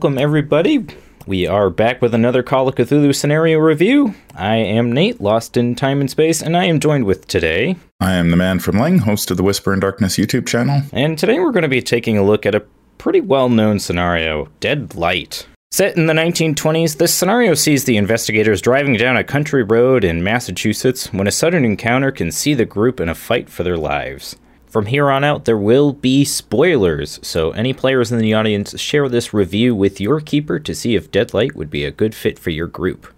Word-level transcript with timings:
Welcome, 0.00 0.16
everybody. 0.16 0.86
We 1.26 1.46
are 1.46 1.68
back 1.68 2.00
with 2.00 2.14
another 2.14 2.42
Call 2.42 2.66
of 2.66 2.74
Cthulhu 2.74 3.14
scenario 3.14 3.58
review. 3.58 4.14
I 4.34 4.56
am 4.56 4.92
Nate, 4.92 5.20
lost 5.20 5.58
in 5.58 5.74
time 5.74 6.00
and 6.00 6.10
space, 6.10 6.40
and 6.40 6.56
I 6.56 6.64
am 6.64 6.80
joined 6.80 7.04
with 7.04 7.28
today. 7.28 7.76
I 8.00 8.14
am 8.14 8.30
the 8.30 8.38
man 8.38 8.60
from 8.60 8.76
Leng, 8.76 9.00
host 9.00 9.30
of 9.30 9.36
the 9.36 9.42
Whisper 9.42 9.74
in 9.74 9.80
Darkness 9.80 10.16
YouTube 10.16 10.46
channel. 10.46 10.80
And 10.94 11.18
today 11.18 11.38
we're 11.38 11.52
going 11.52 11.64
to 11.64 11.68
be 11.68 11.82
taking 11.82 12.16
a 12.16 12.22
look 12.22 12.46
at 12.46 12.54
a 12.54 12.64
pretty 12.96 13.20
well 13.20 13.50
known 13.50 13.78
scenario 13.78 14.48
Dead 14.60 14.94
Light. 14.94 15.46
Set 15.70 15.98
in 15.98 16.06
the 16.06 16.14
1920s, 16.14 16.96
this 16.96 17.12
scenario 17.12 17.52
sees 17.52 17.84
the 17.84 17.98
investigators 17.98 18.62
driving 18.62 18.96
down 18.96 19.18
a 19.18 19.22
country 19.22 19.62
road 19.62 20.02
in 20.02 20.24
Massachusetts 20.24 21.12
when 21.12 21.26
a 21.26 21.30
sudden 21.30 21.62
encounter 21.62 22.10
can 22.10 22.32
see 22.32 22.54
the 22.54 22.64
group 22.64 23.00
in 23.00 23.10
a 23.10 23.14
fight 23.14 23.50
for 23.50 23.64
their 23.64 23.76
lives. 23.76 24.34
From 24.70 24.86
here 24.86 25.10
on 25.10 25.24
out, 25.24 25.46
there 25.46 25.58
will 25.58 25.92
be 25.92 26.24
spoilers, 26.24 27.18
so 27.22 27.50
any 27.50 27.72
players 27.72 28.12
in 28.12 28.18
the 28.20 28.34
audience 28.34 28.78
share 28.78 29.08
this 29.08 29.34
review 29.34 29.74
with 29.74 30.00
your 30.00 30.20
keeper 30.20 30.60
to 30.60 30.74
see 30.76 30.94
if 30.94 31.10
Deadlight 31.10 31.56
would 31.56 31.70
be 31.70 31.84
a 31.84 31.90
good 31.90 32.14
fit 32.14 32.38
for 32.38 32.50
your 32.50 32.68
group. 32.68 33.12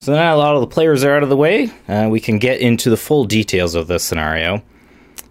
So 0.00 0.12
now 0.12 0.34
a 0.34 0.38
lot 0.38 0.56
of 0.56 0.60
the 0.60 0.66
players 0.66 1.04
are 1.04 1.14
out 1.14 1.22
of 1.22 1.28
the 1.28 1.36
way, 1.36 1.72
uh, 1.86 2.08
we 2.10 2.18
can 2.18 2.40
get 2.40 2.60
into 2.60 2.90
the 2.90 2.96
full 2.96 3.26
details 3.26 3.76
of 3.76 3.86
this 3.86 4.02
scenario. 4.02 4.64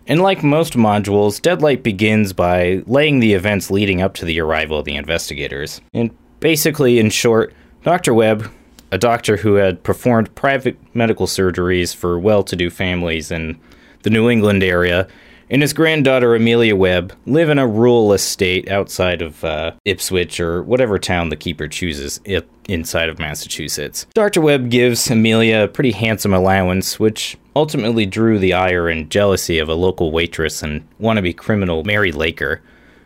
And 0.08 0.22
like 0.22 0.42
most 0.42 0.74
modules, 0.74 1.42
Deadlight 1.42 1.84
begins 1.84 2.32
by 2.32 2.82
laying 2.86 3.20
the 3.20 3.34
events 3.34 3.70
leading 3.70 4.02
up 4.02 4.14
to 4.16 4.26
the 4.26 4.40
arrival 4.40 4.80
of 4.80 4.86
the 4.86 4.96
investigators. 4.96 5.82
And 5.94 6.16
basically, 6.40 6.98
in 6.98 7.10
short, 7.10 7.54
Dr. 7.84 8.14
Webb, 8.14 8.50
a 8.94 8.98
doctor 8.98 9.36
who 9.36 9.56
had 9.56 9.84
performed 9.84 10.34
private 10.34 10.78
medical 10.96 11.28
surgeries 11.28 11.94
for 11.94 12.18
well 12.18 12.44
to 12.44 12.56
do 12.56 12.70
families 12.70 13.32
in 13.32 13.60
the 14.04 14.10
New 14.10 14.30
England 14.30 14.64
area, 14.64 15.10
and 15.50 15.62
his 15.62 15.74
granddaughter 15.74 16.36
Amelia 16.36 16.76
Webb 16.76 17.14
live 17.26 17.50
in 17.50 17.58
a 17.58 17.68
rural 17.68 18.14
estate 18.14 18.70
outside 18.70 19.22
of 19.22 19.44
uh, 19.44 19.72
Ipswich 19.86 20.40
or 20.40 20.64
whatever 20.64 21.00
town 21.00 21.30
the 21.30 21.36
keeper 21.36 21.68
chooses 21.68 22.20
inside 22.68 23.10
of 23.10 23.20
Massachusetts. 23.20 24.06
Dr. 24.14 24.42
Webb 24.42 24.70
gives 24.70 25.10
Amelia 25.10 25.64
a 25.64 25.68
pretty 25.68 25.92
handsome 25.92 26.34
allowance, 26.34 27.00
which 27.00 27.38
ultimately 27.56 28.06
drew 28.06 28.38
the 28.38 28.54
ire 28.54 28.90
and 28.90 29.10
jealousy 29.10 29.60
of 29.60 29.70
a 29.70 29.74
local 29.74 30.12
waitress 30.12 30.62
and 30.62 30.88
wannabe 31.00 31.36
criminal 31.36 31.84
Mary 31.84 32.12
Laker, 32.12 32.62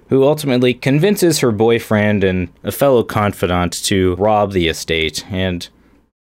who 0.09 0.25
ultimately 0.25 0.73
convinces 0.73 1.39
her 1.39 1.51
boyfriend 1.51 2.23
and 2.23 2.49
a 2.63 2.71
fellow 2.71 3.03
confidant 3.03 3.71
to 3.85 4.15
rob 4.15 4.51
the 4.51 4.67
estate. 4.67 5.25
And 5.31 5.69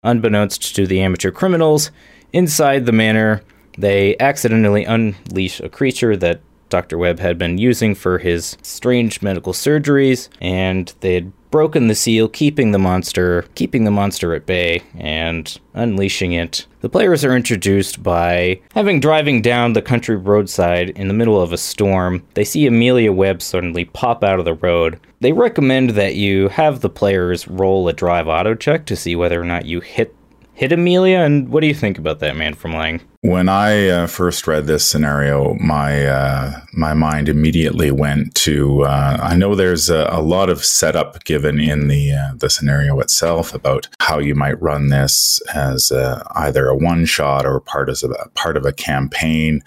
unbeknownst 0.02 0.74
to 0.76 0.86
the 0.86 1.00
amateur 1.00 1.30
criminals, 1.30 1.90
inside 2.32 2.86
the 2.86 2.92
manor, 2.92 3.42
they 3.78 4.16
accidentally 4.18 4.84
unleash 4.84 5.60
a 5.60 5.68
creature 5.68 6.16
that 6.16 6.40
Dr. 6.68 6.98
Webb 6.98 7.20
had 7.20 7.38
been 7.38 7.56
using 7.56 7.94
for 7.94 8.18
his 8.18 8.58
strange 8.60 9.22
medical 9.22 9.52
surgeries, 9.52 10.28
and 10.40 10.92
they 11.00 11.14
had 11.14 11.32
broken 11.50 11.88
the 11.88 11.94
seal, 11.94 12.28
keeping 12.28 12.72
the 12.72 12.78
monster, 12.78 13.46
keeping 13.54 13.84
the 13.84 13.90
monster 13.90 14.34
at 14.34 14.44
bay, 14.44 14.82
and 14.94 15.58
unleashing 15.72 16.32
it. 16.32 16.66
The 16.80 16.90
players 16.90 17.24
are 17.24 17.34
introduced 17.34 18.02
by 18.02 18.60
having 18.74 19.00
driving 19.00 19.40
down 19.40 19.72
the 19.72 19.80
country 19.80 20.16
roadside 20.16 20.90
in 20.90 21.08
the 21.08 21.14
middle 21.14 21.40
of 21.40 21.52
a 21.52 21.58
storm. 21.58 22.22
They 22.34 22.44
see 22.44 22.66
Amelia 22.66 23.12
Webb 23.12 23.40
suddenly 23.40 23.86
pop 23.86 24.22
out 24.22 24.38
of 24.38 24.44
the 24.44 24.54
road. 24.54 25.00
They 25.20 25.32
recommend 25.32 25.90
that 25.90 26.16
you 26.16 26.48
have 26.48 26.80
the 26.80 26.90
players 26.90 27.48
roll 27.48 27.88
a 27.88 27.92
drive 27.92 28.28
auto 28.28 28.54
check 28.54 28.84
to 28.86 28.96
see 28.96 29.16
whether 29.16 29.40
or 29.40 29.44
not 29.44 29.64
you 29.64 29.80
hit 29.80 30.14
hit 30.58 30.72
Amelia. 30.72 31.20
And 31.20 31.50
what 31.50 31.60
do 31.60 31.68
you 31.68 31.74
think 31.74 31.98
about 31.98 32.18
that, 32.18 32.36
man 32.36 32.52
from 32.52 32.72
Leng? 32.72 33.00
When 33.20 33.48
I 33.48 33.88
uh, 33.88 34.06
first 34.08 34.48
read 34.48 34.66
this 34.66 34.84
scenario, 34.84 35.54
my 35.54 36.04
uh, 36.04 36.60
my 36.72 36.94
mind 36.94 37.28
immediately 37.28 37.92
went 37.92 38.34
to. 38.46 38.82
Uh, 38.84 39.18
I 39.22 39.36
know 39.36 39.54
there's 39.54 39.88
a, 39.88 40.08
a, 40.10 40.20
lot 40.20 40.50
of 40.50 40.64
setup 40.64 41.22
given 41.24 41.60
in 41.60 41.86
the 41.86 42.12
uh, 42.12 42.34
the 42.34 42.50
scenario 42.50 42.98
itself 42.98 43.54
about 43.54 43.86
how 44.00 44.18
you 44.18 44.34
might 44.34 44.60
run 44.60 44.88
this 44.88 45.40
as 45.54 45.92
uh, 45.92 46.24
either 46.34 46.66
a 46.66 46.76
one 46.76 47.06
shot 47.06 47.46
or 47.46 47.60
part 47.60 47.88
of 47.88 48.02
a 48.02 48.28
part 48.30 48.56
of 48.56 48.66
a 48.66 48.72
campaign, 48.72 49.62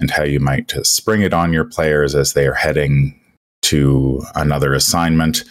and 0.00 0.10
how 0.10 0.24
you 0.24 0.40
might 0.40 0.72
spring 0.86 1.20
it 1.20 1.34
on 1.34 1.52
your 1.52 1.64
players 1.64 2.14
as 2.14 2.32
they 2.32 2.46
are 2.46 2.54
heading 2.54 3.14
to 3.62 4.24
another 4.34 4.72
assignment 4.72 5.44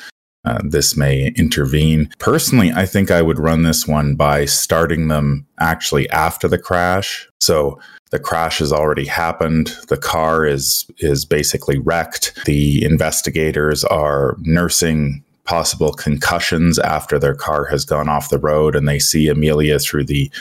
uh, 0.45 0.59
this 0.63 0.95
may 0.95 1.27
intervene. 1.35 2.09
Personally, 2.19 2.71
I 2.71 2.85
think 2.85 3.11
I 3.11 3.21
would 3.21 3.39
run 3.39 3.63
this 3.63 3.87
one 3.87 4.15
by 4.15 4.45
starting 4.45 5.07
them 5.07 5.45
actually 5.59 6.09
after 6.09 6.47
the 6.47 6.57
crash. 6.57 7.27
So 7.41 7.79
the 8.11 8.19
crash 8.19 8.59
has 8.59 8.71
already 8.71 9.05
happened. 9.05 9.75
The 9.89 9.97
car 9.97 10.45
is 10.45 10.89
is 10.99 11.25
basically 11.25 11.77
wrecked. 11.77 12.39
The 12.45 12.83
investigators 12.83 13.83
are 13.83 14.35
nursing 14.39 15.23
possible 15.43 15.91
concussions 15.93 16.79
after 16.79 17.19
their 17.19 17.35
car 17.35 17.65
has 17.65 17.83
gone 17.83 18.07
off 18.07 18.29
the 18.29 18.39
road, 18.39 18.75
and 18.75 18.87
they 18.87 18.99
see 18.99 19.27
Amelia 19.27 19.79
through 19.79 20.05
the 20.05 20.31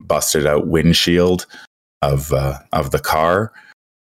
busted 0.00 0.46
out 0.46 0.66
windshield 0.66 1.46
of 2.02 2.32
uh, 2.32 2.58
of 2.72 2.90
the 2.90 2.98
car, 2.98 3.52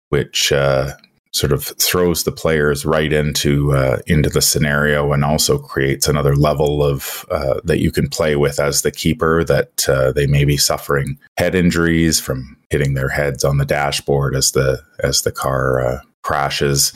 which 0.10 0.52
uh, 0.52 0.92
sort 1.32 1.52
of 1.52 1.64
throws 1.64 2.24
the 2.24 2.32
players 2.32 2.86
right 2.86 3.14
into 3.14 3.72
uh, 3.74 4.00
into 4.08 4.30
the 4.30 4.42
scenario 4.42 5.14
and 5.14 5.24
also 5.24 5.58
creates 5.58 6.08
another 6.08 6.36
level 6.36 6.84
of 6.84 7.26
uh, 7.30 7.60
that 7.64 7.80
you 7.80 7.92
can 7.92 8.10
play 8.10 8.36
with 8.36 8.60
as 8.60 8.82
the 8.82 8.92
keeper 8.92 9.44
that 9.44 9.88
uh, 9.88 10.12
they 10.12 10.26
may 10.26 10.44
be 10.44 10.58
suffering 10.58 11.18
head 11.38 11.54
injuries 11.54 12.20
from 12.20 12.58
hitting 12.70 12.94
their 12.94 13.10
heads 13.10 13.44
on 13.44 13.58
the 13.58 13.66
dashboard 13.66 14.36
as 14.36 14.52
the 14.52 14.82
as 15.04 15.22
the 15.22 15.32
car 15.32 15.86
uh, 15.86 16.00
crashes 16.24 16.94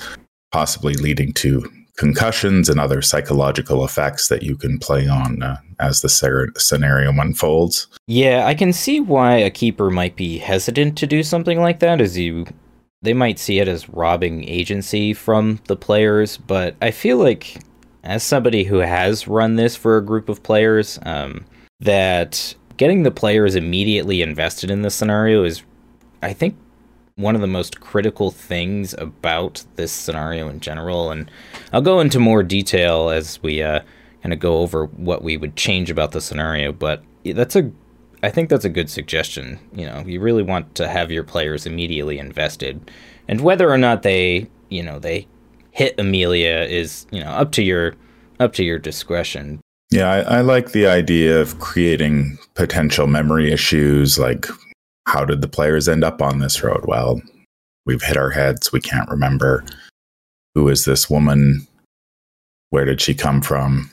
possibly 0.51 0.93
leading 0.95 1.33
to 1.33 1.67
concussions 1.97 2.69
and 2.69 2.79
other 2.79 3.01
psychological 3.01 3.85
effects 3.85 4.27
that 4.27 4.41
you 4.41 4.57
can 4.57 4.79
play 4.79 5.07
on 5.07 5.43
uh, 5.43 5.57
as 5.79 6.01
the 6.01 6.09
ser- 6.09 6.51
scenario 6.57 7.11
unfolds. 7.11 7.87
Yeah, 8.07 8.45
I 8.47 8.55
can 8.55 8.73
see 8.73 8.99
why 8.99 9.35
a 9.35 9.51
keeper 9.51 9.91
might 9.91 10.15
be 10.15 10.39
hesitant 10.39 10.97
to 10.97 11.07
do 11.07 11.21
something 11.21 11.59
like 11.59 11.79
that 11.79 12.01
as 12.01 12.17
you 12.17 12.45
they 13.03 13.13
might 13.13 13.37
see 13.37 13.59
it 13.59 13.67
as 13.67 13.89
robbing 13.89 14.47
agency 14.47 15.13
from 15.13 15.59
the 15.67 15.75
players, 15.75 16.37
but 16.37 16.75
I 16.81 16.91
feel 16.91 17.17
like 17.17 17.59
as 18.03 18.23
somebody 18.23 18.63
who 18.63 18.77
has 18.77 19.27
run 19.27 19.55
this 19.55 19.75
for 19.75 19.97
a 19.97 20.05
group 20.05 20.29
of 20.29 20.41
players, 20.41 20.99
um, 21.03 21.45
that 21.81 22.55
getting 22.77 23.03
the 23.03 23.11
players 23.11 23.55
immediately 23.55 24.21
invested 24.21 24.71
in 24.71 24.81
the 24.81 24.89
scenario 24.89 25.43
is, 25.43 25.63
I 26.21 26.33
think, 26.33 26.57
one 27.15 27.35
of 27.35 27.41
the 27.41 27.47
most 27.47 27.79
critical 27.79 28.31
things 28.31 28.93
about 28.97 29.63
this 29.75 29.91
scenario 29.91 30.47
in 30.47 30.59
general. 30.59 31.11
And 31.11 31.29
I'll 31.71 31.81
go 31.81 31.99
into 31.99 32.19
more 32.19 32.41
detail 32.41 33.09
as 33.09 33.41
we 33.43 33.61
uh, 33.61 33.81
kind 34.21 34.33
of 34.33 34.39
go 34.39 34.59
over 34.59 34.85
what 34.85 35.23
we 35.23 35.37
would 35.37 35.55
change 35.55 35.91
about 35.91 36.11
the 36.11 36.21
scenario, 36.21 36.71
but 36.71 37.03
that's 37.25 37.55
a 37.55 37.71
I 38.23 38.29
think 38.29 38.49
that's 38.49 38.65
a 38.65 38.69
good 38.69 38.89
suggestion. 38.89 39.59
You 39.73 39.85
know, 39.85 39.99
you 40.05 40.19
really 40.21 40.43
want 40.43 40.73
to 40.75 40.87
have 40.87 41.11
your 41.11 41.23
players 41.23 41.65
immediately 41.65 42.17
invested, 42.17 42.89
and 43.27 43.41
whether 43.41 43.69
or 43.69 43.77
not 43.77 44.01
they, 44.03 44.47
you 44.69 44.81
know, 44.81 44.97
they 44.97 45.27
hit 45.71 45.99
Amelia 45.99 46.65
is, 46.69 47.05
you 47.11 47.19
know, 47.21 47.29
up 47.29 47.51
to 47.53 47.63
your 47.63 47.95
up 48.39 48.53
to 48.53 48.63
your 48.63 48.79
discretion. 48.79 49.59
Yeah, 49.91 50.09
I, 50.09 50.37
I 50.37 50.41
like 50.41 50.71
the 50.71 50.87
idea 50.87 51.39
of 51.39 51.59
creating 51.59 52.39
potential 52.55 53.05
memory 53.05 53.51
issues, 53.51 54.17
like 54.17 54.47
how 55.05 55.25
did 55.25 55.41
the 55.41 55.47
players 55.47 55.87
end 55.87 56.03
up 56.03 56.21
on 56.21 56.39
this 56.39 56.63
road? 56.63 56.85
Well, 56.85 57.21
we've 57.85 58.01
hit 58.01 58.17
our 58.17 58.31
heads. 58.31 58.71
We 58.71 58.79
can't 58.79 59.09
remember 59.09 59.65
who 60.55 60.69
is 60.69 60.85
this 60.85 61.09
woman. 61.09 61.67
Where 62.69 62.85
did 62.85 63.01
she 63.01 63.13
come 63.13 63.41
from? 63.41 63.91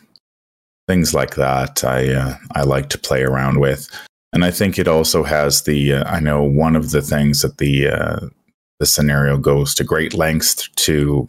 Things 0.88 1.12
like 1.15 1.35
that. 1.35 1.85
I 1.85 2.12
uh, 2.12 2.35
I 2.55 2.62
like 2.62 2.88
to 2.91 2.99
play 2.99 3.23
around 3.23 3.61
with. 3.61 3.88
And 4.32 4.44
I 4.44 4.50
think 4.50 4.79
it 4.79 4.88
also 4.88 5.25
has 5.25 5.62
the. 5.62 5.94
Uh, 5.94 6.05
I 6.05 6.21
know 6.21 6.43
one 6.43 6.77
of 6.77 6.91
the 6.91 7.03
things 7.03 7.43
that 7.43 7.59
the 7.59 7.88
uh, 7.88 8.21
the 8.79 8.87
scenario 8.87 9.37
goes 9.37 9.75
to 9.75 9.85
great 9.85 10.15
lengths 10.15 10.69
to 10.77 11.27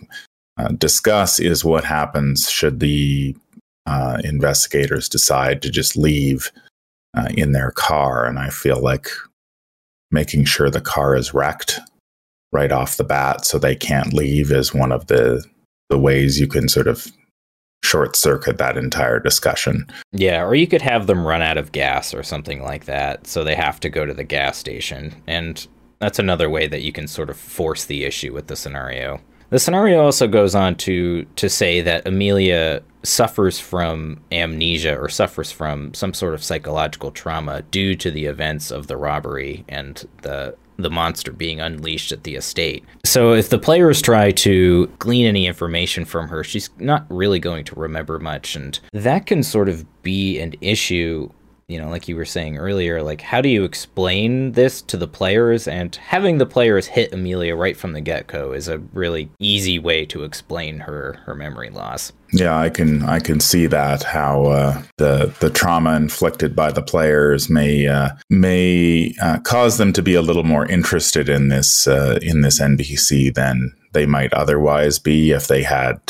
uh, 0.57 0.69
discuss 0.69 1.39
is 1.39 1.65
what 1.65 1.83
happens 1.83 2.50
should 2.50 2.80
the 2.80 3.36
uh, 3.86 4.21
investigators 4.24 5.09
decide 5.09 5.62
to 5.62 5.69
just 5.69 5.98
leave 5.98 6.51
uh, 7.18 7.30
in 7.33 7.51
their 7.51 7.71
car. 7.71 8.25
And 8.25 8.38
I 8.38 8.50
feel 8.50 8.80
like 8.80 9.09
making 10.12 10.45
sure 10.45 10.69
the 10.69 10.81
car 10.81 11.15
is 11.15 11.33
wrecked 11.33 11.80
right 12.51 12.71
off 12.71 12.97
the 12.97 13.04
bat 13.04 13.45
so 13.45 13.57
they 13.57 13.75
can't 13.75 14.13
leave 14.13 14.51
is 14.51 14.74
one 14.74 14.92
of 14.92 15.07
the 15.07 15.44
the 15.89 15.97
ways 15.97 16.39
you 16.39 16.47
can 16.47 16.69
sort 16.69 16.88
of 16.88 17.07
short 17.83 18.16
circuit 18.16 18.57
that 18.57 18.78
entire 18.78 19.19
discussion. 19.19 19.86
Yeah, 20.12 20.44
or 20.44 20.56
you 20.56 20.68
could 20.68 20.81
have 20.81 21.07
them 21.07 21.25
run 21.25 21.42
out 21.42 21.57
of 21.57 21.72
gas 21.72 22.13
or 22.13 22.24
something 22.24 22.62
like 22.63 22.86
that, 22.86 23.28
so 23.28 23.44
they 23.44 23.56
have 23.56 23.80
to 23.81 23.89
go 23.89 24.06
to 24.06 24.13
the 24.13 24.24
gas 24.24 24.57
station. 24.57 25.13
And 25.28 25.66
that's 26.00 26.19
another 26.19 26.50
way 26.50 26.68
that 26.68 26.81
you 26.81 26.92
can 26.92 27.07
sort 27.07 27.30
of 27.30 27.38
force 27.38 27.86
the 27.86 28.04
issue 28.04 28.33
with 28.33 28.48
the 28.48 28.56
scenario. 28.56 29.19
The 29.50 29.60
scenario 29.60 30.04
also 30.04 30.28
goes 30.28 30.56
on 30.56 30.75
to 30.78 31.25
to 31.36 31.50
say 31.50 31.81
that 31.81 32.07
Amelia 32.07 32.81
suffers 33.04 33.60
from 33.60 34.22
amnesia 34.31 34.98
or 34.98 35.10
suffers 35.10 35.51
from 35.51 35.94
some 35.94 36.13
sort 36.13 36.33
of 36.33 36.44
psychological 36.44 37.12
trauma 37.12 37.62
due 37.63 37.95
to 37.95 38.12
the 38.12 38.25
events 38.25 38.72
of 38.72 38.88
the 38.88 38.95
robbery 38.95 39.66
and 39.68 40.07
the 40.22 40.56
the 40.81 40.89
monster 40.89 41.31
being 41.31 41.60
unleashed 41.60 42.12
at 42.12 42.24
the 42.24 42.36
estate. 42.36 42.83
So 43.06 43.33
if 43.33 43.50
the 43.50 43.60
players 43.60 44.01
try 44.01 44.31
to 44.31 44.88
glean 45.00 45.25
any 45.25 45.48
information 45.48 46.06
from 46.06 46.30
her, 46.30 46.44
she's 46.44 46.69
not 46.78 47.06
really 47.10 47.39
going 47.39 47.66
to 47.66 47.80
remember 47.80 48.19
much. 48.19 48.56
And 48.56 48.80
that 48.94 49.25
can 49.25 49.44
sort 49.44 49.69
of 49.69 49.86
be 50.04 50.39
an 50.39 50.54
issue 50.62 51.30
you 51.71 51.79
know, 51.79 51.89
like 51.89 52.09
you 52.09 52.18
were 52.18 52.25
saying 52.25 52.57
earlier, 52.57 53.01
like 53.01 53.21
how 53.21 53.39
do 53.39 53.47
you 53.47 53.63
explain 53.63 54.51
this 54.51 54.81
to 54.83 54.97
the 54.97 55.07
players? 55.07 55.68
And 55.68 55.95
having 55.95 56.38
the 56.38 56.45
players 56.45 56.85
hit 56.85 57.13
Amelia 57.13 57.56
right 57.56 57.77
from 57.77 57.94
the 57.94 58.01
get 58.01 58.27
go 58.27 58.51
is 58.51 58.68
a 58.68 58.79
really 58.94 59.29
easy 59.39 59.79
way 59.79 60.06
to 60.07 60.23
explain 60.23 60.79
her 60.79 61.13
her 61.25 61.33
memory 61.33 61.69
loss. 61.69 62.12
Yeah, 62.33 62.57
I 62.57 62.69
can 62.69 63.03
I 63.03 63.19
can 63.19 63.39
see 63.39 63.68
that 63.68 64.03
how 64.03 64.45
uh, 64.45 64.83
the 64.97 65.33
the 65.39 65.50
trauma 65.50 65.95
inflicted 65.95 66.56
by 66.56 66.71
the 66.71 66.81
players 66.81 67.50
may 67.50 67.88
uh, 67.88 68.09
may 68.29 69.13
uh, 69.21 69.39
cause 69.39 69.77
them 69.77 69.94
to 69.94 70.01
be 70.01 70.15
a 70.15 70.21
little 70.21 70.44
more 70.44 70.65
interested 70.65 71.29
in 71.29 71.47
this 71.47 71.88
uh, 71.88 72.19
in 72.21 72.41
this 72.41 72.59
NPC 72.59 73.33
than 73.33 73.73
they 73.94 74.06
might 74.06 74.33
otherwise 74.33 75.00
be 75.00 75.31
if 75.31 75.47
they 75.47 75.63
had 75.63 76.01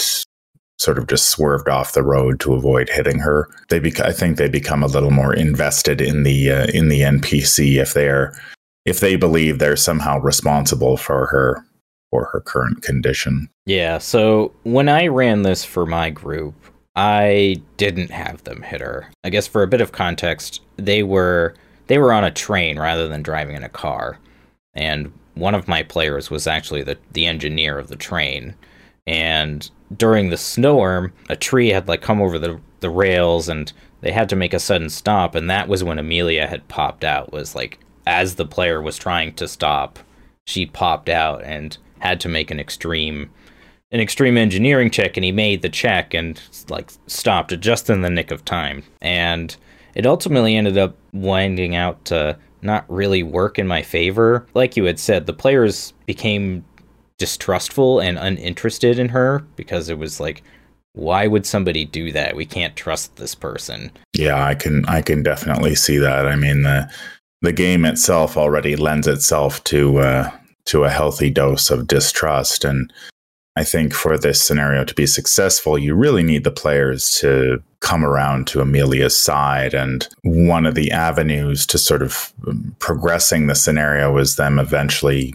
sort 0.81 0.97
of 0.97 1.07
just 1.07 1.29
swerved 1.29 1.69
off 1.69 1.93
the 1.93 2.03
road 2.03 2.39
to 2.39 2.53
avoid 2.53 2.89
hitting 2.89 3.19
her. 3.19 3.49
They 3.69 3.79
bec- 3.79 3.99
I 3.99 4.11
think 4.11 4.37
they 4.37 4.49
become 4.49 4.83
a 4.83 4.87
little 4.87 5.11
more 5.11 5.33
invested 5.33 6.01
in 6.01 6.23
the 6.23 6.51
uh, 6.51 6.65
in 6.73 6.89
the 6.89 7.01
NPC 7.01 7.81
if 7.81 7.93
they're 7.93 8.33
if 8.85 8.99
they 8.99 9.15
believe 9.15 9.59
they're 9.59 9.75
somehow 9.75 10.19
responsible 10.19 10.97
for 10.97 11.27
her 11.27 11.63
or 12.11 12.25
her 12.25 12.41
current 12.41 12.81
condition. 12.81 13.47
Yeah, 13.65 13.99
so 13.99 14.51
when 14.63 14.89
I 14.89 15.07
ran 15.07 15.43
this 15.43 15.63
for 15.63 15.85
my 15.85 16.09
group, 16.09 16.55
I 16.95 17.61
didn't 17.77 18.11
have 18.11 18.43
them 18.43 18.63
hit 18.63 18.81
her. 18.81 19.09
I 19.23 19.29
guess 19.29 19.47
for 19.47 19.63
a 19.63 19.67
bit 19.67 19.81
of 19.81 19.91
context, 19.91 20.61
they 20.77 21.03
were 21.03 21.53
they 21.87 21.99
were 21.99 22.11
on 22.11 22.23
a 22.23 22.31
train 22.31 22.79
rather 22.79 23.07
than 23.07 23.21
driving 23.21 23.55
in 23.55 23.63
a 23.63 23.69
car. 23.69 24.17
And 24.73 25.11
one 25.35 25.55
of 25.55 25.67
my 25.67 25.83
players 25.83 26.31
was 26.31 26.47
actually 26.47 26.81
the 26.81 26.97
the 27.13 27.27
engineer 27.27 27.77
of 27.77 27.87
the 27.87 27.95
train 27.95 28.55
and 29.07 29.69
during 29.97 30.29
the 30.29 30.37
storm, 30.37 31.13
a 31.29 31.35
tree 31.35 31.69
had 31.69 31.87
like 31.87 32.01
come 32.01 32.21
over 32.21 32.39
the 32.39 32.59
the 32.79 32.89
rails, 32.89 33.47
and 33.49 33.71
they 34.01 34.11
had 34.11 34.29
to 34.29 34.35
make 34.35 34.53
a 34.53 34.59
sudden 34.59 34.89
stop, 34.89 35.35
and 35.35 35.49
that 35.49 35.67
was 35.67 35.83
when 35.83 35.99
Amelia 35.99 36.47
had 36.47 36.67
popped 36.67 37.03
out. 37.03 37.31
Was 37.31 37.55
like 37.55 37.79
as 38.05 38.35
the 38.35 38.45
player 38.45 38.81
was 38.81 38.97
trying 38.97 39.33
to 39.35 39.47
stop, 39.47 39.99
she 40.45 40.65
popped 40.65 41.09
out 41.09 41.43
and 41.43 41.77
had 41.99 42.19
to 42.21 42.29
make 42.29 42.51
an 42.51 42.59
extreme 42.59 43.29
an 43.91 43.99
extreme 43.99 44.37
engineering 44.37 44.89
check 44.89 45.17
and 45.17 45.23
he 45.25 45.31
made 45.31 45.61
the 45.61 45.69
check 45.69 46.13
and 46.13 46.41
like 46.69 46.91
stopped 47.07 47.57
just 47.59 47.89
in 47.89 48.01
the 48.01 48.09
nick 48.09 48.31
of 48.31 48.43
time 48.45 48.83
and 49.01 49.57
it 49.95 50.05
ultimately 50.05 50.55
ended 50.55 50.77
up 50.77 50.95
winding 51.11 51.75
out 51.75 52.03
to 52.05 52.37
not 52.61 52.85
really 52.89 53.21
work 53.21 53.59
in 53.59 53.67
my 53.67 53.81
favor 53.81 54.47
like 54.53 54.77
you 54.77 54.85
had 54.85 54.97
said 54.97 55.25
the 55.25 55.33
players 55.33 55.93
became 56.05 56.63
distrustful 57.21 57.99
and 57.99 58.17
uninterested 58.17 58.97
in 58.97 59.09
her 59.09 59.45
because 59.55 59.89
it 59.89 59.99
was 59.99 60.19
like 60.19 60.41
why 60.93 61.25
would 61.25 61.45
somebody 61.45 61.85
do 61.85 62.11
that? 62.11 62.35
We 62.35 62.45
can't 62.45 62.75
trust 62.75 63.15
this 63.15 63.35
person. 63.35 63.91
Yeah 64.13 64.43
i 64.43 64.55
can 64.55 64.83
i 64.85 65.01
can 65.01 65.21
definitely 65.21 65.75
see 65.75 65.97
that. 65.97 66.25
I 66.27 66.35
mean 66.35 66.63
the 66.63 66.91
the 67.43 67.53
game 67.53 67.85
itself 67.85 68.37
already 68.37 68.75
lends 68.75 69.07
itself 69.07 69.63
to 69.65 69.99
uh 69.99 70.31
to 70.65 70.83
a 70.83 70.89
healthy 70.89 71.29
dose 71.29 71.69
of 71.69 71.87
distrust. 71.87 72.65
And 72.65 72.91
I 73.55 73.63
think 73.63 73.93
for 73.93 74.17
this 74.17 74.41
scenario 74.41 74.83
to 74.83 74.95
be 74.95 75.05
successful, 75.05 75.77
you 75.77 75.93
really 75.93 76.23
need 76.23 76.43
the 76.43 76.59
players 76.63 77.11
to 77.19 77.61
come 77.81 78.03
around 78.03 78.47
to 78.47 78.61
Amelia's 78.61 79.15
side. 79.15 79.73
And 79.73 80.07
one 80.23 80.65
of 80.65 80.75
the 80.75 80.91
avenues 80.91 81.67
to 81.67 81.77
sort 81.77 82.01
of 82.01 82.33
progressing 82.79 83.47
the 83.47 83.55
scenario 83.55 84.17
is 84.17 84.35
them 84.35 84.57
eventually 84.57 85.33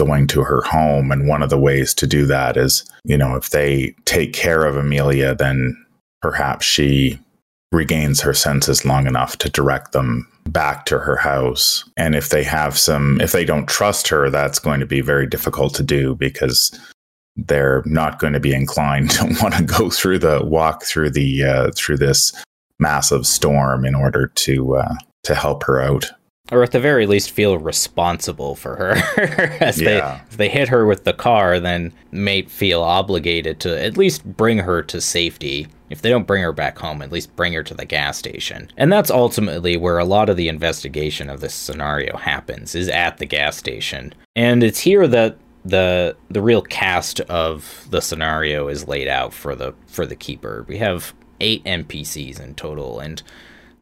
going 0.00 0.26
to 0.28 0.42
her 0.42 0.62
home. 0.62 1.12
And 1.12 1.28
one 1.28 1.42
of 1.42 1.50
the 1.50 1.58
ways 1.58 1.92
to 1.94 2.06
do 2.06 2.24
that 2.24 2.56
is, 2.56 2.90
you 3.04 3.18
know, 3.18 3.36
if 3.36 3.50
they 3.50 3.94
take 4.06 4.32
care 4.32 4.64
of 4.64 4.76
Amelia, 4.76 5.34
then 5.34 5.76
perhaps 6.22 6.64
she 6.64 7.18
regains 7.70 8.22
her 8.22 8.32
senses 8.32 8.86
long 8.86 9.06
enough 9.06 9.36
to 9.36 9.50
direct 9.50 9.92
them 9.92 10.26
back 10.46 10.86
to 10.86 10.98
her 10.98 11.16
house. 11.16 11.84
And 11.98 12.14
if 12.14 12.30
they 12.30 12.42
have 12.42 12.78
some, 12.78 13.20
if 13.20 13.32
they 13.32 13.44
don't 13.44 13.68
trust 13.68 14.08
her, 14.08 14.30
that's 14.30 14.58
going 14.58 14.80
to 14.80 14.86
be 14.86 15.02
very 15.02 15.26
difficult 15.26 15.74
to 15.74 15.82
do 15.82 16.14
because 16.16 16.72
they're 17.36 17.82
not 17.84 18.18
going 18.18 18.32
to 18.32 18.40
be 18.40 18.54
inclined 18.54 19.10
to 19.16 19.36
want 19.42 19.54
to 19.54 19.62
go 19.62 19.90
through 19.90 20.20
the 20.20 20.42
walk 20.44 20.82
through 20.84 21.10
the 21.10 21.44
uh, 21.44 21.70
through 21.76 21.98
this 21.98 22.32
massive 22.78 23.26
storm 23.26 23.84
in 23.84 23.94
order 23.94 24.28
to 24.28 24.76
uh, 24.76 24.94
to 25.24 25.34
help 25.34 25.62
her 25.64 25.78
out 25.78 26.10
or 26.50 26.62
at 26.62 26.72
the 26.72 26.80
very 26.80 27.06
least 27.06 27.30
feel 27.30 27.58
responsible 27.58 28.54
for 28.54 28.76
her. 28.76 28.90
As 29.60 29.80
yeah. 29.80 29.84
they 29.84 30.24
if 30.30 30.36
they 30.36 30.48
hit 30.48 30.68
her 30.68 30.86
with 30.86 31.04
the 31.04 31.12
car, 31.12 31.60
then 31.60 31.92
may 32.10 32.42
feel 32.42 32.82
obligated 32.82 33.60
to 33.60 33.82
at 33.82 33.96
least 33.96 34.24
bring 34.24 34.58
her 34.58 34.82
to 34.82 35.00
safety. 35.00 35.68
If 35.88 36.02
they 36.02 36.10
don't 36.10 36.26
bring 36.26 36.42
her 36.42 36.52
back 36.52 36.78
home, 36.78 37.02
at 37.02 37.10
least 37.10 37.34
bring 37.34 37.52
her 37.52 37.64
to 37.64 37.74
the 37.74 37.84
gas 37.84 38.16
station. 38.16 38.68
And 38.76 38.92
that's 38.92 39.10
ultimately 39.10 39.76
where 39.76 39.98
a 39.98 40.04
lot 40.04 40.28
of 40.28 40.36
the 40.36 40.48
investigation 40.48 41.28
of 41.28 41.40
this 41.40 41.54
scenario 41.54 42.16
happens, 42.16 42.74
is 42.74 42.88
at 42.88 43.18
the 43.18 43.26
gas 43.26 43.56
station. 43.56 44.14
And 44.36 44.62
it's 44.62 44.80
here 44.80 45.08
that 45.08 45.36
the 45.64 46.16
the 46.30 46.40
real 46.40 46.62
cast 46.62 47.20
of 47.20 47.86
the 47.90 48.00
scenario 48.00 48.68
is 48.68 48.88
laid 48.88 49.08
out 49.08 49.32
for 49.32 49.54
the 49.54 49.74
for 49.86 50.06
the 50.06 50.16
keeper. 50.16 50.64
We 50.68 50.78
have 50.78 51.12
eight 51.40 51.64
NPCs 51.64 52.40
in 52.40 52.54
total, 52.54 53.00
and 53.00 53.22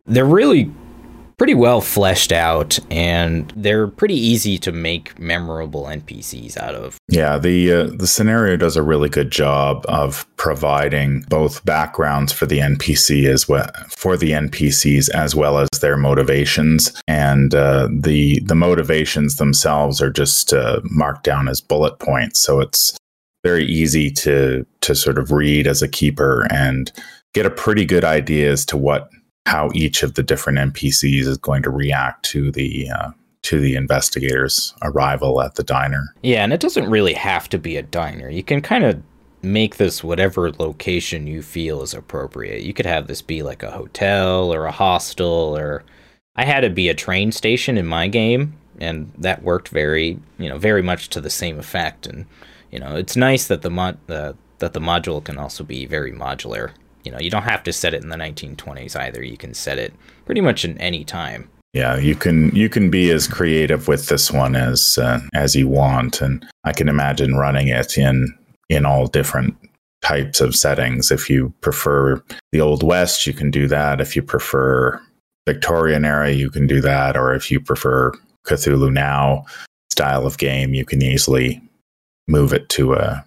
they're 0.07 0.25
really 0.25 0.71
pretty 1.39 1.55
well 1.55 1.81
fleshed 1.81 2.33
out 2.33 2.79
and 2.91 3.53
they're 3.57 3.87
pretty 3.87 4.17
easy 4.17 4.59
to 4.59 4.73
make 4.73 5.19
memorable 5.19 5.85
NPCs 5.85 6.57
out 6.59 6.75
of. 6.75 6.99
Yeah, 7.09 7.39
the 7.39 7.73
uh, 7.73 7.83
the 7.97 8.07
scenario 8.07 8.57
does 8.57 8.77
a 8.77 8.83
really 8.83 9.09
good 9.09 9.31
job 9.31 9.85
of 9.89 10.27
providing 10.37 11.23
both 11.29 11.65
backgrounds 11.65 12.33
for 12.33 12.45
the 12.45 12.59
NPC 12.59 13.27
as 13.27 13.49
well 13.49 13.71
for 13.89 14.17
the 14.17 14.33
NPCs 14.33 15.09
as 15.11 15.35
well 15.35 15.59
as 15.59 15.69
their 15.81 15.97
motivations 15.97 16.93
and 17.07 17.55
uh, 17.55 17.89
the 17.91 18.41
the 18.41 18.57
motivations 18.57 19.37
themselves 19.37 20.03
are 20.03 20.11
just 20.11 20.53
uh, 20.53 20.81
marked 20.85 21.23
down 21.25 21.49
as 21.49 21.61
bullet 21.61 21.99
points 22.01 22.41
so 22.41 22.61
it's 22.61 22.97
very 23.45 23.65
easy 23.65 24.11
to 24.11 24.67
to 24.81 24.95
sort 24.95 25.19
of 25.19 25.31
read 25.31 25.67
as 25.67 25.83
a 25.83 25.89
keeper 25.89 26.47
and 26.51 26.93
get 27.35 27.47
a 27.47 27.51
pretty 27.51 27.85
good 27.85 28.05
idea 28.05 28.51
as 28.51 28.67
to 28.67 28.77
what 28.77 29.09
how 29.47 29.71
each 29.75 30.03
of 30.03 30.15
the 30.15 30.23
different 30.23 30.59
NPCs 30.59 31.27
is 31.27 31.39
going 31.39 31.63
to 31.63 31.71
react 31.71 32.25
to 32.27 32.51
the 32.51 32.91
uh, 32.91 33.11
to 33.43 33.61
the 33.61 33.77
investigators' 33.77 34.75
arrival 34.83 35.41
at 35.41 35.55
the 35.55 35.63
diner. 35.63 36.15
Yeah, 36.23 36.45
and 36.45 36.53
it 36.53 36.61
doesn't 36.61 36.91
really 36.91 37.15
have 37.15 37.49
to 37.51 37.59
be 37.59 37.77
a 37.77 37.83
diner. 37.83 38.29
You 38.29 38.43
can 38.43 38.61
kind 38.61 38.85
of 38.85 39.03
make 39.43 39.77
this 39.77 40.03
whatever 40.03 40.51
location 40.53 41.27
you 41.27 41.43
feel 41.43 41.83
is 41.83 41.95
appropriate. 41.95 42.63
You 42.63 42.75
could 42.75 42.87
have 42.87 43.07
this 43.07 43.23
be 43.23 43.43
like 43.43 43.63
a 43.63 43.71
hotel 43.71 44.53
or 44.53 44.67
a 44.67 44.73
hostel 44.73 45.57
or 45.57 45.85
I 46.37 46.45
had 46.45 46.65
it 46.65 46.75
be 46.75 46.89
a 46.89 46.95
train 46.95 47.33
station 47.33 47.79
in 47.79 47.87
my 47.87 48.09
game 48.09 48.55
and 48.81 49.13
that 49.19 49.43
worked 49.43 49.69
very, 49.69 50.19
you 50.39 50.49
know, 50.49 50.59
very 50.59 50.83
much 50.83 51.09
to 51.11 51.21
the 51.21 51.31
same 51.31 51.59
effect 51.59 52.07
and 52.07 52.27
you 52.71 52.79
know, 52.79 52.97
it's 52.97 53.17
nice 53.17 53.47
that 53.47 53.63
the 53.63 53.71
mod 53.71 53.99
uh, 54.11 54.35
that 54.59 54.73
the 54.73 54.81
module 54.81 55.25
can 55.25 55.39
also 55.39 55.65
be 55.65 55.87
very 55.87 56.13
modular 56.13 56.73
you 57.09 57.13
know, 57.15 57.21
you 57.21 57.31
don't 57.31 57.45
have 57.45 57.63
to 57.63 57.73
set 57.73 57.95
it 57.95 58.03
in 58.03 58.11
the 58.11 58.17
1920s 58.17 58.95
either. 58.95 59.25
You 59.25 59.39
can 59.39 59.55
set 59.55 59.79
it 59.79 59.95
pretty 60.27 60.43
much 60.43 60.63
in 60.63 60.77
any 60.77 61.05
time. 61.05 61.49
Yeah, 61.73 61.97
you 61.97 62.15
can 62.15 62.55
you 62.55 62.69
can 62.69 62.91
be 62.91 63.11
as 63.11 63.27
creative 63.27 63.89
with 63.89 64.09
this 64.09 64.31
one 64.31 64.55
as 64.55 64.99
uh, 64.99 65.21
as 65.35 65.55
you 65.55 65.69
want, 65.69 66.21
and 66.21 66.47
I 66.65 66.73
can 66.73 66.87
imagine 66.87 67.37
running 67.37 67.69
it 67.69 67.97
in 67.97 68.29
in 68.69 68.85
all 68.85 69.07
different 69.07 69.57
types 70.03 70.43
of 70.43 70.55
settings. 70.55 71.11
If 71.11 71.31
you 71.31 71.55
prefer 71.63 72.23
the 72.53 72.61
Old 72.61 72.83
West, 72.83 73.27
you 73.27 73.33
can 73.33 73.51
do 73.51 73.67
that. 73.69 74.03
If 74.03 74.15
you 74.15 74.21
prefer 74.21 75.01
Victorian 75.47 76.05
era, 76.05 76.31
you 76.31 76.51
can 76.51 76.67
do 76.67 76.83
that. 76.83 77.17
Or 77.17 77.35
if 77.35 77.51
you 77.51 77.59
prefer 77.59 78.13
Cthulhu 78.47 78.93
Now 78.93 79.47
style 79.91 80.27
of 80.27 80.37
game, 80.37 80.75
you 80.75 80.85
can 80.85 81.03
easily 81.03 81.63
move 82.27 82.53
it 82.53 82.69
to 82.71 82.93
a 82.93 83.25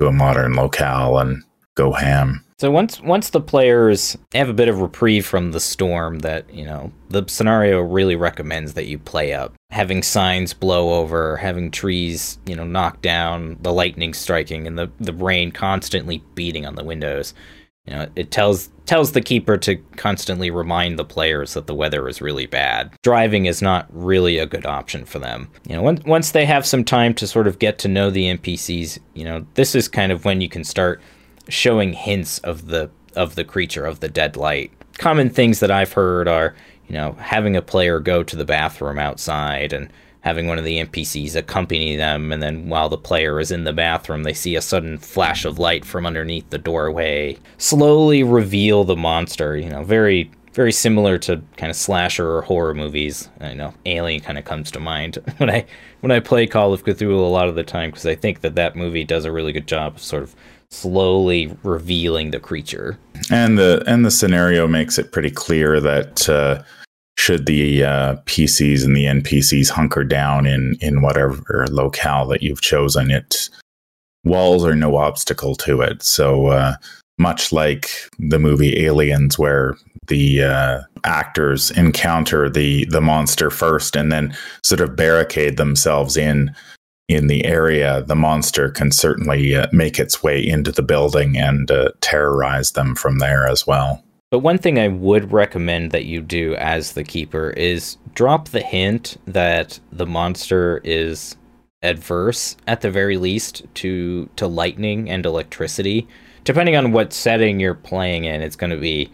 to 0.00 0.08
a 0.08 0.12
modern 0.12 0.52
locale 0.52 1.16
and 1.16 1.42
go 1.76 1.92
ham. 1.92 2.41
So 2.62 2.70
once 2.70 3.00
once 3.00 3.30
the 3.30 3.40
players 3.40 4.16
have 4.34 4.48
a 4.48 4.52
bit 4.52 4.68
of 4.68 4.80
reprieve 4.80 5.26
from 5.26 5.50
the 5.50 5.58
storm 5.58 6.20
that, 6.20 6.48
you 6.54 6.64
know, 6.64 6.92
the 7.08 7.24
scenario 7.26 7.80
really 7.80 8.14
recommends 8.14 8.74
that 8.74 8.86
you 8.86 9.00
play 9.00 9.32
up. 9.32 9.52
Having 9.72 10.04
signs 10.04 10.54
blow 10.54 10.94
over, 11.00 11.38
having 11.38 11.72
trees, 11.72 12.38
you 12.46 12.54
know, 12.54 12.62
knocked 12.62 13.02
down, 13.02 13.56
the 13.62 13.72
lightning 13.72 14.14
striking 14.14 14.68
and 14.68 14.78
the, 14.78 14.88
the 15.00 15.12
rain 15.12 15.50
constantly 15.50 16.22
beating 16.36 16.64
on 16.64 16.76
the 16.76 16.84
windows. 16.84 17.34
You 17.86 17.94
know, 17.94 18.06
it 18.14 18.30
tells 18.30 18.70
tells 18.86 19.10
the 19.10 19.22
keeper 19.22 19.56
to 19.58 19.74
constantly 19.96 20.52
remind 20.52 21.00
the 21.00 21.04
players 21.04 21.54
that 21.54 21.66
the 21.66 21.74
weather 21.74 22.06
is 22.06 22.22
really 22.22 22.46
bad. 22.46 22.94
Driving 23.02 23.46
is 23.46 23.60
not 23.60 23.88
really 23.90 24.38
a 24.38 24.46
good 24.46 24.66
option 24.66 25.04
for 25.04 25.18
them. 25.18 25.50
You 25.66 25.74
know, 25.74 25.82
once 25.82 26.04
once 26.04 26.30
they 26.30 26.46
have 26.46 26.64
some 26.64 26.84
time 26.84 27.12
to 27.14 27.26
sort 27.26 27.48
of 27.48 27.58
get 27.58 27.80
to 27.80 27.88
know 27.88 28.08
the 28.08 28.26
NPCs, 28.36 29.00
you 29.14 29.24
know, 29.24 29.44
this 29.54 29.74
is 29.74 29.88
kind 29.88 30.12
of 30.12 30.24
when 30.24 30.40
you 30.40 30.48
can 30.48 30.62
start 30.62 31.02
showing 31.48 31.92
hints 31.92 32.38
of 32.40 32.68
the 32.68 32.90
of 33.14 33.34
the 33.34 33.44
creature 33.44 33.84
of 33.84 34.00
the 34.00 34.08
dead 34.08 34.36
light. 34.36 34.72
Common 34.98 35.28
things 35.28 35.60
that 35.60 35.70
I've 35.70 35.92
heard 35.92 36.28
are, 36.28 36.54
you 36.88 36.94
know, 36.94 37.12
having 37.12 37.56
a 37.56 37.62
player 37.62 38.00
go 38.00 38.22
to 38.22 38.36
the 38.36 38.44
bathroom 38.44 38.98
outside 38.98 39.72
and 39.72 39.90
having 40.22 40.46
one 40.46 40.58
of 40.58 40.64
the 40.64 40.78
NPCs 40.78 41.34
accompany 41.34 41.96
them, 41.96 42.32
and 42.32 42.42
then 42.42 42.68
while 42.68 42.88
the 42.88 42.96
player 42.96 43.40
is 43.40 43.50
in 43.50 43.64
the 43.64 43.72
bathroom, 43.72 44.22
they 44.22 44.32
see 44.32 44.54
a 44.54 44.62
sudden 44.62 44.96
flash 44.96 45.44
of 45.44 45.58
light 45.58 45.84
from 45.84 46.06
underneath 46.06 46.48
the 46.50 46.58
doorway, 46.58 47.36
slowly 47.58 48.22
reveal 48.22 48.84
the 48.84 48.96
monster. 48.96 49.56
You 49.56 49.68
know, 49.68 49.82
very 49.82 50.30
very 50.52 50.72
similar 50.72 51.16
to 51.18 51.42
kind 51.56 51.70
of 51.70 51.76
slasher 51.76 52.30
or 52.30 52.42
horror 52.42 52.74
movies. 52.74 53.28
I 53.40 53.54
know 53.54 53.74
Alien 53.86 54.20
kind 54.20 54.38
of 54.38 54.44
comes 54.44 54.70
to 54.72 54.80
mind 54.80 55.18
when 55.38 55.50
I 55.50 55.66
when 56.00 56.12
I 56.12 56.20
play 56.20 56.46
Call 56.46 56.72
of 56.72 56.84
Cthulhu 56.84 57.18
a 57.18 57.22
lot 57.22 57.48
of 57.48 57.54
the 57.54 57.62
time 57.62 57.90
because 57.90 58.06
I 58.06 58.14
think 58.14 58.40
that 58.42 58.54
that 58.54 58.76
movie 58.76 59.04
does 59.04 59.24
a 59.24 59.32
really 59.32 59.52
good 59.52 59.66
job 59.66 59.96
of 59.96 60.02
sort 60.02 60.22
of 60.22 60.34
slowly 60.72 61.54
revealing 61.62 62.30
the 62.30 62.40
creature. 62.40 62.98
And 63.30 63.58
the 63.58 63.84
and 63.86 64.04
the 64.04 64.10
scenario 64.10 64.66
makes 64.66 64.98
it 64.98 65.12
pretty 65.12 65.30
clear 65.30 65.80
that 65.80 66.28
uh, 66.28 66.62
should 67.18 67.46
the 67.46 67.84
uh, 67.84 68.16
PCs 68.24 68.84
and 68.84 68.96
the 68.96 69.04
NPCs 69.04 69.68
hunker 69.68 70.04
down 70.04 70.46
in 70.46 70.76
in 70.80 71.02
whatever 71.02 71.66
locale 71.70 72.26
that 72.28 72.42
you've 72.42 72.62
chosen, 72.62 73.10
it 73.10 73.48
walls 74.24 74.64
are 74.64 74.74
no 74.74 74.96
obstacle 74.96 75.54
to 75.56 75.82
it. 75.82 76.02
So 76.02 76.46
uh, 76.46 76.76
much 77.18 77.52
like 77.52 77.90
the 78.18 78.38
movie 78.38 78.84
Aliens, 78.84 79.38
where 79.38 79.76
the 80.08 80.42
uh, 80.42 80.80
actors 81.04 81.70
encounter 81.72 82.48
the 82.48 82.86
the 82.86 83.00
monster 83.00 83.50
first 83.50 83.94
and 83.94 84.10
then 84.10 84.36
sort 84.64 84.80
of 84.80 84.96
barricade 84.96 85.56
themselves 85.56 86.16
in 86.16 86.54
in 87.12 87.26
the 87.26 87.44
area, 87.44 88.02
the 88.02 88.16
monster 88.16 88.70
can 88.70 88.90
certainly 88.90 89.54
uh, 89.54 89.66
make 89.72 89.98
its 89.98 90.22
way 90.22 90.46
into 90.46 90.72
the 90.72 90.82
building 90.82 91.36
and 91.36 91.70
uh, 91.70 91.90
terrorize 92.00 92.72
them 92.72 92.94
from 92.94 93.18
there 93.18 93.46
as 93.46 93.66
well. 93.66 94.02
But 94.30 94.38
one 94.38 94.58
thing 94.58 94.78
I 94.78 94.88
would 94.88 95.30
recommend 95.30 95.90
that 95.90 96.06
you 96.06 96.22
do 96.22 96.54
as 96.54 96.92
the 96.92 97.04
keeper 97.04 97.50
is 97.50 97.98
drop 98.14 98.48
the 98.48 98.62
hint 98.62 99.18
that 99.26 99.78
the 99.92 100.06
monster 100.06 100.80
is 100.84 101.36
adverse 101.82 102.56
at 102.66 102.80
the 102.80 102.90
very 102.90 103.18
least 103.18 103.62
to 103.74 104.28
to 104.36 104.46
lightning 104.46 105.10
and 105.10 105.26
electricity. 105.26 106.08
Depending 106.44 106.76
on 106.76 106.92
what 106.92 107.12
setting 107.12 107.60
you're 107.60 107.74
playing 107.74 108.24
in, 108.24 108.40
it's 108.40 108.56
going 108.56 108.70
to 108.70 108.78
be 108.78 109.10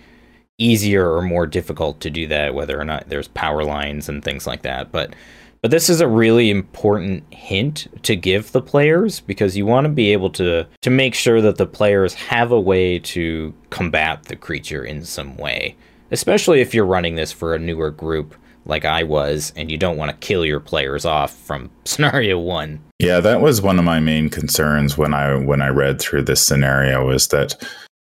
easier 0.59 1.12
or 1.12 1.23
more 1.23 1.47
difficult 1.47 2.00
to 2.00 2.11
do 2.11 2.26
that 2.26 2.55
whether 2.55 2.78
or 2.78 2.85
not 2.85 3.09
there's 3.09 3.28
power 3.28 3.64
lines 3.64 4.09
and 4.09 4.23
things 4.23 4.47
like 4.47 4.62
that. 4.62 4.93
But 4.93 5.14
but 5.62 5.71
this 5.71 5.88
is 5.88 6.00
a 6.00 6.09
really 6.09 6.50
important 6.50 7.23
hint 7.33 7.88
to 8.03 8.17
give 8.17 8.53
the 8.53 8.62
players 8.62 9.21
because 9.21 9.57
you 9.57 9.67
want 9.67 9.85
to 9.85 9.88
be 9.88 10.12
able 10.12 10.31
to 10.31 10.67
to 10.83 10.91
make 10.91 11.15
sure 11.15 11.41
that 11.41 11.57
the 11.57 11.67
players 11.67 12.15
have 12.15 12.53
a 12.53 12.61
way 12.61 12.99
to 12.99 13.53
combat 13.71 14.25
the 14.25 14.37
creature 14.37 14.85
in 14.85 15.05
some 15.05 15.37
way. 15.37 15.77
Especially 16.11 16.61
if 16.61 16.73
you're 16.73 16.87
running 16.87 17.17
this 17.17 17.33
for 17.33 17.55
a 17.55 17.59
newer 17.59 17.91
group 17.91 18.35
like 18.65 18.85
I 18.85 19.03
was 19.03 19.53
and 19.57 19.71
you 19.71 19.77
don't 19.77 19.97
want 19.97 20.11
to 20.11 20.27
kill 20.27 20.45
your 20.45 20.61
players 20.61 21.05
off 21.05 21.35
from 21.35 21.71
scenario 21.85 22.38
1. 22.38 22.81
Yeah, 22.99 23.21
that 23.21 23.41
was 23.41 23.62
one 23.62 23.79
of 23.79 23.85
my 23.85 24.00
main 24.00 24.29
concerns 24.29 24.97
when 24.97 25.15
I 25.15 25.37
when 25.37 25.62
I 25.62 25.69
read 25.69 26.00
through 26.00 26.23
this 26.23 26.45
scenario 26.45 27.11
is 27.11 27.29
that 27.29 27.62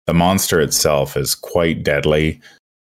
the 0.06 0.13
monster 0.13 0.60
itself 0.60 1.15
is 1.15 1.36
quite 1.36 1.84
deadly 1.84 2.41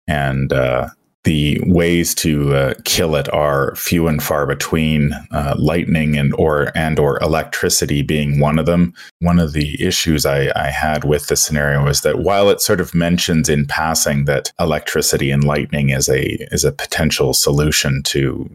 and 0.09 0.53
uh, 0.53 0.89
the 1.25 1.61
ways 1.67 2.15
to 2.15 2.55
uh, 2.55 2.75
kill 2.85 3.15
it 3.15 3.33
are 3.33 3.75
few 3.77 4.09
and 4.09 4.23
far 4.23 4.47
between 4.47 5.13
uh, 5.33 5.55
lightning 5.59 6.17
and 6.17 6.35
or 6.35 6.73
and 6.77 6.99
or 6.99 7.23
electricity 7.23 8.03
being 8.03 8.41
one 8.41 8.59
of 8.59 8.67
them. 8.67 8.95
One 9.19 9.39
of 9.39 9.53
the 9.53 9.83
issues 9.85 10.25
I, 10.25 10.51
I 10.57 10.71
had 10.71 11.05
with 11.05 11.27
the 11.27 11.37
scenario 11.37 11.87
is 11.89 12.01
that 12.03 12.21
while 12.21 12.49
it 12.49 12.61
sort 12.61 12.81
of 12.81 12.95
mentions 12.95 13.49
in 13.49 13.67
passing 13.67 14.25
that 14.25 14.53
electricity 14.59 15.31
and 15.31 15.45
lightning 15.45 15.91
is 15.91 16.09
a 16.09 16.37
is 16.53 16.65
a 16.65 16.73
potential 16.73 17.35
solution 17.35 18.03
to 18.05 18.51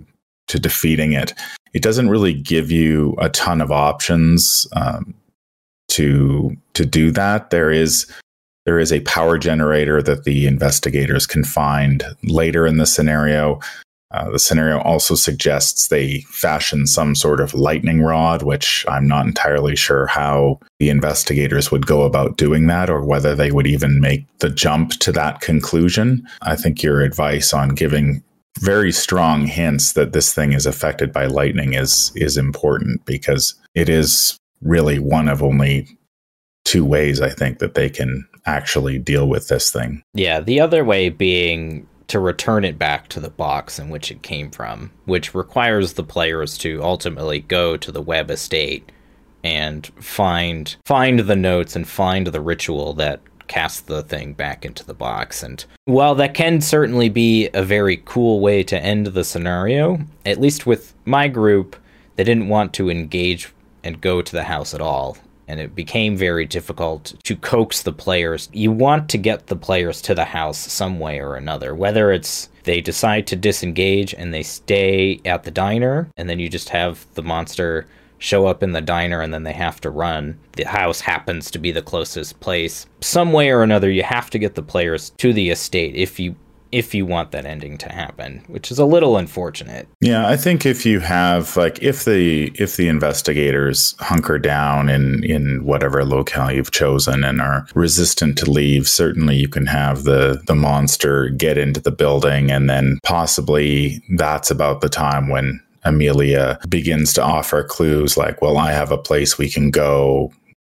to 0.48 0.60
defeating 0.60 1.13
it 1.13 1.34
it 1.75 1.81
doesn't 1.81 2.10
really 2.10 2.34
give 2.34 2.72
you 2.72 3.15
a 3.19 3.29
ton 3.29 3.60
of 3.62 3.69
options 3.69 4.65
um, 4.77 5.13
to 5.89 6.55
to 6.74 6.86
do 6.86 7.12
that. 7.12 7.50
There 7.50 7.69
is 7.69 8.10
there 8.65 8.79
is 8.79 8.91
a 8.91 9.01
power 9.01 9.38
generator 9.38 10.01
that 10.01 10.24
the 10.24 10.48
investigators 10.48 11.27
can 11.27 11.43
find 11.43 12.03
later 12.24 12.65
in 12.65 12.77
the 12.77 12.86
scenario. 12.86 13.60
Uh, 14.12 14.29
the 14.31 14.39
scenario 14.39 14.79
also 14.79 15.13
suggests 15.13 15.88
they 15.88 16.22
fashion 16.29 16.88
some 16.88 17.15
sort 17.15 17.39
of 17.39 17.53
lightning 17.53 18.01
rod, 18.01 18.43
which 18.43 18.86
I'm 18.88 19.07
not 19.07 19.25
entirely 19.25 19.75
sure 19.75 20.07
how 20.07 20.60
the 20.79 20.89
investigators 20.89 21.72
would 21.72 21.86
go 21.86 22.03
about 22.03 22.38
doing 22.38 22.67
that 22.67 22.89
or 22.89 23.03
whether 23.03 23.36
they 23.36 23.51
would 23.51 23.67
even 23.67 24.00
make 24.00 24.25
the 24.39 24.50
jump 24.50 24.91
to 25.00 25.12
that 25.12 25.41
conclusion. 25.41 26.25
I 26.41 26.55
think 26.55 26.81
your 26.81 27.01
advice 27.01 27.53
on 27.53 27.69
giving 27.69 28.24
very 28.60 28.91
strong 28.91 29.48
hints 29.48 29.93
that 29.93 30.13
this 30.13 30.34
thing 30.34 30.53
is 30.53 30.65
affected 30.65 31.12
by 31.12 31.25
lightning 31.25 31.74
is 31.74 32.12
is 32.15 32.38
important 32.38 33.03
because 33.05 33.53
it 33.74 33.89
is 33.89 34.38
really 34.62 34.98
one 34.98 35.27
of 35.27 35.43
only 35.43 35.88
two 36.63 36.86
ways 36.86 37.22
I 37.22 37.29
think 37.29 37.60
that 37.60 37.74
they 37.74 37.89
can 37.89 38.25
actually 38.46 39.00
deal 39.00 39.28
with 39.28 39.48
this 39.48 39.72
thing. 39.72 40.04
Yeah, 40.14 40.40
the 40.40 40.60
other 40.60 40.84
way 40.84 41.10
being 41.10 41.88
to 42.08 42.20
return 42.20 42.64
it 42.64 42.78
back 42.78 43.08
to 43.10 43.20
the 43.20 43.30
box 43.30 43.80
in 43.80 43.90
which 43.90 44.12
it 44.12 44.22
came 44.22 44.52
from, 44.52 44.92
which 45.06 45.34
requires 45.34 45.94
the 45.94 46.04
players 46.04 46.58
to 46.60 46.82
ultimately 46.84 47.40
go 47.40 47.78
to 47.78 47.92
the 47.92 48.02
Webb 48.02 48.30
estate 48.30 48.92
and 49.44 49.88
find 50.00 50.75
find 50.86 51.20
the 51.22 51.36
notes 51.36 51.75
and 51.75 51.88
find 51.88 52.28
the 52.28 52.42
ritual 52.42 52.94
that 52.94 53.22
casts 53.48 53.82
the 53.82 54.02
thing 54.02 54.34
back 54.34 54.66
into 54.66 54.84
the 54.84 54.94
box. 54.94 55.44
And 55.44 55.64
while 55.86 56.16
that 56.16 56.34
can 56.34 56.62
certainly 56.62 57.10
be 57.10 57.50
a 57.54 57.64
very 57.64 58.02
cool 58.06 58.40
way 58.40 58.64
to 58.64 58.80
end 58.80 59.08
the 59.08 59.24
scenario, 59.24 60.00
at 60.25 60.42
least 60.42 60.66
with 60.66 60.94
my 61.06 61.28
group, 61.28 61.75
they 62.16 62.24
didn't 62.24 62.50
want 62.50 62.74
to 62.74 62.90
engage 62.90 63.52
and 63.84 64.02
go 64.02 64.22
to 64.22 64.32
the 64.32 64.44
house 64.44 64.74
at 64.74 64.82
all 64.82 65.18
and 65.48 65.60
it 65.60 65.75
became 65.75 66.18
very 66.18 66.46
difficult 66.46 67.14
to 67.24 67.36
coax 67.36 67.84
the 67.84 67.92
players. 67.92 68.50
You 68.52 68.72
want 68.72 69.10
to 69.10 69.18
get 69.18 69.48
the 69.48 69.56
players 69.56 70.02
to 70.04 70.16
the 70.16 70.25
house 70.25 70.58
some 70.58 71.00
way 71.00 71.20
or 71.20 71.36
another, 71.36 71.75
whether 71.75 72.12
it's 72.12 72.50
they 72.64 72.82
decide 72.82 73.28
to 73.28 73.36
disengage 73.36 74.14
and 74.14 74.34
they 74.34 74.44
stay 74.44 75.20
at 75.24 75.44
the 75.44 75.52
diner, 75.52 76.10
and 76.18 76.30
then 76.30 76.40
you 76.40 76.50
just 76.50 76.70
have 76.70 77.06
the 77.14 77.24
monster 77.24 77.86
show 78.18 78.48
up 78.48 78.64
in 78.64 78.72
the 78.72 78.82
diner 78.82 79.22
and 79.22 79.34
then 79.34 79.44
they 79.44 79.54
have 79.54 79.80
to 79.82 79.90
run. 79.90 80.38
The 80.54 80.64
house 80.64 81.02
happens 81.02 81.52
to 81.52 81.60
be 81.60 81.72
the 81.72 81.82
closest 81.82 82.40
place. 82.40 82.88
Some 83.02 83.34
way 83.34 83.52
or 83.52 83.62
another, 83.62 83.92
you 83.92 84.04
have 84.04 84.30
to 84.32 84.40
get 84.40 84.56
the 84.56 84.64
players 84.64 85.12
to 85.18 85.34
the 85.34 85.50
estate 85.50 85.96
if 85.96 86.20
you 86.20 86.36
if 86.75 86.94
you 86.94 87.05
want 87.05 87.32
that 87.32 87.46
ending 87.46 87.77
to 87.77 87.89
happen, 87.89 88.44
which 88.48 88.70
is 88.70 88.77
a 88.77 88.86
little 88.86 89.15
unfortunate. 89.15 89.88
Yeah, 90.01 90.27
I 90.27 90.36
think 90.36 90.65
if 90.65 90.86
you 90.86 91.00
have 91.00 91.55
like 91.55 91.82
if 91.82 92.03
the 92.03 92.51
if 92.55 92.75
the 92.75 92.89
investigators 92.89 93.96
hunker 94.00 94.38
down 94.38 94.89
in 94.89 95.24
in 95.24 95.63
whatever 95.63 96.03
locale 96.03 96.51
you've 96.51 96.72
chosen 96.72 97.24
and 97.24 97.39
are 97.39 97.65
resistant 97.75 98.38
to 98.39 98.51
leave, 98.51 98.89
certainly 98.89 99.38
you 99.38 99.48
can 99.48 99.65
have 99.67 100.03
the 100.03 100.41
the 100.48 100.55
monster 100.55 101.29
get 101.29 101.58
into 101.58 101.79
the 101.79 101.91
building 101.91 102.51
and 102.51 102.70
then 102.70 103.00
possibly 103.03 104.03
that's 104.17 104.51
about 104.51 104.82
the 104.82 104.89
time 104.89 105.29
when 105.29 105.62
Amelia 105.86 106.60
begins 106.67 107.13
to 107.13 107.24
offer 107.24 107.63
clues 107.63 108.17
like, 108.17 108.41
well, 108.41 108.58
I 108.58 108.74
have 108.74 108.91
a 108.91 108.98
place 108.98 109.38
we 109.38 109.50
can 109.50 109.72
go 109.72 110.34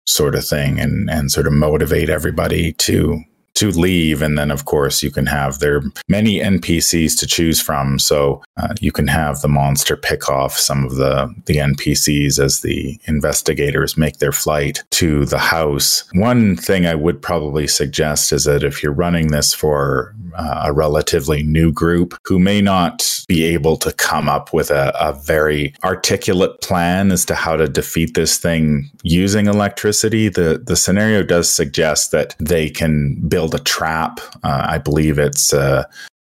sort 0.06 0.36
of 0.36 0.46
thing 0.46 0.80
and 0.80 1.10
and 1.10 1.32
sort 1.32 1.48
of 1.48 1.54
motivate 1.54 2.10
everybody 2.12 2.74
to 2.74 3.24
to 3.58 3.72
leave. 3.72 4.22
And 4.22 4.38
then, 4.38 4.52
of 4.52 4.66
course, 4.66 5.02
you 5.02 5.10
can 5.10 5.26
have 5.26 5.60
there 5.60 5.82
many 6.08 6.40
NPCs 6.40 7.18
to 7.20 7.26
choose 7.26 7.60
from. 7.60 7.98
So 7.98 8.44
uh, 8.58 8.76
you 8.80 8.92
can 8.92 9.08
have 9.08 9.42
the 9.42 9.48
monster 9.48 9.98
pick 9.98 10.30
off 10.30 10.54
some 10.58 10.86
of 10.86 10.96
the, 10.96 11.34
the 11.46 11.58
NPCs 11.58 12.40
as 12.40 12.62
the 12.62 13.00
investigators 13.06 13.98
make 13.98 14.18
their 14.18 14.32
flight 14.32 14.84
to 14.92 15.26
the 15.26 15.40
house. 15.40 16.04
One 16.14 16.56
thing 16.56 16.86
I 16.86 16.94
would 16.94 17.20
probably 17.22 17.68
suggest 17.68 18.32
is 18.32 18.44
that 18.44 18.64
if 18.64 18.84
you're 18.84 18.92
running 18.92 19.28
this 19.28 19.56
for 19.56 20.16
uh, 20.36 20.64
a 20.66 20.74
relatively 20.74 21.42
new 21.42 21.72
group 21.72 22.16
who 22.26 22.38
may 22.38 22.62
not 22.62 23.24
be 23.28 23.44
able 23.44 23.76
to 23.78 23.92
come 23.94 24.30
up 24.30 24.54
with 24.54 24.70
a, 24.70 24.94
a 25.00 25.14
very 25.14 25.74
articulate 25.84 26.62
plan 26.62 27.12
as 27.12 27.26
to 27.26 27.36
how 27.36 27.56
to 27.56 27.68
defeat 27.68 28.14
this 28.14 28.38
thing 28.38 28.90
using 29.04 29.48
electricity, 29.48 30.30
the, 30.30 30.62
the 30.64 30.76
scenario 30.76 31.24
does 31.24 31.50
suggest 31.50 32.12
that 32.12 32.36
they 32.40 32.70
can 32.70 33.16
build 33.28 33.47
build 33.48 33.60
a 33.60 33.64
trap. 33.64 34.20
Uh, 34.44 34.66
I 34.68 34.78
believe 34.78 35.18
it's 35.18 35.54
uh, 35.54 35.84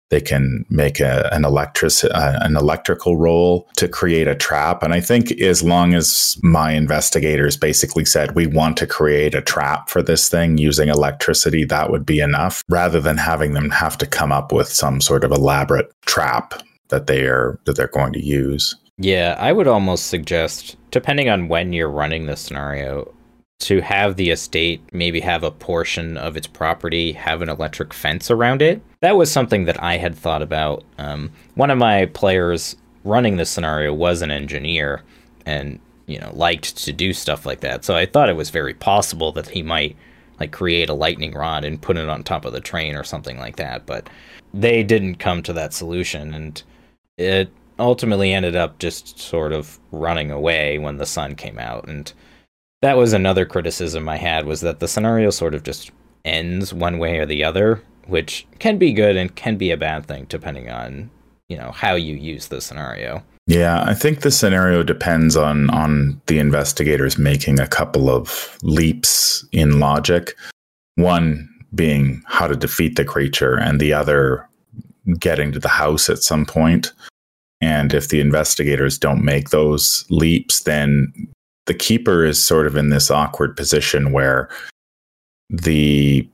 they 0.10 0.22
can 0.22 0.66
make 0.70 1.00
a, 1.00 1.30
an 1.32 1.46
electric 1.46 1.92
uh, 2.04 2.40
an 2.42 2.56
electrical 2.58 3.18
roll 3.18 3.68
to 3.78 3.88
create 3.88 4.28
a 4.28 4.36
trap. 4.36 4.84
And 4.84 4.94
I 4.94 5.00
think 5.00 5.32
as 5.42 5.64
long 5.64 5.94
as 5.94 6.38
my 6.44 6.72
investigators 6.72 7.58
basically 7.58 8.06
said 8.06 8.36
we 8.36 8.48
want 8.48 8.78
to 8.78 8.88
create 8.88 9.34
a 9.34 9.42
trap 9.42 9.90
for 9.90 10.02
this 10.02 10.30
thing 10.30 10.58
using 10.58 10.90
electricity, 10.90 11.66
that 11.66 11.90
would 11.90 12.06
be 12.06 12.20
enough, 12.20 12.64
rather 12.70 13.00
than 13.00 13.18
having 13.18 13.54
them 13.54 13.70
have 13.70 13.98
to 14.00 14.06
come 14.06 14.32
up 14.32 14.52
with 14.52 14.68
some 14.68 15.02
sort 15.02 15.24
of 15.24 15.32
elaborate 15.32 15.92
trap 16.06 16.54
that 16.90 17.08
they 17.08 17.26
are 17.26 17.60
that 17.66 17.76
they're 17.76 17.88
going 17.88 18.14
to 18.14 18.24
use. 18.24 18.76
Yeah, 18.98 19.36
I 19.40 19.52
would 19.52 19.68
almost 19.68 20.08
suggest, 20.08 20.78
depending 20.92 21.30
on 21.30 21.50
when 21.50 21.74
you're 21.74 21.90
running 21.90 22.28
the 22.28 22.38
scenario, 22.38 23.14
to 23.60 23.82
have 23.82 24.16
the 24.16 24.30
estate 24.30 24.82
maybe 24.92 25.22
have 25.22 25.44
a 25.44 25.52
portion 25.52 26.18
of 26.18 26.36
its 26.36 26.48
property 26.48 27.14
have 27.14 27.42
an 27.42 27.50
electric 27.50 27.94
fence 27.94 28.30
around 28.30 28.62
it. 28.62 28.82
That 29.00 29.16
was 29.16 29.32
something 29.32 29.66
that 29.66 29.82
I 29.82 29.98
had 29.98 30.16
thought 30.16 30.42
about. 30.42 30.84
Um, 30.98 31.32
one 31.56 31.72
of 31.72 31.78
my 31.78 32.06
players 32.08 32.76
running 33.04 33.38
this 33.38 33.50
scenario 33.50 33.94
was 33.94 34.22
an 34.22 34.32
engineer 34.32 35.04
and 35.46 35.80
you 36.08 36.20
know 36.20 36.32
liked 36.34 36.78
to 36.78 36.92
do 36.92 37.14
stuff 37.14 37.46
like 37.46 37.62
that. 37.62 37.86
So 37.86 37.96
I 37.96 38.06
thought 38.06 38.30
it 38.30 38.36
was 38.36 38.50
very 38.50 38.74
possible 38.74 39.32
that 39.34 39.50
he 39.50 39.64
might 39.64 39.96
like 40.40 40.52
create 40.52 40.90
a 40.90 40.94
lightning 40.94 41.34
rod 41.34 41.64
and 41.64 41.82
put 41.82 41.98
it 41.98 42.10
on 42.10 42.24
top 42.24 42.46
of 42.46 42.54
the 42.54 42.60
train 42.60 42.96
or 42.96 43.04
something 43.04 43.38
like 43.38 43.56
that. 43.56 43.86
But 43.86 44.10
they 44.54 44.84
didn't 44.84 45.16
come 45.16 45.42
to 45.44 45.54
that 45.54 45.74
solution, 45.74 46.34
and 46.34 46.62
it 47.18 47.50
ultimately 47.80 48.34
ended 48.34 48.56
up 48.56 48.80
just 48.80 49.20
sort 49.20 49.54
of 49.54 49.80
running 49.92 50.32
away 50.32 50.78
when 50.78 50.98
the 50.98 51.06
sun 51.06 51.36
came 51.36 51.60
out. 51.60 51.88
And 51.88 52.12
that 52.82 52.98
was 52.98 53.14
another 53.14 53.46
criticism 53.46 54.08
I 54.10 54.18
had 54.18 54.46
was 54.46 54.62
that 54.62 54.80
the 54.80 54.88
scenario 54.88 55.30
sort 55.30 55.56
of 55.56 55.64
just 55.64 55.92
ends 56.24 56.74
one 56.74 56.98
way 56.98 57.18
or 57.18 57.26
the 57.26 57.44
other, 57.44 57.82
which 58.08 58.46
can 58.60 58.78
be 58.78 58.94
good 58.94 59.16
and 59.16 59.36
can 59.36 59.58
be 59.58 59.72
a 59.72 59.78
bad 59.78 60.06
thing 60.06 60.26
depending 60.30 60.70
on 60.70 61.10
you 61.50 61.58
know 61.58 61.72
how 61.72 61.94
you 61.96 62.16
use 62.16 62.48
the 62.48 62.62
scenario. 62.62 63.24
Yeah, 63.48 63.84
I 63.84 63.94
think 63.94 64.22
the 64.22 64.32
scenario 64.32 64.84
depends 64.84 65.36
on 65.36 65.70
on 65.70 66.20
the 66.26 66.40
investigators 66.40 67.18
making 67.18 67.60
a 67.60 67.68
couple 67.68 68.10
of 68.10 68.58
leaps 68.64 69.46
in 69.52 69.80
logic. 69.80 70.36
One 70.96 71.50
being 71.74 72.24
how 72.26 72.48
to 72.48 72.56
defeat 72.56 72.96
the 72.96 73.06
creature, 73.06 73.56
and 73.56 73.80
the 73.80 73.94
other 73.94 74.48
getting 75.20 75.52
to 75.52 75.60
the 75.60 75.70
house 75.70 76.10
at 76.10 76.24
some 76.24 76.46
point. 76.46 76.92
And 77.62 77.94
if 77.94 78.10
the 78.10 78.20
investigators 78.20 78.98
don't 78.98 79.24
make 79.24 79.50
those 79.50 80.06
leaps, 80.10 80.64
then 80.64 81.14
the 81.66 81.74
keeper 81.74 82.24
is 82.24 82.44
sort 82.44 82.68
of 82.68 82.76
in 82.76 82.90
this 82.90 83.10
awkward 83.10 83.56
position 83.56 84.12
where 84.12 84.50
the 85.50 86.28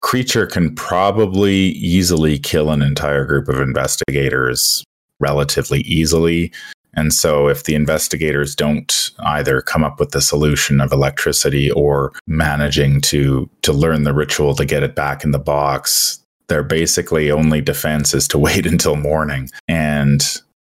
creature 0.00 0.46
can 0.46 0.74
probably 0.74 1.54
easily 1.54 2.38
kill 2.38 2.70
an 2.70 2.82
entire 2.82 3.24
group 3.24 3.48
of 3.48 3.60
investigators 3.60 4.84
relatively 5.20 5.80
easily. 5.80 6.52
And 6.94 7.12
so, 7.12 7.48
if 7.48 7.64
the 7.64 7.74
investigators 7.74 8.54
don't 8.54 9.10
either 9.20 9.60
come 9.60 9.84
up 9.84 10.00
with 10.00 10.10
the 10.10 10.22
solution 10.22 10.80
of 10.80 10.90
electricity 10.90 11.70
or 11.70 12.12
managing 12.26 13.00
to 13.02 13.48
to 13.62 13.72
learn 13.72 14.04
the 14.04 14.14
ritual 14.14 14.54
to 14.54 14.64
get 14.64 14.82
it 14.82 14.94
back 14.94 15.22
in 15.22 15.30
the 15.30 15.38
box, 15.38 16.18
their 16.48 16.62
basically 16.62 17.30
only 17.30 17.60
defense 17.60 18.14
is 18.14 18.26
to 18.28 18.38
wait 18.46 18.66
until 18.66 18.96
morning. 18.96 19.48
And 19.68 20.22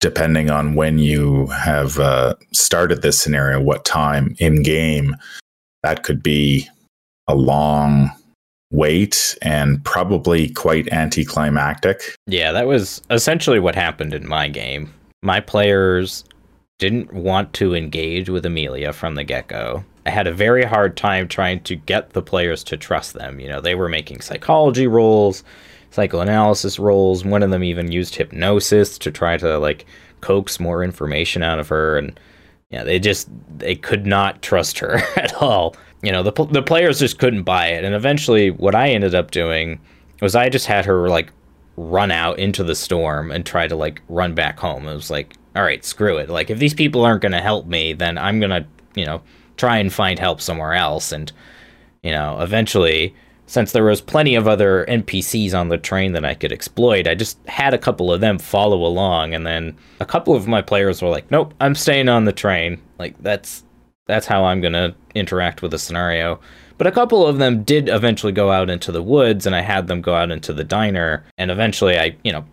depending 0.01 0.49
on 0.49 0.75
when 0.75 0.99
you 0.99 1.45
have 1.47 1.97
uh, 1.99 2.35
started 2.51 3.01
this 3.01 3.19
scenario, 3.19 3.61
what 3.61 3.85
time 3.85 4.35
in 4.39 4.63
game, 4.63 5.15
that 5.83 6.03
could 6.03 6.21
be 6.21 6.67
a 7.27 7.35
long 7.35 8.11
wait 8.71 9.37
and 9.41 9.83
probably 9.85 10.49
quite 10.49 10.91
anticlimactic. 10.91 12.15
Yeah, 12.27 12.51
that 12.51 12.67
was 12.67 13.01
essentially 13.09 13.59
what 13.59 13.75
happened 13.75 14.13
in 14.13 14.27
my 14.27 14.47
game. 14.47 14.93
My 15.21 15.39
players 15.39 16.23
didn't 16.79 17.13
want 17.13 17.53
to 17.53 17.75
engage 17.75 18.29
with 18.29 18.45
Amelia 18.45 18.91
from 18.91 19.15
the 19.15 19.23
get 19.23 19.47
go. 19.47 19.83
I 20.05 20.09
had 20.09 20.25
a 20.25 20.33
very 20.33 20.63
hard 20.63 20.97
time 20.97 21.27
trying 21.27 21.59
to 21.61 21.75
get 21.75 22.13
the 22.13 22.23
players 22.23 22.63
to 22.65 22.77
trust 22.77 23.13
them. 23.13 23.39
You 23.39 23.49
know, 23.49 23.61
they 23.61 23.75
were 23.75 23.89
making 23.89 24.21
psychology 24.21 24.87
rolls, 24.87 25.43
psychoanalysis 25.91 26.79
rolls. 26.79 27.23
One 27.23 27.43
of 27.43 27.51
them 27.51 27.63
even 27.63 27.91
used 27.91 28.15
hypnosis 28.15 28.97
to 28.97 29.11
try 29.11 29.37
to 29.37 29.59
like 29.59 29.85
coax 30.21 30.59
more 30.59 30.83
information 30.83 31.43
out 31.43 31.59
of 31.59 31.67
her 31.69 31.97
and 31.97 32.19
yeah, 32.69 32.85
they 32.85 32.99
just 32.99 33.29
they 33.57 33.75
could 33.75 34.05
not 34.05 34.41
trust 34.41 34.79
her 34.79 34.95
at 35.17 35.33
all. 35.35 35.75
You 36.01 36.11
know 36.11 36.23
the 36.23 36.31
the 36.45 36.63
players 36.63 36.99
just 36.99 37.19
couldn't 37.19 37.43
buy 37.43 37.67
it 37.67 37.83
and 37.83 37.93
eventually 37.93 38.49
what 38.49 38.73
i 38.73 38.89
ended 38.89 39.13
up 39.13 39.29
doing 39.29 39.79
was 40.19 40.35
i 40.35 40.49
just 40.49 40.65
had 40.65 40.83
her 40.83 41.09
like 41.09 41.31
run 41.77 42.09
out 42.09 42.39
into 42.39 42.63
the 42.63 42.73
storm 42.73 43.31
and 43.31 43.45
try 43.45 43.67
to 43.67 43.75
like 43.75 44.01
run 44.09 44.33
back 44.33 44.59
home. 44.59 44.87
It 44.87 44.95
was 44.95 45.11
like 45.11 45.35
all 45.55 45.63
right 45.63 45.83
screw 45.85 46.17
it. 46.17 46.29
Like 46.29 46.49
if 46.49 46.57
these 46.57 46.73
people 46.73 47.05
aren't 47.05 47.21
going 47.21 47.33
to 47.33 47.41
help 47.41 47.67
me 47.67 47.93
then 47.93 48.17
i'm 48.17 48.39
going 48.39 48.49
to 48.49 48.65
you 48.95 49.05
know 49.05 49.21
try 49.57 49.77
and 49.77 49.93
find 49.93 50.17
help 50.17 50.41
somewhere 50.41 50.73
else. 50.73 51.11
And 51.11 51.31
you 52.01 52.11
know 52.11 52.39
eventually 52.41 53.13
since 53.51 53.71
there 53.71 53.83
was 53.83 54.01
plenty 54.01 54.35
of 54.35 54.47
other 54.47 54.85
npcs 54.87 55.53
on 55.53 55.69
the 55.69 55.77
train 55.77 56.13
that 56.13 56.25
i 56.25 56.33
could 56.33 56.51
exploit 56.51 57.07
i 57.07 57.15
just 57.15 57.37
had 57.47 57.73
a 57.73 57.77
couple 57.77 58.11
of 58.11 58.21
them 58.21 58.39
follow 58.39 58.85
along 58.85 59.33
and 59.33 59.45
then 59.45 59.75
a 59.99 60.05
couple 60.05 60.35
of 60.35 60.47
my 60.47 60.61
players 60.61 61.01
were 61.01 61.09
like 61.09 61.29
nope 61.31 61.53
i'm 61.59 61.75
staying 61.75 62.09
on 62.09 62.25
the 62.25 62.33
train 62.33 62.81
like 62.97 63.15
that's 63.21 63.63
that's 64.11 64.27
how 64.27 64.43
I'm 64.43 64.59
going 64.59 64.73
to 64.73 64.93
interact 65.15 65.61
with 65.61 65.71
the 65.71 65.79
scenario. 65.79 66.39
But 66.77 66.87
a 66.87 66.91
couple 66.91 67.25
of 67.25 67.37
them 67.37 67.63
did 67.63 67.87
eventually 67.87 68.33
go 68.33 68.51
out 68.51 68.69
into 68.69 68.91
the 68.91 69.03
woods, 69.03 69.45
and 69.45 69.55
I 69.55 69.61
had 69.61 69.87
them 69.87 70.01
go 70.01 70.15
out 70.15 70.31
into 70.31 70.51
the 70.51 70.63
diner. 70.63 71.23
And 71.37 71.49
eventually, 71.49 71.97
I, 71.97 72.17
you 72.23 72.31
know, 72.31 72.43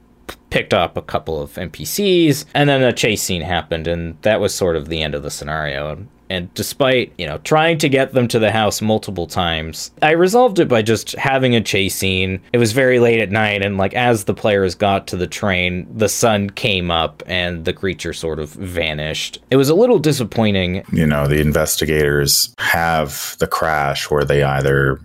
picked 0.50 0.74
up 0.74 0.96
a 0.96 1.02
couple 1.02 1.40
of 1.40 1.54
NPCs, 1.54 2.44
and 2.54 2.68
then 2.68 2.82
a 2.82 2.92
chase 2.92 3.22
scene 3.22 3.42
happened, 3.42 3.88
and 3.88 4.20
that 4.22 4.40
was 4.40 4.54
sort 4.54 4.76
of 4.76 4.88
the 4.88 5.02
end 5.02 5.14
of 5.14 5.22
the 5.22 5.30
scenario. 5.30 6.06
And 6.30 6.52
despite, 6.54 7.12
you 7.18 7.26
know, 7.26 7.38
trying 7.38 7.78
to 7.78 7.88
get 7.88 8.12
them 8.12 8.28
to 8.28 8.38
the 8.38 8.50
house 8.50 8.80
multiple 8.80 9.26
times, 9.26 9.90
I 10.02 10.12
resolved 10.12 10.58
it 10.58 10.68
by 10.68 10.82
just 10.82 11.12
having 11.16 11.54
a 11.54 11.60
chase 11.60 11.94
scene. 11.94 12.40
It 12.52 12.58
was 12.58 12.72
very 12.72 12.98
late 12.98 13.20
at 13.20 13.30
night, 13.30 13.64
and 13.64 13.78
like 13.78 13.94
as 13.94 14.24
the 14.24 14.34
players 14.34 14.74
got 14.74 15.06
to 15.08 15.16
the 15.16 15.26
train, 15.26 15.86
the 15.96 16.08
sun 16.08 16.50
came 16.50 16.90
up 16.90 17.22
and 17.26 17.64
the 17.64 17.72
creature 17.72 18.12
sort 18.12 18.38
of 18.38 18.50
vanished. 18.50 19.38
It 19.50 19.56
was 19.56 19.68
a 19.68 19.74
little 19.74 19.98
disappointing. 19.98 20.84
You 20.92 21.06
know, 21.06 21.26
the 21.26 21.40
investigators 21.40 22.54
have 22.58 23.36
the 23.38 23.46
crash 23.46 24.10
where 24.10 24.24
they 24.24 24.42
either 24.42 25.00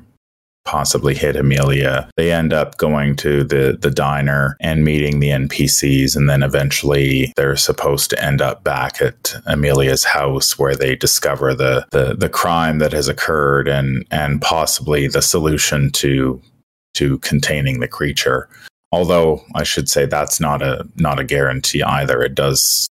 possibly 0.65 1.13
hit 1.13 1.35
Amelia. 1.35 2.09
They 2.15 2.31
end 2.31 2.53
up 2.53 2.77
going 2.77 3.15
to 3.17 3.43
the 3.43 3.77
the 3.79 3.91
diner 3.91 4.57
and 4.59 4.83
meeting 4.83 5.19
the 5.19 5.29
NPCs 5.29 6.15
and 6.15 6.29
then 6.29 6.43
eventually 6.43 7.33
they're 7.35 7.55
supposed 7.55 8.09
to 8.11 8.23
end 8.23 8.41
up 8.41 8.63
back 8.63 9.01
at 9.01 9.35
Amelia's 9.45 10.03
house 10.03 10.57
where 10.57 10.75
they 10.75 10.95
discover 10.95 11.53
the 11.53 11.85
the, 11.91 12.15
the 12.15 12.29
crime 12.29 12.79
that 12.79 12.93
has 12.93 13.07
occurred 13.07 13.67
and 13.67 14.05
and 14.11 14.41
possibly 14.41 15.07
the 15.07 15.21
solution 15.21 15.91
to 15.91 16.41
to 16.95 17.19
containing 17.19 17.79
the 17.79 17.87
creature. 17.87 18.49
Although 18.91 19.43
I 19.55 19.63
should 19.63 19.89
say 19.89 20.05
that's 20.05 20.39
not 20.39 20.61
a 20.61 20.87
not 20.95 21.19
a 21.19 21.23
guarantee 21.23 21.81
either. 21.83 22.21
It 22.21 22.35
does 22.35 22.87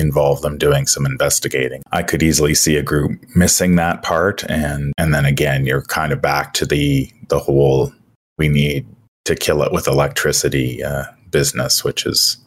involve 0.00 0.42
them 0.42 0.58
doing 0.58 0.86
some 0.86 1.06
investigating. 1.06 1.82
I 1.92 2.02
could 2.02 2.22
easily 2.22 2.54
see 2.54 2.76
a 2.76 2.82
group 2.82 3.20
missing 3.36 3.76
that 3.76 4.02
part 4.02 4.42
and 4.50 4.92
and 4.98 5.14
then 5.14 5.24
again 5.24 5.66
you're 5.66 5.82
kind 5.82 6.12
of 6.12 6.20
back 6.20 6.54
to 6.54 6.66
the 6.66 7.10
the 7.28 7.38
whole 7.38 7.92
we 8.38 8.48
need 8.48 8.86
to 9.26 9.34
kill 9.34 9.62
it 9.62 9.72
with 9.72 9.86
electricity 9.86 10.82
uh, 10.82 11.04
business 11.30 11.84
which 11.84 12.06
is 12.06 12.38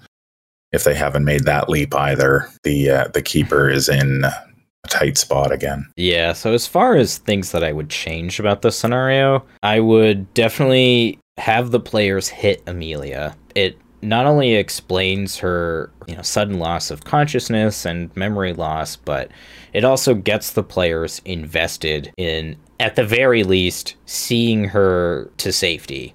if 0.71 0.83
they 0.83 0.95
haven't 0.95 1.23
made 1.23 1.45
that 1.45 1.69
leap 1.69 1.95
either 1.95 2.49
the 2.63 2.89
uh, 2.89 3.07
the 3.13 3.21
keeper 3.21 3.69
is 3.69 3.87
in 3.87 4.25
a 4.25 4.87
tight 4.89 5.17
spot 5.17 5.51
again. 5.51 5.85
Yeah, 5.95 6.33
so 6.33 6.53
as 6.53 6.67
far 6.67 6.95
as 6.95 7.17
things 7.17 7.51
that 7.51 7.63
I 7.63 7.71
would 7.71 7.89
change 7.89 8.39
about 8.39 8.61
the 8.61 8.71
scenario, 8.71 9.45
I 9.61 9.79
would 9.79 10.33
definitely 10.33 11.19
have 11.37 11.71
the 11.71 11.79
players 11.79 12.27
hit 12.27 12.61
Amelia. 12.67 13.35
It 13.55 13.77
not 14.03 14.25
only 14.25 14.55
explains 14.55 15.37
her 15.37 15.89
you 16.07 16.15
know 16.15 16.21
sudden 16.21 16.59
loss 16.59 16.91
of 16.91 17.05
consciousness 17.05 17.85
and 17.85 18.15
memory 18.15 18.53
loss 18.53 18.95
but 18.95 19.31
it 19.71 19.83
also 19.83 20.13
gets 20.13 20.51
the 20.51 20.63
players 20.63 21.21
invested 21.25 22.13
in 22.17 22.55
at 22.79 22.95
the 22.95 23.03
very 23.03 23.43
least 23.43 23.95
seeing 24.05 24.65
her 24.65 25.31
to 25.37 25.51
safety. 25.51 26.13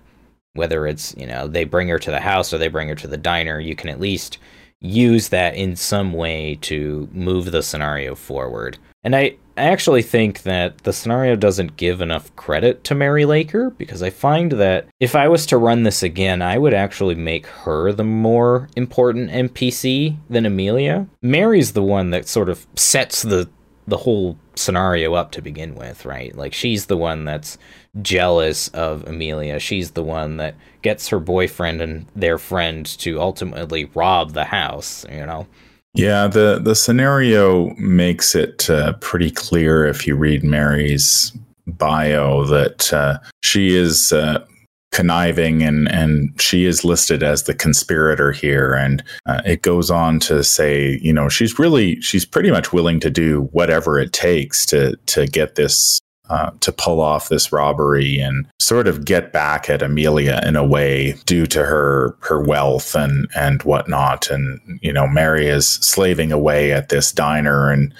Whether 0.54 0.86
it's 0.86 1.14
you 1.16 1.26
know 1.26 1.46
they 1.46 1.64
bring 1.64 1.88
her 1.88 1.98
to 1.98 2.10
the 2.10 2.20
house 2.20 2.52
or 2.52 2.58
they 2.58 2.68
bring 2.68 2.88
her 2.88 2.94
to 2.96 3.06
the 3.06 3.16
diner 3.16 3.60
you 3.60 3.74
can 3.74 3.90
at 3.90 4.00
least 4.00 4.38
use 4.80 5.28
that 5.28 5.54
in 5.54 5.74
some 5.74 6.12
way 6.12 6.56
to 6.62 7.08
move 7.12 7.50
the 7.50 7.62
scenario 7.62 8.14
forward. 8.14 8.78
And 9.02 9.16
i 9.16 9.36
actually 9.58 10.02
think 10.02 10.42
that 10.42 10.78
the 10.78 10.92
scenario 10.92 11.36
doesn't 11.36 11.76
give 11.76 12.00
enough 12.00 12.34
credit 12.36 12.84
to 12.84 12.94
Mary 12.94 13.24
Laker 13.24 13.70
because 13.70 14.02
I 14.02 14.10
find 14.10 14.52
that 14.52 14.86
if 15.00 15.14
I 15.14 15.28
was 15.28 15.46
to 15.46 15.58
run 15.58 15.82
this 15.82 16.02
again, 16.02 16.42
I 16.42 16.58
would 16.58 16.74
actually 16.74 17.14
make 17.14 17.46
her 17.46 17.92
the 17.92 18.04
more 18.04 18.68
important 18.76 19.30
NPC 19.30 20.16
than 20.30 20.46
Amelia. 20.46 21.06
Mary's 21.22 21.72
the 21.72 21.82
one 21.82 22.10
that 22.10 22.28
sort 22.28 22.48
of 22.48 22.66
sets 22.74 23.22
the 23.22 23.48
the 23.86 23.96
whole 23.96 24.36
scenario 24.54 25.14
up 25.14 25.30
to 25.32 25.40
begin 25.40 25.74
with, 25.74 26.04
right? 26.04 26.36
Like 26.36 26.52
she's 26.52 26.86
the 26.86 26.96
one 26.96 27.24
that's 27.24 27.56
jealous 28.02 28.68
of 28.68 29.06
Amelia. 29.08 29.58
She's 29.58 29.92
the 29.92 30.02
one 30.02 30.36
that 30.36 30.54
gets 30.82 31.08
her 31.08 31.18
boyfriend 31.18 31.80
and 31.80 32.06
their 32.14 32.36
friend 32.36 32.84
to 32.98 33.20
ultimately 33.20 33.86
rob 33.94 34.34
the 34.34 34.44
house, 34.44 35.06
you 35.10 35.24
know. 35.24 35.46
Yeah, 35.94 36.26
the 36.26 36.60
the 36.62 36.74
scenario 36.74 37.70
makes 37.76 38.34
it 38.34 38.68
uh, 38.70 38.92
pretty 38.94 39.30
clear 39.30 39.86
if 39.86 40.06
you 40.06 40.16
read 40.16 40.44
Mary's 40.44 41.32
bio 41.66 42.44
that 42.44 42.92
uh, 42.92 43.18
she 43.42 43.74
is 43.74 44.12
uh, 44.12 44.44
conniving 44.92 45.62
and 45.62 45.90
and 45.90 46.40
she 46.40 46.66
is 46.66 46.84
listed 46.84 47.22
as 47.22 47.44
the 47.44 47.54
conspirator 47.54 48.32
here. 48.32 48.74
And 48.74 49.02
uh, 49.26 49.42
it 49.44 49.62
goes 49.62 49.90
on 49.90 50.20
to 50.20 50.44
say 50.44 50.98
you 51.02 51.12
know 51.12 51.28
she's 51.28 51.58
really 51.58 52.00
she's 52.00 52.24
pretty 52.24 52.50
much 52.50 52.72
willing 52.72 53.00
to 53.00 53.10
do 53.10 53.48
whatever 53.52 53.98
it 53.98 54.12
takes 54.12 54.64
to 54.66 54.96
to 55.06 55.26
get 55.26 55.56
this 55.56 55.98
uh, 56.30 56.50
to 56.60 56.72
pull 56.72 57.00
off 57.00 57.28
this 57.28 57.52
robbery 57.52 58.18
and 58.18 58.46
sort 58.60 58.86
of 58.86 59.04
get 59.04 59.32
back 59.32 59.70
at 59.70 59.82
Amelia 59.82 60.40
in 60.44 60.56
a 60.56 60.66
way 60.66 61.14
due 61.24 61.46
to 61.46 61.64
her 61.64 62.16
her 62.20 62.40
wealth 62.42 62.94
and 62.94 63.28
and 63.36 63.62
whatnot. 63.62 64.30
And 64.30 64.60
you 64.82 64.92
know, 64.92 65.06
Mary 65.06 65.46
is 65.46 65.66
slaving 65.66 66.32
away 66.32 66.72
at 66.72 66.88
this 66.88 67.12
diner 67.12 67.70
and 67.70 67.94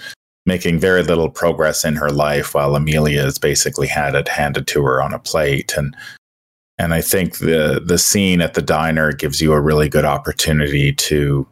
making 0.45 0.79
very 0.79 1.03
little 1.03 1.29
progress 1.29 1.85
in 1.85 1.95
her 1.95 2.09
life 2.09 2.53
while 2.53 2.75
Amelia 2.75 3.21
has 3.21 3.37
basically 3.37 3.87
had 3.87 4.15
it 4.15 4.27
handed 4.27 4.67
to 4.67 4.83
her 4.83 5.01
on 5.01 5.13
a 5.13 5.19
plate. 5.19 5.73
And 5.77 5.95
and 6.77 6.93
I 6.93 7.01
think 7.01 7.39
the 7.39 7.81
the 7.83 7.97
scene 7.97 8.41
at 8.41 8.53
the 8.53 8.61
diner 8.61 9.11
gives 9.11 9.41
you 9.41 9.53
a 9.53 9.61
really 9.61 9.89
good 9.89 10.05
opportunity 10.05 10.93
to 10.93 11.47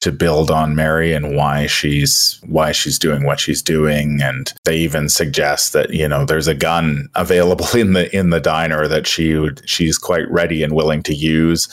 to 0.00 0.10
build 0.10 0.50
on 0.50 0.74
Mary 0.74 1.12
and 1.12 1.36
why 1.36 1.66
she's 1.66 2.40
why 2.46 2.72
she's 2.72 2.98
doing 2.98 3.24
what 3.24 3.38
she's 3.38 3.62
doing. 3.62 4.20
And 4.22 4.52
they 4.64 4.78
even 4.78 5.08
suggest 5.08 5.72
that 5.72 5.90
you 5.90 6.08
know 6.08 6.24
there's 6.24 6.48
a 6.48 6.54
gun 6.54 7.08
available 7.14 7.66
in 7.74 7.92
the 7.92 8.14
in 8.16 8.30
the 8.30 8.40
diner 8.40 8.88
that 8.88 9.06
she 9.06 9.34
would 9.34 9.68
she's 9.68 9.98
quite 9.98 10.30
ready 10.30 10.62
and 10.62 10.74
willing 10.74 11.02
to 11.04 11.14
use 11.14 11.68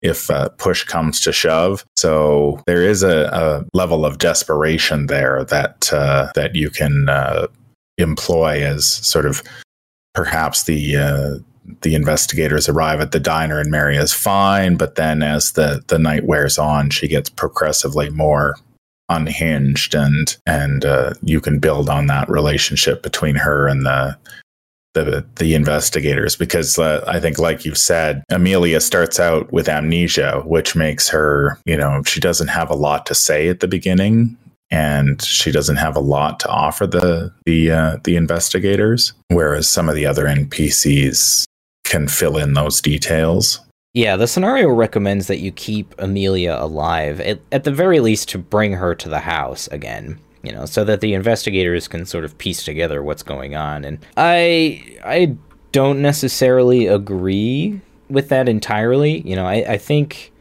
if 0.00 0.30
uh, 0.30 0.48
push 0.50 0.84
comes 0.84 1.20
to 1.22 1.32
shove. 1.32 1.84
So 1.96 2.60
there 2.66 2.82
is 2.82 3.02
a, 3.02 3.28
a 3.32 3.64
level 3.76 4.04
of 4.04 4.18
desperation 4.18 5.06
there 5.06 5.44
that 5.44 5.92
uh, 5.92 6.30
that 6.34 6.54
you 6.54 6.70
can 6.70 7.08
uh, 7.08 7.48
employ 7.96 8.62
as 8.62 8.86
sort 8.86 9.26
of 9.26 9.42
perhaps 10.14 10.64
the 10.64 10.96
uh, 10.96 11.38
the 11.82 11.94
investigators 11.94 12.68
arrive 12.68 13.00
at 13.00 13.12
the 13.12 13.20
diner 13.20 13.60
and 13.60 13.70
Mary 13.70 13.96
is 13.96 14.12
fine, 14.12 14.76
but 14.76 14.94
then 14.94 15.22
as 15.22 15.52
the 15.52 15.82
the 15.88 15.98
night 15.98 16.24
wears 16.24 16.58
on, 16.58 16.90
she 16.90 17.08
gets 17.08 17.30
progressively 17.30 18.10
more 18.10 18.56
unhinged, 19.08 19.94
and 19.94 20.36
and 20.46 20.84
uh, 20.84 21.14
you 21.22 21.40
can 21.40 21.58
build 21.58 21.88
on 21.88 22.06
that 22.06 22.28
relationship 22.28 23.02
between 23.02 23.36
her 23.36 23.66
and 23.66 23.86
the 23.86 24.16
the 24.94 25.24
the 25.36 25.54
investigators 25.54 26.36
because 26.36 26.78
uh, 26.78 27.04
I 27.06 27.20
think, 27.20 27.38
like 27.38 27.64
you've 27.64 27.78
said, 27.78 28.24
Amelia 28.30 28.80
starts 28.80 29.20
out 29.20 29.52
with 29.52 29.68
amnesia, 29.68 30.42
which 30.44 30.74
makes 30.76 31.08
her, 31.08 31.58
you 31.64 31.76
know, 31.76 32.02
she 32.04 32.20
doesn't 32.20 32.48
have 32.48 32.70
a 32.70 32.76
lot 32.76 33.06
to 33.06 33.14
say 33.14 33.48
at 33.48 33.60
the 33.60 33.68
beginning, 33.68 34.36
and 34.70 35.22
she 35.22 35.50
doesn't 35.50 35.76
have 35.76 35.96
a 35.96 36.00
lot 36.00 36.40
to 36.40 36.48
offer 36.48 36.86
the 36.86 37.32
the 37.46 37.70
uh, 37.70 37.96
the 38.04 38.16
investigators. 38.16 39.12
Whereas 39.28 39.68
some 39.68 39.88
of 39.88 39.94
the 39.94 40.06
other 40.06 40.24
NPCs 40.24 41.44
can 41.88 42.08
fill 42.08 42.36
in 42.36 42.54
those 42.54 42.80
details. 42.80 43.60
Yeah, 43.94 44.16
the 44.16 44.28
scenario 44.28 44.68
recommends 44.68 45.26
that 45.26 45.38
you 45.38 45.50
keep 45.50 45.94
Amelia 45.98 46.56
alive, 46.58 47.20
at, 47.20 47.40
at 47.50 47.64
the 47.64 47.72
very 47.72 48.00
least 48.00 48.28
to 48.30 48.38
bring 48.38 48.74
her 48.74 48.94
to 48.94 49.08
the 49.08 49.20
house 49.20 49.66
again 49.68 50.20
you 50.42 50.52
know, 50.52 50.66
so 50.66 50.84
that 50.84 51.00
the 51.00 51.14
investigators 51.14 51.88
can 51.88 52.06
sort 52.06 52.24
of 52.24 52.38
piece 52.38 52.62
together 52.62 53.02
what's 53.02 53.22
going 53.22 53.54
on. 53.54 53.84
And 53.84 53.98
I 54.16 54.98
I 55.04 55.36
don't 55.72 56.00
necessarily 56.00 56.86
agree 56.86 57.80
with 58.08 58.28
that 58.28 58.48
entirely. 58.48 59.20
You 59.28 59.36
know, 59.36 59.46
I, 59.46 59.72
I 59.72 59.78
think 59.78 60.32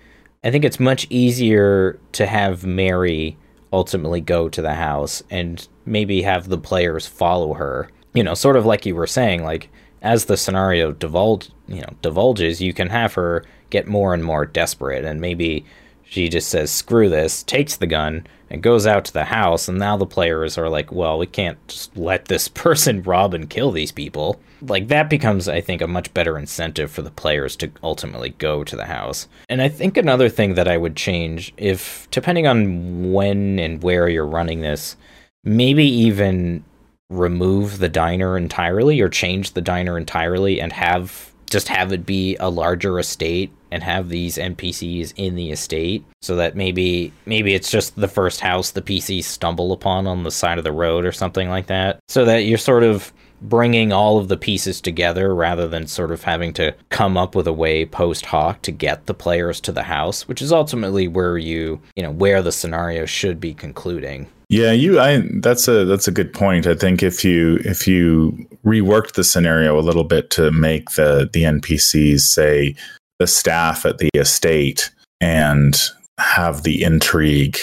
I 0.44 0.52
think 0.52 0.64
it's 0.64 0.80
much 0.80 1.08
easier 1.10 2.00
to 2.14 2.26
have 2.26 2.66
Mary 2.66 3.38
ultimately 3.74 4.22
go 4.22 4.48
to 4.48 4.62
the 4.62 4.76
house 4.76 5.22
and 5.30 5.68
maybe 5.86 6.22
have 6.22 6.48
the 6.48 6.58
players 6.58 7.06
follow 7.06 7.54
her. 7.56 7.90
You 8.14 8.24
know, 8.24 8.34
sort 8.34 8.56
of 8.56 8.66
like 8.66 8.86
you 8.86 8.96
were 8.96 9.08
saying, 9.08 9.44
like 9.44 9.70
as 10.02 10.26
the 10.26 10.38
scenario 10.38 10.92
divulge, 10.92 11.50
you 11.68 11.82
know, 11.82 11.94
divulges, 12.02 12.62
you 12.62 12.74
can 12.74 12.90
have 12.90 13.14
her 13.16 13.44
get 13.70 13.88
more 13.88 14.14
and 14.14 14.24
more 14.24 14.46
desperate, 14.46 15.06
and 15.06 15.20
maybe 15.20 15.66
she 16.04 16.30
just 16.30 16.50
says, 16.50 16.72
"Screw 16.72 17.10
this," 17.10 17.44
takes 17.44 17.76
the 17.76 17.88
gun 17.88 18.26
and 18.50 18.64
goes 18.64 18.88
out 18.88 19.04
to 19.06 19.14
the 19.14 19.26
house, 19.26 19.68
and 19.68 19.78
now 19.78 19.98
the 19.98 20.06
players 20.06 20.58
are 20.58 20.70
like, 20.70 20.92
"Well, 20.92 21.18
we 21.18 21.26
can't 21.26 21.58
just 21.68 21.96
let 21.98 22.26
this 22.26 22.48
person 22.66 23.04
rob 23.04 23.34
and 23.34 23.50
kill 23.50 23.72
these 23.72 23.92
people." 23.92 24.40
Like 24.62 24.88
that 24.88 25.10
becomes, 25.10 25.48
I 25.48 25.62
think, 25.62 25.82
a 25.82 25.88
much 25.88 26.14
better 26.14 26.38
incentive 26.38 26.90
for 26.90 27.02
the 27.02 27.12
players 27.12 27.56
to 27.58 27.70
ultimately 27.84 28.30
go 28.38 28.64
to 28.64 28.76
the 28.76 28.86
house. 28.86 29.28
And 29.50 29.62
I 29.62 29.70
think 29.70 29.98
another 29.98 30.30
thing 30.30 30.56
that 30.56 30.68
I 30.68 30.78
would 30.78 30.96
change, 30.96 31.54
if 31.58 32.08
depending 32.10 32.48
on 32.48 33.12
when 33.14 33.60
and 33.60 33.84
where 33.84 34.08
you're 34.08 34.26
running 34.26 34.62
this, 34.62 34.96
maybe 35.44 35.86
even 35.86 36.64
remove 37.10 37.80
the 37.80 37.90
diner 37.90 38.38
entirely 38.38 39.00
or 39.00 39.10
change 39.10 39.54
the 39.54 39.62
diner 39.62 39.98
entirely 39.98 40.60
and 40.60 40.74
have 40.74 41.32
just 41.50 41.70
have 41.70 41.94
it 41.94 42.06
be 42.06 42.36
a 42.38 42.50
larger 42.50 43.00
estate 43.00 43.52
and 43.72 43.82
have 43.82 44.10
these 44.10 44.38
NPCs 44.38 45.14
in 45.16 45.36
the 45.36 45.52
estate 45.52 46.04
so 46.22 46.36
that 46.36 46.58
maybe 46.58 47.14
maybe 47.26 47.54
it's 47.54 47.72
just 47.72 47.96
the 47.96 48.08
first 48.08 48.42
house 48.42 48.72
the 48.72 48.82
PCs 48.82 49.24
stumble 49.24 49.72
upon 49.72 50.08
on 50.08 50.24
the 50.24 50.32
side 50.32 50.58
of 50.58 50.66
the 50.66 50.72
road 50.72 51.06
or 51.06 51.12
something 51.14 51.50
like 51.50 51.68
that. 51.68 52.00
So 52.10 52.26
that 52.26 52.44
you're 52.44 52.58
sort 52.58 52.84
of 52.84 53.14
bringing 53.42 53.94
all 53.94 54.18
of 54.18 54.28
the 54.28 54.38
pieces 54.38 54.82
together 54.82 55.34
rather 55.34 55.68
than 55.68 55.88
sort 55.88 56.12
of 56.12 56.24
having 56.24 56.52
to 56.54 56.76
come 56.90 57.16
up 57.16 57.36
with 57.36 57.48
a 57.48 57.54
way 57.54 57.86
post 57.86 58.26
hoc 58.26 58.62
to 58.64 58.72
get 58.72 59.06
the 59.06 59.14
players 59.14 59.62
to 59.62 59.72
the 59.72 59.84
house 59.84 60.28
which 60.28 60.42
is 60.42 60.52
ultimately 60.52 61.08
where 61.08 61.38
you 61.38 61.80
you 61.96 62.02
know 62.02 62.10
where 62.10 62.42
the 62.42 62.52
scenario 62.52 63.06
should 63.06 63.40
be 63.40 63.54
concluding 63.54 64.28
yeah, 64.50 64.72
you 64.72 65.00
I 65.00 65.24
that's 65.42 65.68
a 65.68 65.84
that's 65.86 66.08
a 66.08 66.12
good 66.12 66.34
point. 66.34 66.68
I 66.68 66.74
think 66.74 67.04
if 67.04 67.26
you 67.26 67.60
if 67.66 67.88
you 67.88 68.48
reworked 68.66 69.14
the 69.14 69.24
scenario 69.24 69.78
a 69.78 69.82
little 69.82 70.06
bit 70.06 70.30
to 70.32 70.52
make 70.52 70.92
the 70.92 71.30
the 71.32 71.44
NPCs 71.44 72.22
say 72.22 72.76
the 73.20 73.28
staff 73.28 73.86
at 73.86 73.98
the 73.98 74.10
estate 74.16 74.92
and 75.20 75.78
have 76.20 76.64
the 76.64 76.84
intrigue 76.84 77.58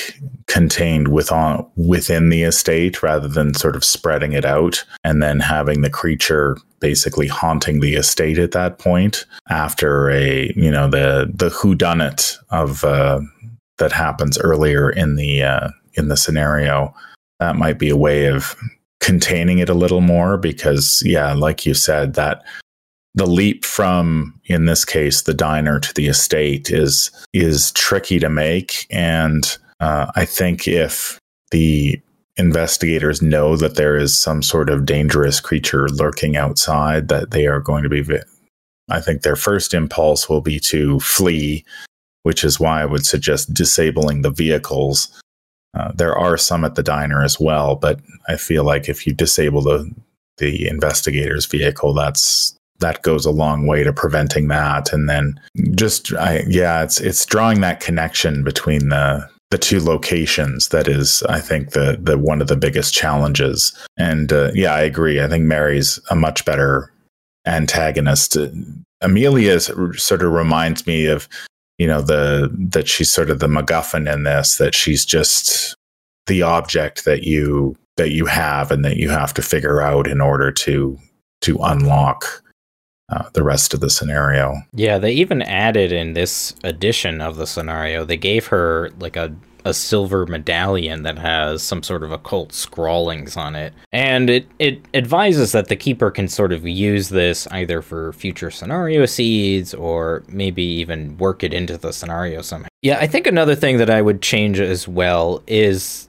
contained 0.47 1.09
within 1.09 1.65
within 1.77 2.29
the 2.29 2.43
estate 2.43 3.03
rather 3.03 3.29
than 3.29 3.55
sort 3.55 3.77
of 3.77 3.85
spreading 3.85 4.33
it 4.33 4.45
out 4.45 4.85
and 5.03 5.23
then 5.23 5.41
having 5.41 5.81
the 5.81 5.91
creature 5.91 6.57
basically 6.81 7.27
haunting 7.27 7.81
the 7.81 7.95
estate 7.95 8.39
at 8.39 8.53
that 8.53 8.79
point 8.79 9.25
after 9.49 10.11
a 10.11 10.53
you 10.55 10.71
know 10.71 10.89
the 10.89 11.31
the 11.35 11.49
who 11.49 11.75
done 11.75 12.03
it 12.03 12.37
of 12.51 12.85
uh, 12.85 13.21
that 13.79 13.93
happens 13.93 14.39
earlier 14.39 14.91
in 14.91 15.17
the 15.17 15.43
uh, 15.43 15.69
in 15.95 16.09
the 16.09 16.17
scenario, 16.17 16.95
that 17.41 17.57
might 17.57 17.79
be 17.79 17.91
a 17.91 17.97
way 17.97 18.27
of 18.27 18.57
containing 19.01 19.59
it 19.59 19.69
a 19.69 19.75
little 19.75 20.01
more 20.01 20.37
because, 20.37 21.03
yeah, 21.05 21.33
like 21.33 21.67
you 21.67 21.75
said, 21.75 22.15
that 22.15 22.45
the 23.15 23.27
leap 23.27 23.65
from 23.65 24.41
in 24.47 24.65
this 24.65 24.85
case 24.85 25.23
the 25.23 25.35
diner 25.35 25.79
to 25.79 25.95
the 25.95 26.07
estate 26.07 26.71
is 26.71 27.11
is 27.33 27.71
tricky 27.73 28.19
to 28.19 28.29
make. 28.29 28.87
And 28.91 29.57
uh, 29.81 30.11
i 30.17 30.25
think 30.25 30.67
if 30.67 31.19
the 31.51 32.01
investigators 32.37 33.23
know 33.23 33.57
that 33.57 33.77
there 33.77 33.97
is 33.97 34.19
some 34.19 34.43
sort 34.43 34.69
of 34.69 34.87
dangerous 34.87 35.41
creature 35.41 35.89
lurking 35.89 36.37
outside 36.37 37.09
that 37.09 37.31
they 37.31 37.47
are 37.47 37.61
going 37.61 37.83
to 37.85 37.89
be 37.89 38.03
i 38.91 39.01
think 39.01 39.23
their 39.23 39.37
first 39.37 39.73
impulse 39.73 40.29
will 40.29 40.41
be 40.41 40.59
to 40.59 40.99
flee 41.01 41.65
which 42.25 42.43
is 42.43 42.59
why 42.59 42.83
i 42.83 42.85
would 42.85 43.07
suggest 43.07 43.55
disabling 43.55 44.23
the 44.23 44.31
vehicles. 44.31 45.09
Uh, 45.75 45.91
there 45.93 46.17
are 46.17 46.37
some 46.37 46.65
at 46.65 46.77
the 46.77 46.83
diner 46.83 47.25
as 47.25 47.41
well, 47.41 47.75
but 47.75 48.01
I 48.29 48.37
feel 48.37 48.65
like 48.65 48.89
if 48.89 49.07
you 49.07 49.15
disable 49.15 49.63
the 49.63 49.91
the 50.39 50.69
investigator's 50.69 51.47
vehicle, 51.47 51.95
that's 51.95 52.57
that 52.81 53.03
goes 53.03 53.25
a 53.25 53.31
long 53.31 53.67
way 53.67 53.83
to 53.85 53.93
preventing 53.93 54.49
that. 54.49 54.93
And 54.93 55.09
then 55.09 55.41
just 55.75 56.13
I, 56.15 56.45
yeah, 56.49 56.83
it's 56.83 57.01
it's 57.01 57.25
drawing 57.27 57.61
that 57.61 57.81
connection 57.81 58.45
between 58.45 58.89
the 58.89 59.29
the 59.51 59.59
two 59.59 59.79
locations 59.79 60.69
that 60.69 60.89
is 60.89 61.23
i 61.29 61.39
think 61.39 61.71
the 61.71 61.97
the 62.01 62.19
one 62.19 62.41
of 62.41 62.49
the 62.49 62.57
biggest 62.57 62.95
challenges. 62.95 63.73
And 63.97 64.33
uh, 64.33 64.51
yeah 64.55 64.75
i 64.75 64.81
agree. 64.81 65.21
I 65.21 65.29
think 65.29 65.45
mary's 65.45 65.99
a 66.11 66.17
much 66.17 66.45
better 66.45 66.93
antagonist. 67.47 68.37
Amelia 69.01 69.61
sort 69.61 70.23
of 70.23 70.33
reminds 70.33 70.87
me 70.87 71.07
of 71.07 71.29
you 71.79 71.87
know 71.87 72.01
the 72.01 72.51
that 72.71 72.89
she's 72.89 73.11
sort 73.11 73.31
of 73.31 73.41
the 73.41 73.47
MacGuffin 73.47 74.13
in 74.13 74.25
this 74.25 74.59
that 74.59 74.75
she's 74.75 75.05
just 75.05 75.75
the 76.27 76.43
object 76.43 77.05
that 77.05 77.25
you 77.25 77.77
that 77.97 78.11
you 78.11 78.27
have 78.27 78.71
and 78.71 78.85
that 78.85 78.97
you 78.97 79.11
have 79.11 79.35
to 79.35 79.43
figure 79.43 79.81
out 79.81 80.07
in 80.07 80.21
order 80.21 80.51
to 80.51 80.99
to 81.43 81.59
unlock 81.63 82.43
uh, 83.11 83.29
the 83.35 83.43
rest 83.43 83.75
of 83.75 83.81
the 83.81 83.91
scenario. 83.91 84.55
Yeah, 84.73 84.99
they 84.99 85.13
even 85.13 85.43
added 85.43 85.93
in 85.93 86.15
this 86.15 86.55
edition 86.65 87.21
of 87.21 87.37
the 87.37 87.47
scenario, 87.47 88.05
they 88.05 88.17
gave 88.17 88.47
her 88.47 88.91
like 88.99 89.17
a 89.17 89.35
a 89.65 89.73
silver 89.73 90.27
medallion 90.27 91.03
that 91.05 91.19
has 91.19 91.63
some 91.63 91.83
sort 91.83 92.03
of 92.03 92.13
occult 92.13 92.53
scrawlings 92.53 93.37
on 93.37 93.57
it. 93.57 93.73
And 93.93 94.29
it, 94.29 94.47
it 94.59 94.85
advises 94.93 95.53
that 95.53 95.69
the 95.69 95.77
keeper 95.77 96.11
can 96.11 96.29
sort 96.29 96.53
of 96.53 96.67
use 96.67 97.09
this 97.09 97.47
either 97.51 97.81
for 97.81 98.13
future 98.13 98.51
scenario 98.51 99.07
seeds 99.07 99.73
or 99.73 100.23
maybe 100.29 100.63
even 100.63 101.17
work 101.17 101.43
it 101.43 101.55
into 101.55 101.79
the 101.79 101.93
scenario 101.93 102.43
somehow. 102.43 102.69
Yeah, 102.83 102.99
I 103.01 103.07
think 103.07 103.27
another 103.27 103.55
thing 103.55 103.79
that 103.79 103.91
I 103.91 104.03
would 104.03 104.21
change 104.21 104.61
as 104.61 104.87
well 104.87 105.43
is 105.47 106.09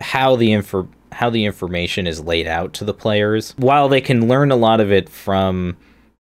how 0.00 0.36
the 0.36 0.52
info 0.52 0.88
how 1.12 1.30
the 1.30 1.44
information 1.44 2.08
is 2.08 2.20
laid 2.20 2.48
out 2.48 2.72
to 2.74 2.84
the 2.84 2.94
players. 2.94 3.54
While 3.56 3.88
they 3.88 4.00
can 4.00 4.26
learn 4.26 4.50
a 4.50 4.56
lot 4.56 4.80
of 4.80 4.90
it 4.90 5.08
from 5.08 5.76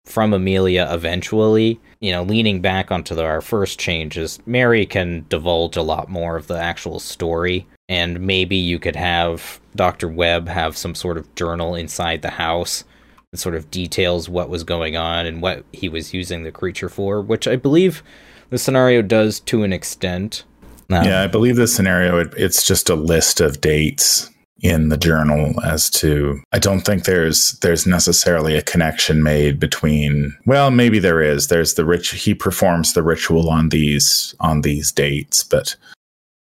from 0.07 0.33
Amelia 0.33 0.89
eventually, 0.91 1.79
you 2.01 2.13
know, 2.13 2.23
leaning 2.23 2.61
back 2.61 2.93
onto 2.93 3.15
the, 3.15 3.25
our 3.25 3.41
first 3.41 3.79
changes, 3.79 4.39
Mary 4.47 4.87
can 4.87 5.27
divulge 5.29 5.77
a 5.77 5.83
lot 5.83 6.09
more 6.09 6.37
of 6.37 6.47
the 6.47 6.59
actual 6.59 7.01
story. 7.01 7.67
And 7.89 8.21
maybe 8.21 8.57
you 8.57 8.79
could 8.79 8.97
have 8.97 9.61
Dr. 9.75 10.09
Webb 10.09 10.49
have 10.49 10.77
some 10.77 10.95
sort 10.95 11.17
of 11.17 11.35
journal 11.35 11.75
inside 11.75 12.23
the 12.23 12.31
house 12.31 12.85
that 13.33 13.39
sort 13.39 13.55
of 13.55 13.71
details 13.71 14.29
what 14.29 14.49
was 14.49 14.65
going 14.65 14.97
on 14.97 15.27
and 15.27 15.43
what 15.43 15.65
he 15.73 15.89
was 15.89 16.15
using 16.15 16.43
the 16.43 16.53
creature 16.53 16.89
for, 16.89 17.21
which 17.21 17.49
I 17.49 17.57
believe 17.57 18.03
the 18.51 18.59
scenario 18.59 19.03
does 19.03 19.41
to 19.41 19.63
an 19.63 19.73
extent. 19.73 20.45
Um, 20.91 21.05
yeah, 21.05 21.23
I 21.23 21.27
believe 21.27 21.57
the 21.57 21.67
scenario 21.67 22.19
it, 22.19 22.33
it's 22.37 22.67
just 22.67 22.89
a 22.89 22.95
list 22.95 23.41
of 23.41 23.61
dates 23.61 24.31
in 24.61 24.89
the 24.89 24.97
journal 24.97 25.55
as 25.65 25.89
to 25.89 26.41
I 26.53 26.59
don't 26.59 26.81
think 26.81 27.05
there's 27.05 27.53
there's 27.61 27.87
necessarily 27.87 28.57
a 28.57 28.63
connection 28.63 29.23
made 29.23 29.61
between 29.61 30.37
well 30.47 30.71
maybe 30.71 30.99
there 30.99 31.23
is 31.23 31.47
there's 31.47 31.75
the 31.75 31.85
rich 31.85 32.11
he 32.11 32.35
performs 32.35 32.93
the 32.93 33.03
ritual 33.03 33.51
on 33.51 33.69
these 33.69 34.35
on 34.41 34.63
these 34.63 34.91
dates 34.91 35.45
but 35.45 35.77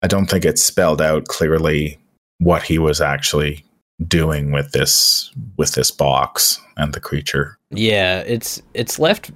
I 0.04 0.08
don't 0.08 0.28
think 0.28 0.45
it's 0.45 0.63
spelled 0.63 1.02
out 1.02 1.26
clearly 1.26 1.97
what 2.38 2.62
he 2.62 2.78
was 2.78 3.02
actually 3.02 3.63
doing 4.08 4.52
with 4.52 4.71
this 4.71 5.32
with 5.58 5.73
this 5.73 5.91
box 5.91 6.60
and 6.78 6.93
the 6.93 6.99
creature. 6.99 7.58
Yeah, 7.71 8.19
it's 8.19 8.62
it's 8.73 8.99
left 8.99 9.32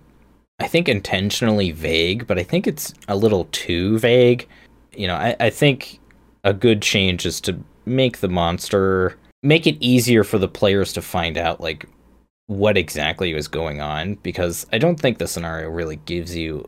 I 0.59 0.67
think 0.67 0.89
intentionally 0.89 1.71
vague, 1.71 2.27
but 2.27 2.39
I 2.39 2.43
think 2.43 2.67
it's 2.67 2.93
a 3.07 3.15
little 3.15 3.45
too 3.51 3.99
vague. 3.99 4.47
You 4.95 5.07
know, 5.07 5.15
I, 5.15 5.35
I 5.39 5.49
think 5.49 5.99
a 6.43 6.53
good 6.53 6.81
change 6.81 7.25
is 7.25 7.39
to 7.41 7.57
make 7.87 8.19
the 8.19 8.29
monster 8.29 9.17
make 9.43 9.65
it 9.65 9.77
easier 9.79 10.23
for 10.23 10.37
the 10.37 10.47
players 10.47 10.93
to 10.93 11.01
find 11.01 11.37
out 11.37 11.61
like 11.61 11.87
what 12.47 12.77
exactly 12.77 13.33
was 13.33 13.47
going 13.47 13.81
on 13.81 14.15
because 14.15 14.65
I 14.71 14.77
don't 14.77 14.99
think 14.99 15.17
the 15.17 15.27
scenario 15.27 15.69
really 15.69 15.97
gives 15.97 16.35
you 16.35 16.67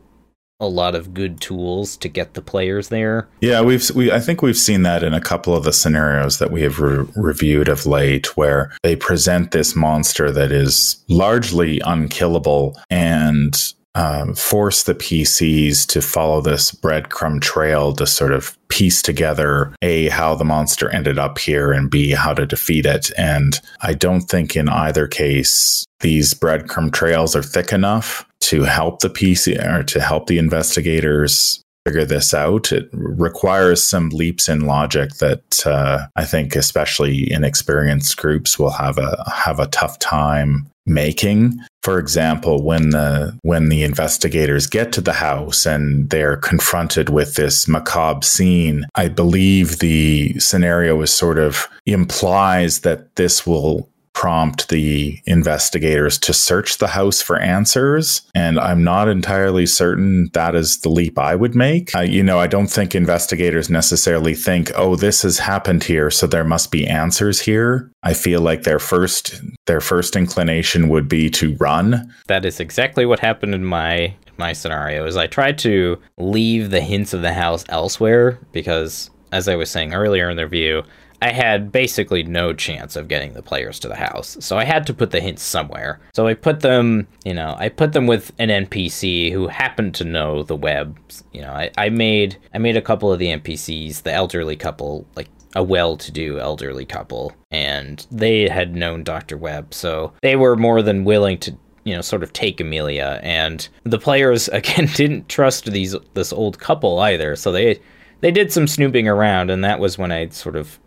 a 0.60 0.68
lot 0.68 0.94
of 0.94 1.14
good 1.14 1.40
tools 1.40 1.96
to 1.96 2.08
get 2.08 2.34
the 2.34 2.42
players 2.42 2.88
there. 2.88 3.28
Yeah, 3.40 3.62
we've 3.62 3.90
we 3.92 4.12
I 4.12 4.20
think 4.20 4.42
we've 4.42 4.56
seen 4.56 4.82
that 4.82 5.02
in 5.02 5.14
a 5.14 5.20
couple 5.20 5.56
of 5.56 5.64
the 5.64 5.72
scenarios 5.72 6.38
that 6.38 6.50
we 6.50 6.60
have 6.62 6.78
re- 6.78 7.06
reviewed 7.16 7.68
of 7.68 7.86
late 7.86 8.36
where 8.36 8.70
they 8.82 8.94
present 8.94 9.52
this 9.52 9.74
monster 9.74 10.30
that 10.30 10.52
is 10.52 11.02
largely 11.08 11.80
unkillable 11.86 12.76
and 12.90 13.72
um, 13.94 14.34
force 14.34 14.84
the 14.84 14.94
PCs 14.94 15.86
to 15.88 16.00
follow 16.00 16.40
this 16.40 16.70
breadcrumb 16.70 17.40
trail 17.40 17.92
to 17.94 18.06
sort 18.06 18.32
of 18.32 18.56
piece 18.68 19.02
together 19.02 19.74
A, 19.82 20.08
how 20.08 20.34
the 20.34 20.44
monster 20.44 20.88
ended 20.90 21.18
up 21.18 21.38
here, 21.38 21.72
and 21.72 21.90
B, 21.90 22.10
how 22.10 22.32
to 22.34 22.46
defeat 22.46 22.86
it. 22.86 23.10
And 23.18 23.58
I 23.80 23.94
don't 23.94 24.22
think 24.22 24.56
in 24.56 24.68
either 24.68 25.08
case 25.08 25.84
these 26.00 26.34
breadcrumb 26.34 26.92
trails 26.92 27.34
are 27.34 27.42
thick 27.42 27.72
enough 27.72 28.26
to 28.42 28.62
help 28.62 29.00
the 29.00 29.10
PC 29.10 29.62
or 29.62 29.82
to 29.82 30.00
help 30.00 30.26
the 30.26 30.38
investigators 30.38 31.62
figure 31.86 32.04
this 32.04 32.32
out. 32.32 32.72
It 32.72 32.88
requires 32.92 33.82
some 33.82 34.10
leaps 34.10 34.48
in 34.48 34.60
logic 34.60 35.14
that 35.14 35.66
uh, 35.66 36.06
I 36.16 36.24
think, 36.24 36.54
especially 36.54 37.30
in 37.30 37.44
experienced 37.44 38.16
groups, 38.16 38.58
will 38.58 38.70
have 38.70 38.98
a 38.98 39.30
have 39.30 39.58
a 39.58 39.66
tough 39.66 39.98
time 39.98 40.69
making. 40.86 41.58
For 41.82 41.98
example, 41.98 42.62
when 42.62 42.90
the 42.90 43.38
when 43.42 43.68
the 43.68 43.82
investigators 43.82 44.66
get 44.66 44.92
to 44.92 45.00
the 45.00 45.14
house 45.14 45.66
and 45.66 46.10
they're 46.10 46.36
confronted 46.36 47.08
with 47.08 47.34
this 47.34 47.66
macabre 47.66 48.24
scene, 48.24 48.84
I 48.94 49.08
believe 49.08 49.78
the 49.78 50.38
scenario 50.38 51.00
is 51.00 51.12
sort 51.12 51.38
of 51.38 51.68
implies 51.86 52.80
that 52.80 53.16
this 53.16 53.46
will 53.46 53.88
prompt 54.20 54.68
the 54.68 55.18
investigators 55.24 56.18
to 56.18 56.34
search 56.34 56.76
the 56.76 56.88
house 56.88 57.22
for 57.22 57.38
answers. 57.38 58.20
And 58.34 58.60
I'm 58.60 58.84
not 58.84 59.08
entirely 59.08 59.64
certain 59.64 60.28
that 60.34 60.54
is 60.54 60.80
the 60.80 60.90
leap 60.90 61.18
I 61.18 61.34
would 61.34 61.54
make. 61.54 61.96
Uh, 61.96 62.00
you 62.00 62.22
know, 62.22 62.38
I 62.38 62.46
don't 62.46 62.66
think 62.66 62.94
investigators 62.94 63.70
necessarily 63.70 64.34
think, 64.34 64.72
oh, 64.76 64.94
this 64.94 65.22
has 65.22 65.38
happened 65.38 65.84
here, 65.84 66.10
so 66.10 66.26
there 66.26 66.44
must 66.44 66.70
be 66.70 66.86
answers 66.86 67.40
here. 67.40 67.90
I 68.02 68.12
feel 68.12 68.42
like 68.42 68.64
their 68.64 68.78
first 68.78 69.40
their 69.66 69.80
first 69.80 70.14
inclination 70.16 70.90
would 70.90 71.08
be 71.08 71.30
to 71.30 71.56
run. 71.56 72.12
That 72.26 72.44
is 72.44 72.60
exactly 72.60 73.06
what 73.06 73.20
happened 73.20 73.54
in 73.54 73.64
my 73.64 74.14
my 74.36 74.52
scenario 74.52 75.06
is 75.06 75.16
I 75.16 75.28
tried 75.28 75.56
to 75.60 75.98
leave 76.18 76.68
the 76.68 76.82
hints 76.82 77.14
of 77.14 77.22
the 77.22 77.32
house 77.32 77.64
elsewhere 77.70 78.38
because 78.52 79.08
as 79.32 79.48
I 79.48 79.56
was 79.56 79.70
saying 79.70 79.94
earlier 79.94 80.28
in 80.28 80.36
the 80.36 80.44
review, 80.44 80.82
I 81.22 81.30
had 81.30 81.70
basically 81.70 82.22
no 82.22 82.52
chance 82.52 82.96
of 82.96 83.08
getting 83.08 83.34
the 83.34 83.42
players 83.42 83.78
to 83.80 83.88
the 83.88 83.96
house. 83.96 84.36
So 84.40 84.56
I 84.58 84.64
had 84.64 84.86
to 84.86 84.94
put 84.94 85.10
the 85.10 85.20
hints 85.20 85.42
somewhere. 85.42 86.00
So 86.14 86.26
I 86.26 86.34
put 86.34 86.60
them, 86.60 87.06
you 87.24 87.34
know, 87.34 87.56
I 87.58 87.68
put 87.68 87.92
them 87.92 88.06
with 88.06 88.32
an 88.38 88.48
NPC 88.48 89.32
who 89.32 89.48
happened 89.48 89.94
to 89.96 90.04
know 90.04 90.42
the 90.42 90.56
Webb. 90.56 90.98
You 91.32 91.42
know, 91.42 91.52
I, 91.52 91.70
I 91.76 91.88
made 91.90 92.38
I 92.54 92.58
made 92.58 92.76
a 92.76 92.82
couple 92.82 93.12
of 93.12 93.18
the 93.18 93.28
NPCs, 93.28 94.02
the 94.02 94.12
elderly 94.12 94.56
couple, 94.56 95.06
like 95.14 95.28
a 95.54 95.62
well-to-do 95.62 96.38
elderly 96.38 96.84
couple, 96.84 97.32
and 97.50 98.06
they 98.10 98.48
had 98.48 98.76
known 98.76 99.02
Dr. 99.02 99.36
Webb, 99.36 99.74
so 99.74 100.12
they 100.22 100.36
were 100.36 100.54
more 100.54 100.80
than 100.80 101.04
willing 101.04 101.38
to 101.38 101.56
you 101.84 101.94
know 101.94 102.02
sort 102.02 102.22
of 102.22 102.32
take 102.32 102.60
Amelia 102.60 103.18
and 103.22 103.68
the 103.84 103.98
players 103.98 104.48
again 104.52 104.86
didn't 104.94 105.28
trust 105.28 105.64
these 105.64 105.96
this 106.14 106.32
old 106.32 106.58
couple 106.58 107.00
either 107.00 107.34
so 107.36 107.50
they 107.50 107.80
they 108.20 108.30
did 108.30 108.52
some 108.52 108.66
snooping 108.66 109.08
around 109.08 109.50
and 109.50 109.64
that 109.64 109.80
was 109.80 109.98
when 109.98 110.12
I 110.12 110.28
sort 110.28 110.56
of 110.56 110.78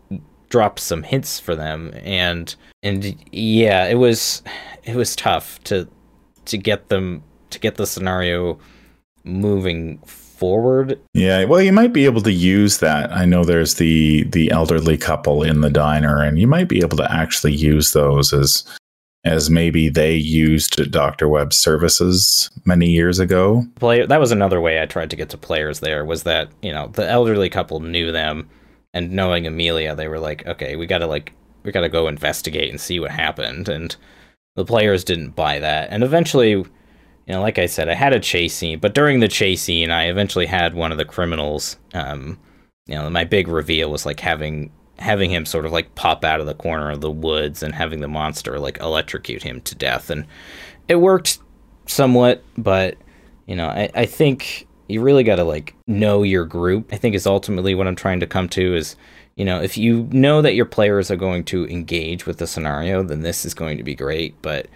dropped 0.49 0.79
some 0.79 1.03
hints 1.03 1.39
for 1.39 1.55
them. 1.55 1.93
And 2.03 2.55
and 2.81 3.15
yeah 3.31 3.85
it 3.85 3.95
was 3.95 4.43
it 4.83 4.95
was 4.95 5.15
tough 5.15 5.63
to 5.65 5.87
to 6.45 6.57
get 6.57 6.89
them 6.89 7.23
to 7.49 7.59
get 7.59 7.75
the 7.75 7.87
scenario 7.87 8.59
moving 9.23 9.97
forward. 9.99 10.99
Yeah 11.13 11.45
well 11.45 11.61
you 11.61 11.71
might 11.71 11.93
be 11.93 12.05
able 12.05 12.21
to 12.21 12.31
use 12.31 12.79
that. 12.79 13.11
I 13.11 13.25
know 13.25 13.43
there's 13.43 13.75
the 13.75 14.23
the 14.25 14.51
elderly 14.51 14.97
couple 14.97 15.43
in 15.43 15.61
the 15.61 15.69
diner 15.69 16.21
and 16.21 16.37
you 16.37 16.47
might 16.47 16.67
be 16.67 16.81
able 16.81 16.97
to 16.97 17.11
actually 17.11 17.53
use 17.53 17.93
those 17.93 18.33
as 18.33 18.63
as 19.25 19.49
maybe 19.49 19.89
they 19.89 20.15
used 20.15 20.91
Dr. 20.91 21.27
Webb's 21.29 21.57
services 21.57 22.49
many 22.65 22.89
years 22.89 23.19
ago. 23.19 23.65
Play 23.75 24.05
that 24.05 24.19
was 24.19 24.31
another 24.31 24.59
way 24.59 24.81
I 24.81 24.85
tried 24.85 25.09
to 25.11 25.15
get 25.15 25.29
to 25.29 25.37
players 25.37 25.79
there 25.79 26.03
was 26.03 26.23
that, 26.23 26.49
you 26.61 26.71
know, 26.71 26.87
the 26.87 27.09
elderly 27.09 27.49
couple 27.49 27.79
knew 27.79 28.11
them 28.11 28.49
and 28.93 29.11
knowing 29.11 29.47
Amelia, 29.47 29.95
they 29.95 30.07
were 30.07 30.19
like, 30.19 30.45
okay, 30.45 30.75
we 30.75 30.85
gotta 30.85 31.07
like 31.07 31.33
we 31.63 31.71
gotta 31.71 31.89
go 31.89 32.07
investigate 32.07 32.69
and 32.69 32.79
see 32.79 32.99
what 32.99 33.11
happened. 33.11 33.69
And 33.69 33.95
the 34.55 34.65
players 34.65 35.03
didn't 35.03 35.31
buy 35.31 35.59
that. 35.59 35.89
And 35.89 36.03
eventually, 36.03 36.51
you 36.51 36.65
know, 37.27 37.41
like 37.41 37.57
I 37.57 37.65
said, 37.65 37.89
I 37.89 37.95
had 37.95 38.13
a 38.13 38.19
chase 38.19 38.53
scene, 38.53 38.79
but 38.79 38.93
during 38.93 39.19
the 39.19 39.27
chase 39.27 39.63
scene, 39.63 39.89
I 39.89 40.07
eventually 40.07 40.45
had 40.45 40.75
one 40.75 40.91
of 40.91 40.97
the 40.97 41.05
criminals. 41.05 41.77
Um, 41.93 42.37
you 42.85 42.95
know, 42.95 43.09
my 43.09 43.23
big 43.23 43.47
reveal 43.47 43.89
was 43.89 44.05
like 44.05 44.19
having 44.19 44.71
having 44.99 45.31
him 45.31 45.45
sort 45.45 45.65
of 45.65 45.71
like 45.71 45.95
pop 45.95 46.23
out 46.23 46.39
of 46.39 46.45
the 46.45 46.53
corner 46.53 46.91
of 46.91 47.01
the 47.01 47.11
woods 47.11 47.63
and 47.63 47.73
having 47.73 47.99
the 47.99 48.07
monster 48.07 48.59
like 48.59 48.79
electrocute 48.79 49.43
him 49.43 49.61
to 49.61 49.75
death. 49.75 50.09
And 50.09 50.25
it 50.87 50.97
worked 50.97 51.39
somewhat, 51.87 52.43
but 52.57 52.97
you 53.47 53.55
know, 53.55 53.67
I, 53.67 53.89
I 53.95 54.05
think 54.05 54.67
you 54.87 55.01
really 55.01 55.23
got 55.23 55.37
to 55.37 55.43
like 55.43 55.75
know 55.87 56.23
your 56.23 56.45
group. 56.45 56.93
I 56.93 56.97
think 56.97 57.15
is 57.15 57.27
ultimately 57.27 57.75
what 57.75 57.87
I'm 57.87 57.95
trying 57.95 58.19
to 58.19 58.27
come 58.27 58.47
to 58.49 58.75
is, 58.75 58.95
you 59.35 59.45
know, 59.45 59.61
if 59.61 59.77
you 59.77 60.07
know 60.11 60.41
that 60.41 60.55
your 60.55 60.65
players 60.65 61.09
are 61.09 61.15
going 61.15 61.43
to 61.45 61.67
engage 61.67 62.25
with 62.25 62.37
the 62.37 62.47
scenario, 62.47 63.03
then 63.03 63.21
this 63.21 63.45
is 63.45 63.53
going 63.53 63.77
to 63.77 63.83
be 63.83 63.95
great. 63.95 64.39
But 64.41 64.67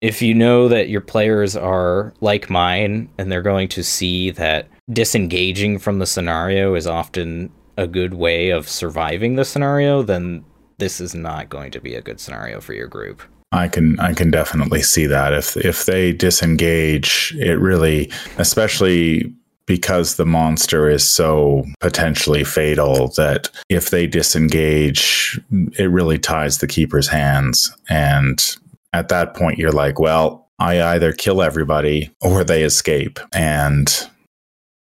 if 0.00 0.20
you 0.20 0.34
know 0.34 0.68
that 0.68 0.88
your 0.88 1.00
players 1.00 1.56
are 1.56 2.12
like 2.20 2.50
mine 2.50 3.08
and 3.18 3.30
they're 3.30 3.40
going 3.40 3.68
to 3.68 3.82
see 3.82 4.30
that 4.32 4.68
disengaging 4.90 5.78
from 5.78 5.98
the 5.98 6.06
scenario 6.06 6.74
is 6.74 6.86
often 6.86 7.50
a 7.76 7.86
good 7.86 8.14
way 8.14 8.50
of 8.50 8.68
surviving 8.68 9.36
the 9.36 9.44
scenario, 9.44 10.02
then 10.02 10.44
this 10.78 11.00
is 11.00 11.14
not 11.14 11.48
going 11.48 11.70
to 11.70 11.80
be 11.80 11.94
a 11.94 12.02
good 12.02 12.20
scenario 12.20 12.60
for 12.60 12.74
your 12.74 12.88
group. 12.88 13.22
I 13.52 13.68
can 13.68 14.00
I 14.00 14.14
can 14.14 14.30
definitely 14.30 14.82
see 14.82 15.06
that 15.06 15.34
if 15.34 15.56
if 15.58 15.84
they 15.84 16.12
disengage, 16.12 17.34
it 17.38 17.58
really, 17.58 18.10
especially 18.38 19.32
because 19.66 20.16
the 20.16 20.26
monster 20.26 20.88
is 20.88 21.08
so 21.08 21.64
potentially 21.80 22.44
fatal 22.44 23.08
that 23.16 23.48
if 23.68 23.90
they 23.90 24.06
disengage, 24.06 25.40
it 25.78 25.90
really 25.90 26.18
ties 26.18 26.58
the 26.58 26.66
keeper's 26.66 27.08
hands. 27.08 27.74
And 27.88 28.56
at 28.92 29.08
that 29.08 29.34
point, 29.34 29.58
you're 29.58 29.70
like, 29.70 30.00
well, 30.00 30.50
I 30.58 30.82
either 30.82 31.12
kill 31.12 31.42
everybody 31.42 32.10
or 32.20 32.44
they 32.44 32.64
escape. 32.64 33.20
And 33.32 33.88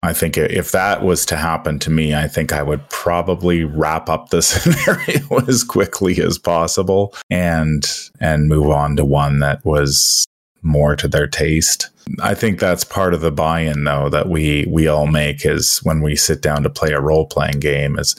I 0.06 0.12
think 0.12 0.38
if 0.38 0.70
that 0.70 1.02
was 1.02 1.26
to 1.26 1.36
happen 1.36 1.80
to 1.80 1.90
me, 1.90 2.14
I 2.14 2.28
think 2.28 2.52
I 2.52 2.62
would 2.62 2.88
probably 2.90 3.64
wrap 3.64 4.08
up 4.08 4.30
the 4.30 4.40
scenario 4.50 5.44
as 5.48 5.64
quickly 5.64 6.22
as 6.22 6.38
possible 6.38 7.12
and 7.28 7.84
and 8.20 8.48
move 8.48 8.70
on 8.70 8.96
to 8.96 9.04
one 9.04 9.40
that 9.40 9.64
was 9.64 10.24
more 10.62 10.94
to 10.96 11.08
their 11.08 11.26
taste. 11.26 11.90
I 12.22 12.34
think 12.34 12.60
that's 12.60 12.84
part 12.84 13.14
of 13.14 13.20
the 13.20 13.32
buy-in 13.32 13.82
though 13.82 14.08
that 14.10 14.28
we 14.28 14.64
we 14.70 14.86
all 14.86 15.08
make 15.08 15.44
is 15.44 15.78
when 15.78 16.00
we 16.00 16.14
sit 16.14 16.40
down 16.40 16.62
to 16.62 16.70
play 16.70 16.92
a 16.92 17.00
role-playing 17.00 17.58
game 17.58 17.98
is 17.98 18.14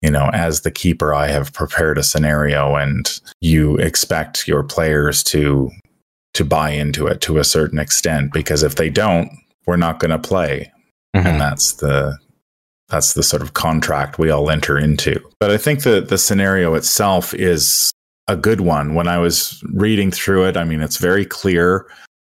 you 0.00 0.10
know, 0.10 0.30
as 0.32 0.62
the 0.62 0.70
keeper 0.70 1.12
I 1.12 1.28
have 1.28 1.52
prepared 1.52 1.98
a 1.98 2.02
scenario 2.02 2.76
and 2.76 3.20
you 3.42 3.76
expect 3.76 4.48
your 4.48 4.62
players 4.62 5.22
to 5.24 5.70
to 6.32 6.44
buy 6.44 6.70
into 6.70 7.06
it 7.06 7.20
to 7.22 7.36
a 7.36 7.44
certain 7.44 7.78
extent 7.78 8.32
because 8.32 8.62
if 8.62 8.76
they 8.76 8.88
don't, 8.88 9.30
we're 9.66 9.76
not 9.76 9.98
going 9.98 10.12
to 10.12 10.18
play. 10.18 10.72
Mm-hmm. 11.16 11.26
And 11.26 11.40
that's 11.40 11.74
the 11.74 12.18
that's 12.88 13.14
the 13.14 13.22
sort 13.22 13.42
of 13.42 13.54
contract 13.54 14.18
we 14.18 14.30
all 14.30 14.50
enter 14.50 14.76
into. 14.76 15.20
But 15.38 15.50
I 15.50 15.56
think 15.56 15.84
that 15.84 16.08
the 16.08 16.18
scenario 16.18 16.74
itself 16.74 17.32
is 17.34 17.92
a 18.28 18.36
good 18.36 18.60
one. 18.60 18.94
When 18.94 19.08
I 19.08 19.18
was 19.18 19.62
reading 19.72 20.10
through 20.10 20.46
it, 20.46 20.56
I 20.56 20.64
mean, 20.64 20.80
it's 20.80 20.96
very 20.96 21.24
clear. 21.24 21.86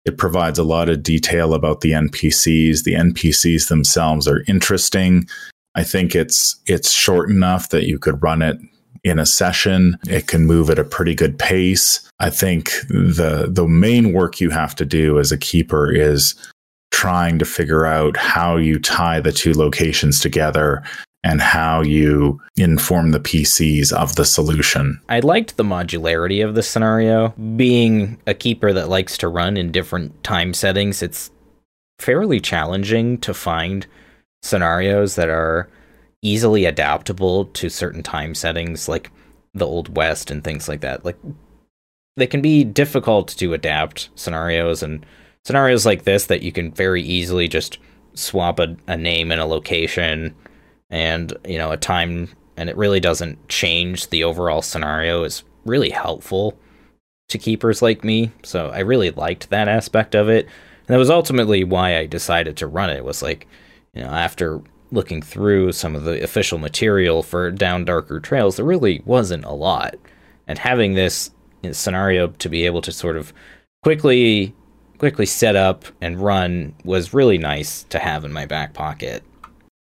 It 0.05 0.17
provides 0.17 0.59
a 0.59 0.63
lot 0.63 0.89
of 0.89 1.03
detail 1.03 1.53
about 1.53 1.81
the 1.81 1.91
NPCs. 1.91 2.83
The 2.83 2.95
NPCs 2.95 3.69
themselves 3.69 4.27
are 4.27 4.43
interesting. 4.47 5.27
I 5.75 5.83
think 5.83 6.15
it's 6.15 6.59
it's 6.65 6.91
short 6.91 7.29
enough 7.29 7.69
that 7.69 7.87
you 7.87 7.97
could 7.97 8.21
run 8.21 8.41
it 8.41 8.57
in 9.03 9.19
a 9.19 9.25
session. 9.25 9.97
It 10.07 10.27
can 10.27 10.45
move 10.45 10.69
at 10.69 10.79
a 10.79 10.83
pretty 10.83 11.15
good 11.15 11.39
pace. 11.39 12.07
I 12.19 12.29
think 12.29 12.71
the 12.89 13.47
the 13.49 13.67
main 13.67 14.13
work 14.13 14.39
you 14.39 14.49
have 14.49 14.75
to 14.75 14.85
do 14.85 15.19
as 15.19 15.31
a 15.31 15.37
keeper 15.37 15.91
is 15.91 16.35
trying 16.91 17.39
to 17.39 17.45
figure 17.45 17.85
out 17.85 18.17
how 18.17 18.57
you 18.57 18.79
tie 18.79 19.19
the 19.19 19.31
two 19.31 19.53
locations 19.53 20.19
together 20.19 20.83
and 21.23 21.41
how 21.41 21.81
you 21.81 22.39
inform 22.57 23.11
the 23.11 23.19
PCs 23.19 23.93
of 23.93 24.15
the 24.15 24.25
solution. 24.25 24.99
I 25.07 25.19
liked 25.19 25.57
the 25.57 25.63
modularity 25.63 26.43
of 26.45 26.55
the 26.55 26.63
scenario. 26.63 27.29
Being 27.55 28.19
a 28.25 28.33
keeper 28.33 28.73
that 28.73 28.89
likes 28.89 29.17
to 29.19 29.27
run 29.27 29.55
in 29.55 29.71
different 29.71 30.23
time 30.23 30.53
settings, 30.53 31.01
it's 31.01 31.31
fairly 31.99 32.39
challenging 32.39 33.19
to 33.19 33.33
find 33.33 33.85
scenarios 34.41 35.15
that 35.15 35.29
are 35.29 35.69
easily 36.23 36.65
adaptable 36.65 37.45
to 37.45 37.69
certain 37.69 38.03
time 38.03 38.33
settings 38.33 38.87
like 38.89 39.11
the 39.53 39.65
old 39.65 39.95
west 39.95 40.31
and 40.31 40.43
things 40.43 40.67
like 40.67 40.81
that. 40.81 41.05
Like 41.05 41.17
they 42.17 42.27
can 42.27 42.41
be 42.41 42.63
difficult 42.63 43.29
to 43.37 43.53
adapt 43.53 44.09
scenarios 44.15 44.81
and 44.81 45.05
scenarios 45.45 45.85
like 45.85 46.03
this 46.03 46.25
that 46.27 46.43
you 46.43 46.51
can 46.51 46.71
very 46.71 47.01
easily 47.01 47.47
just 47.47 47.79
swap 48.13 48.59
a, 48.59 48.75
a 48.87 48.97
name 48.97 49.31
and 49.31 49.41
a 49.41 49.45
location 49.45 50.35
and 50.89 51.33
you 51.45 51.57
know 51.57 51.71
a 51.71 51.77
time 51.77 52.29
and 52.57 52.69
it 52.69 52.77
really 52.77 52.99
doesn't 52.99 53.47
change 53.47 54.09
the 54.09 54.23
overall 54.23 54.61
scenario 54.61 55.23
is 55.23 55.43
really 55.65 55.89
helpful 55.89 56.57
to 57.29 57.37
keepers 57.37 57.81
like 57.81 58.03
me. 58.03 58.31
So 58.43 58.69
i 58.69 58.79
really 58.79 59.11
liked 59.11 59.49
that 59.49 59.67
aspect 59.67 60.15
of 60.15 60.29
it. 60.29 60.45
And 60.45 60.93
that 60.93 60.97
was 60.97 61.09
ultimately 61.09 61.63
why 61.63 61.97
i 61.97 62.05
decided 62.05 62.57
to 62.57 62.67
run 62.67 62.89
it. 62.89 63.05
Was 63.05 63.21
like 63.21 63.47
you 63.93 64.03
know 64.03 64.09
after 64.09 64.61
looking 64.91 65.21
through 65.21 65.71
some 65.71 65.95
of 65.95 66.03
the 66.03 66.21
official 66.21 66.57
material 66.57 67.23
for 67.23 67.49
down 67.49 67.85
darker 67.85 68.19
trails 68.19 68.57
there 68.57 68.65
really 68.65 69.01
wasn't 69.05 69.45
a 69.45 69.51
lot. 69.51 69.95
And 70.47 70.59
having 70.59 70.93
this 70.93 71.31
scenario 71.71 72.27
to 72.27 72.49
be 72.49 72.65
able 72.65 72.81
to 72.81 72.91
sort 72.91 73.15
of 73.15 73.31
quickly 73.83 74.53
quickly 75.01 75.25
set 75.25 75.55
up 75.55 75.83
and 75.99 76.19
run 76.19 76.75
was 76.83 77.11
really 77.11 77.39
nice 77.39 77.83
to 77.89 77.97
have 77.97 78.23
in 78.23 78.31
my 78.31 78.45
back 78.45 78.73
pocket 78.73 79.23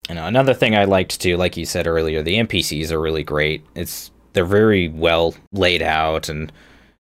you 0.08 0.14
know, 0.14 0.26
another 0.26 0.54
thing 0.54 0.76
I 0.76 0.84
liked 0.84 1.20
too, 1.20 1.36
like 1.36 1.56
you 1.56 1.64
said 1.64 1.86
earlier, 1.86 2.22
the 2.22 2.36
NPCs 2.36 2.90
are 2.90 3.00
really 3.00 3.22
great. 3.22 3.64
It's 3.74 4.10
they're 4.34 4.44
very 4.44 4.88
well 4.88 5.34
laid 5.52 5.80
out 5.80 6.28
and 6.28 6.52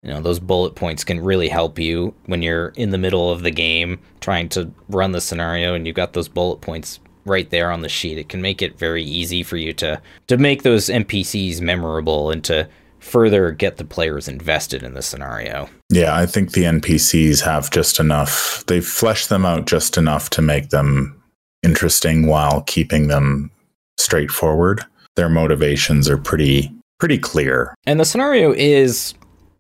you 0.03 0.11
know 0.11 0.21
those 0.21 0.39
bullet 0.39 0.75
points 0.75 1.03
can 1.03 1.21
really 1.21 1.49
help 1.49 1.79
you 1.79 2.15
when 2.27 2.43
you're 2.43 2.69
in 2.77 2.91
the 2.91 2.99
middle 2.99 3.31
of 3.31 3.43
the 3.43 3.51
game 3.51 3.99
trying 4.21 4.49
to 4.51 4.71
run 4.89 5.13
the 5.13 5.21
scenario 5.21 5.75
and 5.75 5.87
you've 5.87 5.97
got 5.97 6.13
those 6.13 6.29
bullet 6.29 6.61
points 6.61 7.01
right 7.25 7.49
there 7.49 7.71
on 7.71 7.81
the 7.81 7.89
sheet 7.89 8.19
it 8.19 8.29
can 8.29 8.43
make 8.43 8.61
it 8.61 8.79
very 8.79 9.03
easy 9.03 9.43
for 9.43 9.57
you 9.57 9.73
to 9.73 9.99
to 10.27 10.37
make 10.37 10.63
those 10.63 10.89
npcs 10.89 11.63
memorable 11.63 12.31
and 12.31 12.45
to 12.45 12.69
further 13.05 13.51
get 13.51 13.77
the 13.77 13.85
players 13.85 14.29
invested 14.29 14.83
in 14.83 14.95
the 14.95 15.03
scenario 15.03 15.69
yeah 15.91 16.17
i 16.17 16.27
think 16.27 16.53
the 16.53 16.65
npcs 16.65 17.41
have 17.41 17.71
just 17.71 18.01
enough 18.01 18.65
They 18.67 18.81
flesh 18.81 19.27
them 19.27 19.45
out 19.45 19.67
just 19.67 19.97
enough 19.97 20.31
to 20.31 20.43
make 20.43 20.71
them 20.71 21.21
interesting 21.65 22.27
while 22.27 22.63
keeping 22.63 23.09
them 23.09 23.51
straightforward. 23.99 24.85
Their 25.17 25.29
motivations 25.29 26.09
are 26.09 26.19
pretty 26.19 26.73
pretty 26.99 27.19
clear. 27.19 27.75
And 27.87 27.99
the 27.99 28.05
scenario 28.05 28.53
is, 28.53 29.15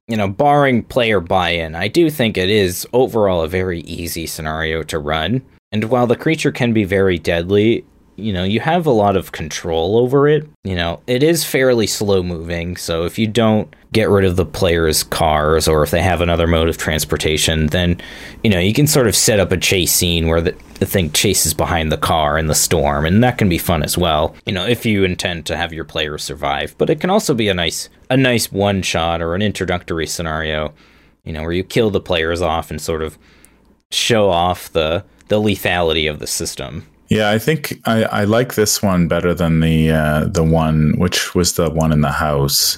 you 0.08 0.16
know, 0.16 0.28
barring 0.28 0.84
player 0.84 1.20
buy-in, 1.20 1.74
I 1.74 1.88
do 1.88 2.10
think 2.10 2.36
it 2.36 2.50
is 2.50 2.86
overall 2.92 3.42
a 3.42 3.48
very 3.48 3.80
easy 3.80 4.26
scenario 4.26 4.82
to 4.84 4.98
run. 4.98 5.42
And 5.72 5.84
while 5.84 6.06
the 6.06 6.16
creature 6.16 6.52
can 6.52 6.72
be 6.72 6.84
very 6.84 7.18
deadly, 7.18 7.84
you 8.16 8.32
know, 8.32 8.44
you 8.44 8.60
have 8.60 8.86
a 8.86 8.90
lot 8.90 9.16
of 9.16 9.32
control 9.32 9.98
over 9.98 10.28
it. 10.28 10.48
You 10.62 10.74
know, 10.74 11.00
it 11.06 11.22
is 11.22 11.44
fairly 11.44 11.86
slow 11.86 12.22
moving, 12.22 12.76
so 12.76 13.04
if 13.04 13.18
you 13.18 13.26
don't 13.26 13.74
get 13.92 14.08
rid 14.08 14.24
of 14.24 14.36
the 14.36 14.44
player's 14.44 15.04
cars 15.04 15.68
or 15.68 15.82
if 15.82 15.90
they 15.90 16.02
have 16.02 16.20
another 16.20 16.48
mode 16.48 16.68
of 16.68 16.76
transportation, 16.76 17.68
then, 17.68 18.00
you 18.42 18.50
know, 18.50 18.58
you 18.58 18.72
can 18.72 18.88
sort 18.88 19.06
of 19.06 19.14
set 19.14 19.38
up 19.38 19.52
a 19.52 19.56
chase 19.56 19.92
scene 19.92 20.26
where 20.26 20.40
the, 20.40 20.54
the 20.80 20.86
thing 20.86 21.12
chases 21.12 21.54
behind 21.54 21.92
the 21.92 21.96
car 21.96 22.36
in 22.36 22.48
the 22.48 22.54
storm, 22.54 23.06
and 23.06 23.22
that 23.22 23.38
can 23.38 23.48
be 23.48 23.58
fun 23.58 23.82
as 23.82 23.96
well. 23.96 24.34
You 24.46 24.52
know, 24.52 24.66
if 24.66 24.84
you 24.84 25.04
intend 25.04 25.46
to 25.46 25.56
have 25.56 25.72
your 25.72 25.84
players 25.84 26.22
survive. 26.24 26.74
But 26.78 26.90
it 26.90 27.00
can 27.00 27.10
also 27.10 27.34
be 27.34 27.48
a 27.48 27.54
nice 27.54 27.88
a 28.10 28.16
nice 28.16 28.52
one 28.52 28.82
shot 28.82 29.22
or 29.22 29.34
an 29.34 29.42
introductory 29.42 30.06
scenario, 30.06 30.74
you 31.24 31.32
know, 31.32 31.42
where 31.42 31.52
you 31.52 31.64
kill 31.64 31.90
the 31.90 32.00
players 32.00 32.42
off 32.42 32.70
and 32.70 32.80
sort 32.80 33.02
of 33.02 33.18
show 33.90 34.28
off 34.28 34.72
the 34.72 35.04
the 35.28 35.40
lethality 35.40 36.10
of 36.10 36.18
the 36.18 36.26
system. 36.26 36.86
Yeah, 37.14 37.30
I 37.30 37.38
think 37.38 37.80
I, 37.84 38.02
I 38.02 38.24
like 38.24 38.56
this 38.56 38.82
one 38.82 39.06
better 39.06 39.34
than 39.34 39.60
the 39.60 39.92
uh, 39.92 40.24
the 40.24 40.42
one 40.42 40.94
which 40.98 41.32
was 41.32 41.52
the 41.52 41.70
one 41.70 41.92
in 41.92 42.00
the 42.00 42.10
house. 42.10 42.76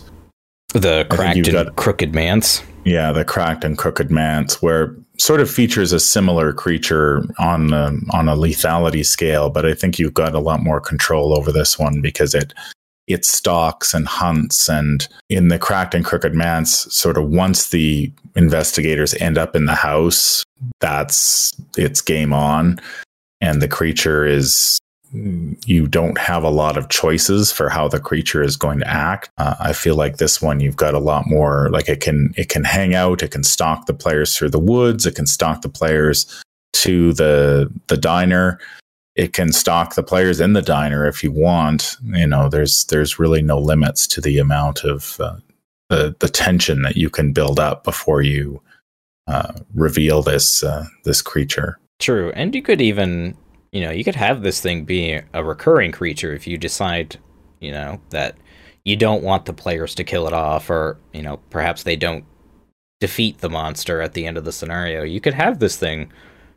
The 0.74 1.06
cracked 1.08 1.38
and 1.38 1.52
got, 1.52 1.76
crooked 1.76 2.14
manse. 2.14 2.62
Yeah, 2.84 3.12
the 3.12 3.24
cracked 3.24 3.64
and 3.64 3.78
crooked 3.78 4.10
manse, 4.10 4.60
where 4.60 4.94
sort 5.16 5.40
of 5.40 5.50
features 5.50 5.94
a 5.94 5.98
similar 5.98 6.52
creature 6.52 7.24
on 7.38 7.68
the 7.68 7.98
on 8.12 8.28
a 8.28 8.36
lethality 8.36 9.06
scale, 9.06 9.48
but 9.48 9.64
I 9.64 9.72
think 9.72 9.98
you've 9.98 10.12
got 10.12 10.34
a 10.34 10.38
lot 10.38 10.62
more 10.62 10.82
control 10.82 11.34
over 11.34 11.50
this 11.50 11.78
one 11.78 12.02
because 12.02 12.34
it 12.34 12.52
it 13.06 13.24
stalks 13.24 13.94
and 13.94 14.06
hunts 14.06 14.68
and 14.68 15.08
in 15.30 15.48
the 15.48 15.58
cracked 15.58 15.94
and 15.94 16.04
crooked 16.04 16.34
manse 16.34 16.92
sort 16.94 17.16
of 17.16 17.30
once 17.30 17.70
the 17.70 18.12
investigators 18.34 19.14
end 19.14 19.38
up 19.38 19.56
in 19.56 19.64
the 19.64 19.74
house 19.74 20.44
that's 20.80 21.52
it's 21.76 22.00
game 22.00 22.32
on 22.32 22.78
and 23.40 23.60
the 23.60 23.68
creature 23.68 24.24
is 24.24 24.78
you 25.12 25.86
don't 25.86 26.18
have 26.18 26.42
a 26.42 26.50
lot 26.50 26.76
of 26.76 26.88
choices 26.88 27.52
for 27.52 27.68
how 27.68 27.88
the 27.88 28.00
creature 28.00 28.42
is 28.42 28.56
going 28.56 28.80
to 28.80 28.88
act. 28.88 29.30
Uh, 29.38 29.54
I 29.60 29.72
feel 29.72 29.94
like 29.94 30.16
this 30.16 30.42
one 30.42 30.60
you've 30.60 30.76
got 30.76 30.94
a 30.94 30.98
lot 30.98 31.26
more 31.26 31.70
like 31.70 31.88
it 31.88 32.00
can 32.00 32.34
it 32.36 32.48
can 32.48 32.64
hang 32.64 32.94
out, 32.94 33.22
it 33.22 33.30
can 33.30 33.44
stalk 33.44 33.86
the 33.86 33.94
players 33.94 34.36
through 34.36 34.50
the 34.50 34.58
woods, 34.58 35.06
it 35.06 35.14
can 35.14 35.26
stalk 35.26 35.62
the 35.62 35.68
players 35.68 36.42
to 36.74 37.12
the 37.12 37.72
the 37.86 37.96
diner. 37.96 38.58
It 39.14 39.32
can 39.32 39.50
stalk 39.50 39.94
the 39.94 40.02
players 40.02 40.40
in 40.40 40.52
the 40.52 40.60
diner 40.60 41.06
if 41.06 41.24
you 41.24 41.32
want. 41.32 41.96
You 42.04 42.26
know, 42.26 42.50
there's 42.50 42.84
there's 42.86 43.18
really 43.18 43.40
no 43.40 43.58
limits 43.58 44.06
to 44.08 44.20
the 44.20 44.38
amount 44.38 44.84
of 44.84 45.18
uh, 45.20 45.36
the 45.88 46.14
the 46.18 46.28
tension 46.28 46.82
that 46.82 46.96
you 46.96 47.08
can 47.08 47.32
build 47.32 47.58
up 47.58 47.82
before 47.82 48.20
you 48.20 48.60
uh, 49.26 49.52
reveal 49.74 50.22
this 50.22 50.62
uh, 50.62 50.84
this 51.04 51.22
creature. 51.22 51.78
True. 51.98 52.30
And 52.34 52.54
you 52.54 52.62
could 52.62 52.80
even, 52.80 53.36
you 53.72 53.80
know, 53.80 53.90
you 53.90 54.04
could 54.04 54.16
have 54.16 54.42
this 54.42 54.60
thing 54.60 54.84
be 54.84 55.20
a 55.32 55.44
recurring 55.44 55.92
creature 55.92 56.32
if 56.34 56.46
you 56.46 56.58
decide, 56.58 57.18
you 57.60 57.72
know, 57.72 58.00
that 58.10 58.36
you 58.84 58.96
don't 58.96 59.22
want 59.22 59.46
the 59.46 59.52
players 59.52 59.94
to 59.96 60.04
kill 60.04 60.26
it 60.26 60.32
off 60.32 60.70
or, 60.70 60.98
you 61.12 61.22
know, 61.22 61.38
perhaps 61.50 61.82
they 61.82 61.96
don't 61.96 62.24
defeat 63.00 63.38
the 63.38 63.50
monster 63.50 64.00
at 64.00 64.14
the 64.14 64.26
end 64.26 64.36
of 64.36 64.44
the 64.44 64.52
scenario. 64.52 65.02
You 65.02 65.20
could 65.20 65.34
have 65.34 65.58
this 65.58 65.76
thing 65.76 66.12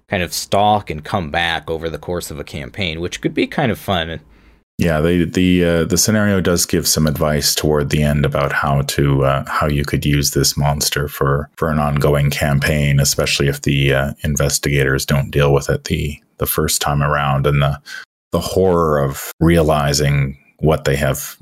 kind 0.08 0.24
of 0.24 0.34
stalk 0.34 0.90
and 0.90 1.04
come 1.04 1.32
back 1.32 1.70
over 1.70 1.90
the 1.90 1.98
course 1.98 2.32
of 2.32 2.40
a 2.40 2.44
campaign, 2.44 3.00
which 3.00 3.22
could 3.22 3.34
be 3.34 3.48
kind 3.48 3.72
of 3.72 3.80
fun 3.80 4.20
yeah, 4.80 5.02
the 5.02 5.26
the 5.26 5.66
uh, 5.66 5.84
the 5.84 5.98
scenario 5.98 6.40
does 6.40 6.66
give 6.66 6.88
some 6.88 7.06
advice 7.06 7.54
toward 7.54 7.90
the 7.90 8.02
end 8.02 8.24
about 8.24 8.54
how 8.54 8.82
to 8.84 9.26
uh, 9.26 9.44
how 9.46 9.68
you 9.68 9.84
could 9.84 10.06
use 10.06 10.32
this 10.32 10.56
monster 10.56 11.10
for 11.10 11.50
for 11.58 11.70
an 11.70 11.80
ongoing 11.80 12.30
campaign, 12.30 13.02
especially 13.02 13.50
if 13.50 13.64
the 13.64 13.94
uh, 13.94 14.14
investigators 14.24 15.06
don't 15.06 15.32
deal 15.32 15.54
with 15.54 15.70
it 15.70 15.84
the 15.84 16.18
the 16.38 16.46
first 16.46 16.80
time 16.80 17.04
around, 17.04 17.46
and 17.46 17.62
the 17.62 17.78
the 18.32 18.40
horror 18.40 19.04
of 19.04 19.34
realizing 19.42 20.38
what 20.60 20.86
they 20.86 20.96
have 20.96 21.36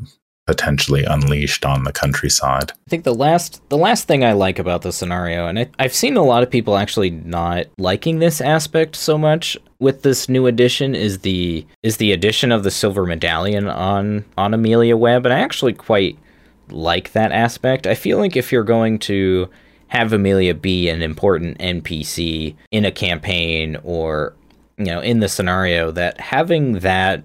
potentially 0.48 1.04
unleashed 1.04 1.66
on 1.66 1.84
the 1.84 1.91
countryside. 1.91 2.72
I 2.72 2.89
think 2.89 3.04
the 3.04 3.14
last 3.14 3.62
the 3.70 3.78
last 3.78 4.08
thing 4.08 4.24
I 4.24 4.32
like 4.32 4.58
about 4.58 4.82
the 4.82 4.91
scenario, 4.91 5.45
and 5.45 5.60
I, 5.60 5.70
I've 5.78 5.93
seen 5.93 6.18
a 6.18 6.24
lot 6.24 6.41
of 6.41 6.50
people 6.50 6.78
actually 6.78 7.12
not 7.12 7.68
liking 7.78 8.20
this 8.20 8.41
aspect 8.41 8.95
so 8.95 9.18
much 9.18 9.58
with 9.80 10.02
this 10.02 10.28
new 10.28 10.48
edition, 10.48 10.95
is 10.95 11.20
the 11.20 11.68
is 11.84 11.98
the 11.98 12.14
addition 12.14 12.52
of 12.52 12.64
the 12.64 12.72
silver 12.72 13.06
medallion 13.06 13.68
on 13.68 14.26
on 14.38 14.54
Amelia 14.54 14.98
Webb, 14.98 15.26
and 15.26 15.34
I 15.34 15.39
actually 15.39 15.74
quite 15.74 16.18
like 16.70 17.12
that 17.12 17.32
aspect. 17.32 17.86
I 17.86 17.93
feel 17.93 18.18
like 18.18 18.36
if 18.36 18.52
you're 18.52 18.64
going 18.64 19.00
to 19.00 19.50
have 19.89 20.12
Amelia 20.12 20.54
be 20.54 20.89
an 20.89 21.02
important 21.02 21.58
NPC 21.60 22.56
in 22.72 22.86
a 22.86 22.91
campaign 22.91 23.78
or 23.84 24.34
you 24.78 24.86
know 24.86 25.02
in 25.02 25.20
the 25.20 25.30
scenario, 25.30 25.91
that 25.91 26.20
having 26.22 26.80
that 26.80 27.22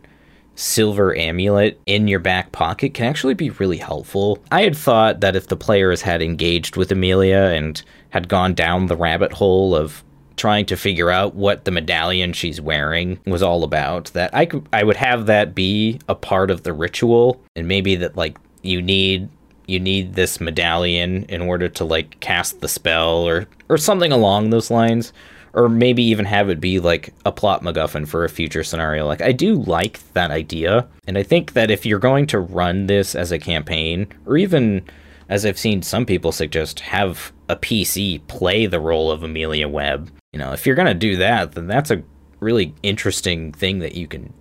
silver 0.54 1.16
amulet 1.16 1.80
in 1.86 2.08
your 2.08 2.18
back 2.18 2.52
pocket 2.52 2.94
can 2.94 3.06
actually 3.06 3.34
be 3.34 3.50
really 3.50 3.78
helpful. 3.78 4.38
I 4.50 4.62
had 4.62 4.76
thought 4.76 5.20
that 5.20 5.36
if 5.36 5.48
the 5.48 5.56
players 5.56 6.02
had 6.02 6.22
engaged 6.22 6.76
with 6.76 6.92
Amelia 6.92 7.52
and 7.54 7.82
had 8.10 8.28
gone 8.28 8.54
down 8.54 8.86
the 8.86 8.96
rabbit 8.96 9.32
hole 9.32 9.74
of 9.74 10.02
trying 10.36 10.66
to 10.66 10.76
figure 10.76 11.10
out 11.10 11.34
what 11.34 11.64
the 11.64 11.70
medallion 11.70 12.32
she's 12.32 12.60
wearing 12.60 13.18
was 13.26 13.42
all 13.42 13.64
about, 13.64 14.06
that 14.14 14.34
I 14.34 14.46
could 14.46 14.66
I 14.72 14.84
would 14.84 14.96
have 14.96 15.26
that 15.26 15.54
be 15.54 15.98
a 16.08 16.14
part 16.14 16.50
of 16.50 16.62
the 16.62 16.72
ritual 16.72 17.40
and 17.56 17.68
maybe 17.68 17.96
that 17.96 18.16
like 18.16 18.36
you 18.62 18.82
need 18.82 19.28
you 19.66 19.78
need 19.78 20.14
this 20.14 20.40
medallion 20.40 21.24
in 21.24 21.40
order 21.40 21.68
to 21.68 21.84
like 21.84 22.18
cast 22.20 22.60
the 22.60 22.68
spell 22.68 23.26
or 23.26 23.46
or 23.68 23.78
something 23.78 24.12
along 24.12 24.50
those 24.50 24.70
lines 24.70 25.12
or 25.54 25.68
maybe 25.68 26.02
even 26.02 26.24
have 26.24 26.48
it 26.48 26.60
be 26.60 26.80
like 26.80 27.12
a 27.24 27.32
plot 27.32 27.62
MacGuffin 27.62 28.08
for 28.08 28.24
a 28.24 28.28
future 28.28 28.64
scenario. 28.64 29.06
Like, 29.06 29.20
I 29.20 29.32
do 29.32 29.56
like 29.62 30.00
that 30.14 30.30
idea. 30.30 30.88
And 31.06 31.18
I 31.18 31.22
think 31.22 31.52
that 31.52 31.70
if 31.70 31.84
you're 31.84 31.98
going 31.98 32.26
to 32.28 32.40
run 32.40 32.86
this 32.86 33.14
as 33.14 33.32
a 33.32 33.38
campaign, 33.38 34.06
or 34.26 34.36
even 34.36 34.84
as 35.28 35.44
I've 35.46 35.58
seen 35.58 35.82
some 35.82 36.06
people 36.06 36.32
suggest, 36.32 36.80
have 36.80 37.32
a 37.48 37.56
PC 37.56 38.26
play 38.28 38.66
the 38.66 38.80
role 38.80 39.10
of 39.10 39.22
Amelia 39.22 39.68
Webb, 39.68 40.10
you 40.32 40.38
know, 40.38 40.52
if 40.52 40.66
you're 40.66 40.76
going 40.76 40.86
to 40.86 40.94
do 40.94 41.16
that, 41.16 41.52
then 41.52 41.66
that's 41.66 41.90
a 41.90 42.02
really 42.40 42.74
interesting 42.82 43.52
thing 43.52 43.78
that 43.80 43.94
you 43.94 44.06
can 44.06 44.32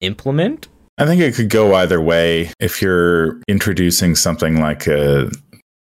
implement. 0.00 0.68
I 0.98 1.04
think 1.04 1.20
it 1.20 1.34
could 1.34 1.50
go 1.50 1.74
either 1.74 2.00
way. 2.00 2.50
If 2.58 2.80
you're 2.80 3.40
introducing 3.48 4.14
something 4.14 4.60
like 4.60 4.86
a, 4.86 5.26
uh, 5.26 5.30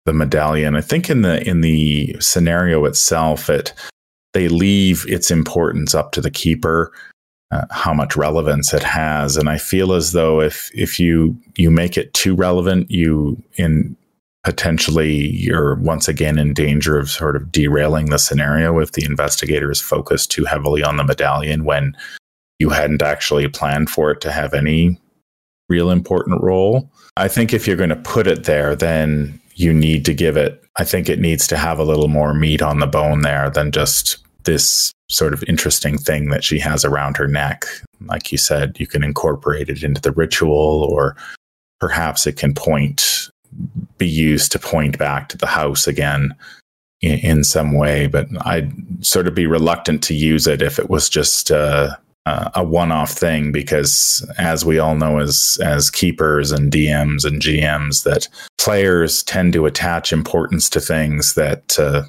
the 0.05 0.13
medallion, 0.13 0.75
I 0.75 0.81
think 0.81 1.09
in 1.09 1.21
the 1.21 1.47
in 1.47 1.61
the 1.61 2.17
scenario 2.19 2.83
itself, 2.83 3.49
it 3.49 3.73
they 4.33 4.47
leave 4.47 5.05
its 5.07 5.31
importance 5.31 5.95
up 5.95 6.11
to 6.11 6.21
the 6.21 6.31
keeper, 6.31 6.91
uh, 7.51 7.65
how 7.71 7.93
much 7.93 8.15
relevance 8.15 8.73
it 8.73 8.83
has. 8.83 9.37
And 9.37 9.49
I 9.49 9.57
feel 9.57 9.93
as 9.93 10.11
though 10.11 10.41
if 10.41 10.69
if 10.73 10.99
you 10.99 11.37
you 11.55 11.71
make 11.71 11.97
it 11.97 12.13
too 12.13 12.35
relevant, 12.35 12.89
you 12.89 13.41
in 13.57 13.95
potentially 14.43 15.29
you're 15.29 15.75
once 15.75 16.07
again 16.07 16.37
in 16.37 16.53
danger 16.53 16.97
of 16.97 17.09
sort 17.09 17.35
of 17.35 17.51
derailing 17.51 18.09
the 18.09 18.19
scenario 18.19 18.77
if 18.79 18.91
the 18.91 19.05
investigator 19.05 19.71
is 19.71 19.79
focused 19.79 20.31
too 20.31 20.43
heavily 20.43 20.83
on 20.83 20.97
the 20.97 21.03
medallion 21.03 21.63
when 21.63 21.95
you 22.59 22.69
hadn't 22.69 23.01
actually 23.01 23.47
planned 23.47 23.89
for 23.89 24.11
it 24.11 24.19
to 24.21 24.31
have 24.31 24.53
any 24.53 24.99
real 25.69 25.89
important 25.89 26.41
role. 26.41 26.91
I 27.15 27.27
think 27.27 27.53
if 27.53 27.67
you're 27.67 27.77
going 27.77 27.89
to 27.89 27.95
put 27.95 28.27
it 28.27 28.43
there, 28.43 28.75
then 28.75 29.39
you 29.55 29.73
need 29.73 30.05
to 30.05 30.13
give 30.13 30.37
it, 30.37 30.63
I 30.77 30.83
think 30.83 31.09
it 31.09 31.19
needs 31.19 31.47
to 31.47 31.57
have 31.57 31.79
a 31.79 31.83
little 31.83 32.07
more 32.07 32.33
meat 32.33 32.61
on 32.61 32.79
the 32.79 32.87
bone 32.87 33.21
there 33.21 33.49
than 33.49 33.71
just 33.71 34.17
this 34.43 34.91
sort 35.09 35.33
of 35.33 35.43
interesting 35.47 35.97
thing 35.97 36.29
that 36.29 36.43
she 36.43 36.59
has 36.59 36.83
around 36.83 37.17
her 37.17 37.27
neck. 37.27 37.65
Like 38.01 38.31
you 38.31 38.37
said, 38.37 38.79
you 38.79 38.87
can 38.87 39.03
incorporate 39.03 39.69
it 39.69 39.83
into 39.83 40.01
the 40.01 40.11
ritual, 40.11 40.87
or 40.89 41.15
perhaps 41.79 42.27
it 42.27 42.37
can 42.37 42.53
point, 42.53 43.29
be 43.97 44.07
used 44.07 44.51
to 44.51 44.59
point 44.59 44.97
back 44.97 45.29
to 45.29 45.37
the 45.37 45.47
house 45.47 45.87
again 45.87 46.35
in, 47.01 47.19
in 47.19 47.43
some 47.43 47.73
way. 47.73 48.07
But 48.07 48.27
I'd 48.45 48.71
sort 49.05 49.27
of 49.27 49.35
be 49.35 49.47
reluctant 49.47 50.03
to 50.03 50.13
use 50.13 50.47
it 50.47 50.61
if 50.61 50.79
it 50.79 50.89
was 50.89 51.07
just 51.09 51.51
uh, 51.51 51.95
a 52.25 52.63
one-off 52.63 53.11
thing, 53.11 53.51
because 53.51 54.27
as 54.37 54.65
we 54.65 54.79
all 54.79 54.95
know, 54.95 55.19
as 55.19 55.57
as 55.61 55.91
keepers 55.91 56.51
and 56.51 56.71
DMs 56.71 57.25
and 57.25 57.41
GMs, 57.41 58.03
that 58.03 58.27
players 58.63 59.23
tend 59.23 59.53
to 59.53 59.65
attach 59.65 60.13
importance 60.13 60.69
to 60.69 60.79
things 60.79 61.33
that. 61.35 61.77
Uh, 61.79 62.03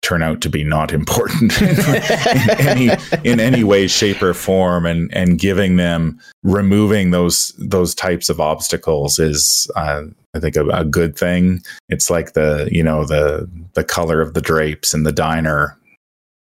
turn 0.00 0.22
out 0.22 0.40
to 0.40 0.48
be 0.48 0.62
not 0.62 0.92
important 0.92 1.60
in, 1.60 2.50
any 2.60 2.88
in 3.24 3.40
any 3.40 3.64
way, 3.64 3.88
shape, 3.88 4.22
or 4.22 4.32
form, 4.32 4.86
and 4.86 5.12
and 5.12 5.40
giving 5.40 5.74
them 5.74 6.18
removing 6.44 7.10
those 7.10 7.52
those 7.58 7.96
types 7.96 8.28
of 8.28 8.40
obstacles 8.40 9.18
is. 9.18 9.68
Uh, 9.74 10.04
I 10.34 10.40
think 10.40 10.56
a, 10.56 10.66
a 10.68 10.84
good 10.84 11.16
thing. 11.16 11.62
It's 11.88 12.10
like 12.10 12.34
the 12.34 12.68
you 12.70 12.82
know 12.82 13.04
the 13.04 13.50
the 13.74 13.82
color 13.82 14.20
of 14.20 14.34
the 14.34 14.40
drapes 14.40 14.94
in 14.94 15.02
the 15.02 15.12
diner 15.12 15.76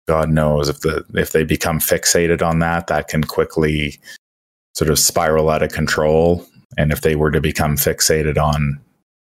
God 0.09 0.31
knows 0.31 0.69
if 0.69 0.79
the 0.79 1.05
if 1.13 1.33
they 1.33 1.43
become 1.43 1.79
fixated 1.79 2.41
on 2.41 2.57
that, 2.59 2.87
that 2.87 3.09
can 3.09 3.23
quickly 3.23 3.99
sort 4.73 4.89
of 4.89 4.97
spiral 4.97 5.51
out 5.51 5.61
of 5.61 5.71
control. 5.71 6.43
And 6.79 6.91
if 6.91 7.01
they 7.01 7.15
were 7.15 7.29
to 7.29 7.39
become 7.39 7.77
fixated 7.77 8.35
on 8.35 8.79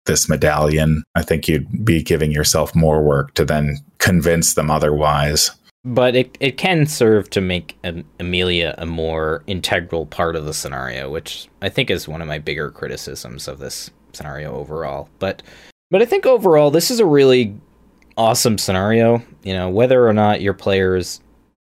this 0.06 0.30
medallion, 0.30 1.04
I 1.16 1.24
think 1.24 1.48
you'd 1.48 1.86
be 1.86 2.02
giving 2.02 2.32
yourself 2.32 2.76
more 2.76 3.04
work 3.04 3.34
to 3.36 3.46
then 3.46 3.78
convince 3.98 4.54
them 4.54 4.70
otherwise. 4.70 5.52
But 5.84 6.16
it, 6.16 6.38
it 6.40 6.58
can 6.58 6.88
serve 6.88 7.30
to 7.32 7.42
make 7.42 7.78
Amelia 8.20 8.74
a 8.78 8.88
more 8.88 9.44
integral 9.46 10.08
part 10.08 10.36
of 10.36 10.46
the 10.46 10.54
scenario, 10.54 11.12
which 11.12 11.48
I 11.62 11.70
think 11.70 11.92
is 11.92 12.08
one 12.08 12.22
of 12.22 12.28
my 12.28 12.40
bigger 12.40 12.72
criticisms 12.72 13.48
of 13.48 13.60
this 13.60 13.92
scenario 14.14 14.56
overall. 14.56 15.10
But 15.20 15.44
but 15.92 16.02
I 16.02 16.06
think 16.06 16.26
overall 16.26 16.72
this 16.72 16.90
is 16.90 17.00
a 17.00 17.06
really 17.06 17.56
awesome 18.18 18.58
scenario. 18.58 19.22
You 19.44 19.54
know, 19.54 19.70
whether 19.70 20.08
or 20.08 20.14
not 20.14 20.42
your 20.42 20.56
players 20.56 21.22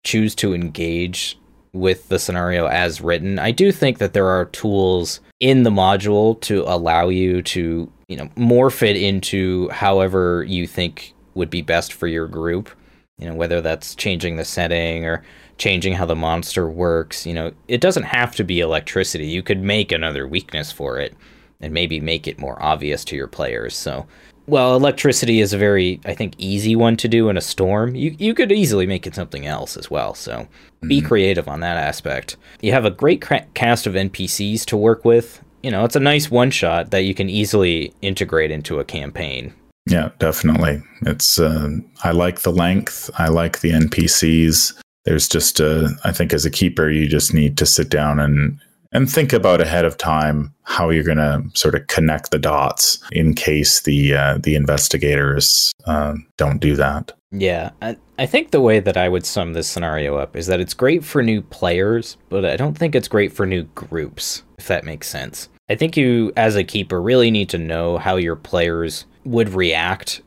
choose 0.04 0.34
to 0.36 0.56
engage 0.56 1.38
with 1.74 2.10
the 2.10 2.18
scenario 2.18 2.66
as 2.68 3.02
written, 3.02 3.38
I 3.38 3.52
do 3.52 3.72
think 3.72 4.00
that 4.00 4.14
there 4.14 4.28
are 4.28 4.46
tools 4.46 5.20
in 5.40 5.62
the 5.62 5.70
module 5.70 6.42
to 6.42 6.64
allow 6.64 7.10
you 7.10 7.44
to 7.44 7.92
you 8.08 8.16
know 8.18 8.28
morph 8.36 8.82
it 8.82 8.96
into 8.96 9.70
however 9.70 10.44
you 10.48 10.68
think 10.68 11.14
would 11.36 11.50
be 11.50 11.62
best 11.62 11.94
for 11.94 12.08
your 12.08 12.28
group 12.28 12.70
you 13.18 13.28
know 13.28 13.36
whether 13.36 13.62
that's 13.62 13.96
changing 13.96 14.38
the 14.38 14.46
setting 14.46 15.06
or 15.06 15.24
changing 15.58 15.94
how 15.94 16.06
the 16.06 16.16
monster 16.16 16.70
works 16.70 17.26
you 17.26 17.34
know 17.34 17.52
it 17.68 17.82
doesn't 17.82 18.04
have 18.04 18.36
to 18.36 18.44
be 18.44 18.60
electricity. 18.60 19.26
You 19.26 19.44
could 19.44 19.62
make 19.62 19.92
another 19.92 20.28
weakness 20.28 20.72
for 20.72 21.00
it 21.00 21.16
and 21.60 21.74
maybe 21.74 22.00
make 22.00 22.28
it 22.28 22.40
more 22.40 22.62
obvious 22.62 23.04
to 23.06 23.16
your 23.16 23.28
players. 23.28 23.76
So 23.76 24.06
well 24.46 24.76
electricity 24.76 25.42
is 25.42 25.52
a 25.52 25.58
very 25.58 26.00
i 26.06 26.14
think 26.14 26.34
easy 26.38 26.74
one 26.74 26.96
to 26.96 27.10
do 27.10 27.28
in 27.28 27.36
a 27.36 27.42
storm 27.42 27.94
you 27.96 28.16
you 28.18 28.34
could 28.34 28.50
easily 28.50 28.88
make 28.88 29.06
it 29.06 29.16
something 29.16 29.46
else 29.46 29.76
as 29.76 29.90
well. 29.92 30.14
So 30.14 30.48
be 30.82 31.00
mm-hmm. 31.00 31.08
creative 31.08 31.48
on 31.48 31.60
that 31.62 31.78
aspect. 31.78 32.38
You 32.62 32.72
have 32.72 32.86
a 32.86 32.92
great 32.92 33.22
cast 33.56 33.88
of 33.88 33.94
npcs 33.96 34.64
to 34.66 34.78
work 34.78 35.04
with 35.04 35.42
you 35.68 35.72
know, 35.72 35.84
it's 35.84 35.98
a 35.98 36.00
nice 36.00 36.32
one 36.32 36.50
shot 36.50 36.92
that 36.92 37.02
you 37.02 37.14
can 37.14 37.30
easily 37.30 37.92
integrate 38.02 38.52
into 38.52 38.80
a 38.80 38.86
campaign. 38.86 39.54
Yeah, 39.86 40.12
definitely. 40.18 40.82
It's 41.02 41.38
uh, 41.40 41.68
I 42.06 42.12
like 42.12 42.44
the 42.44 42.54
length. 42.54 43.10
I 43.20 43.28
like 43.28 43.60
the 43.60 43.72
NPCs. 43.72 44.82
There's 45.04 45.28
just 45.28 45.60
a, 45.60 45.90
I 46.06 46.14
think 46.14 46.32
as 46.32 46.46
a 46.46 46.50
keeper, 46.50 46.90
you 46.90 47.06
just 47.06 47.34
need 47.34 47.58
to 47.58 47.66
sit 47.66 47.90
down 47.90 48.18
and 48.18 48.58
and 48.94 49.12
think 49.12 49.34
about 49.34 49.60
ahead 49.60 49.84
of 49.84 49.98
time 49.98 50.54
how 50.64 50.90
you're 50.90 51.04
going 51.04 51.18
to 51.18 51.44
sort 51.54 51.76
of 51.76 51.86
connect 51.88 52.32
the 52.32 52.40
dots 52.40 53.00
in 53.12 53.34
case 53.34 53.82
the 53.82 54.16
uh, 54.16 54.38
the 54.42 54.56
investigators 54.56 55.74
uh, 55.86 56.14
don't 56.38 56.62
do 56.62 56.78
that. 56.78 57.12
Yeah, 57.32 57.72
I, 57.82 57.98
I 58.18 58.26
think 58.26 58.52
the 58.52 58.62
way 58.62 58.80
that 58.80 58.96
I 58.96 59.10
would 59.10 59.26
sum 59.26 59.52
this 59.52 59.68
scenario 59.68 60.16
up 60.16 60.38
is 60.38 60.48
that 60.48 60.62
it's 60.62 60.74
great 60.74 61.04
for 61.04 61.22
new 61.22 61.42
players, 61.42 62.16
but 62.30 62.46
I 62.46 62.56
don't 62.56 62.78
think 62.78 62.96
it's 62.96 63.10
great 63.10 63.34
for 63.34 63.46
new 63.46 63.64
groups, 63.64 64.44
if 64.58 64.68
that 64.68 64.86
makes 64.86 65.10
sense. 65.10 65.50
I 65.70 65.76
think 65.76 65.98
you, 65.98 66.32
as 66.38 66.56
a 66.56 66.64
keeper, 66.64 67.02
really 67.02 67.30
need 67.30 67.50
to 67.50 67.58
know 67.58 67.98
how 67.98 68.16
your 68.16 68.38
players 68.38 69.06
would 69.26 69.50
react 69.50 70.22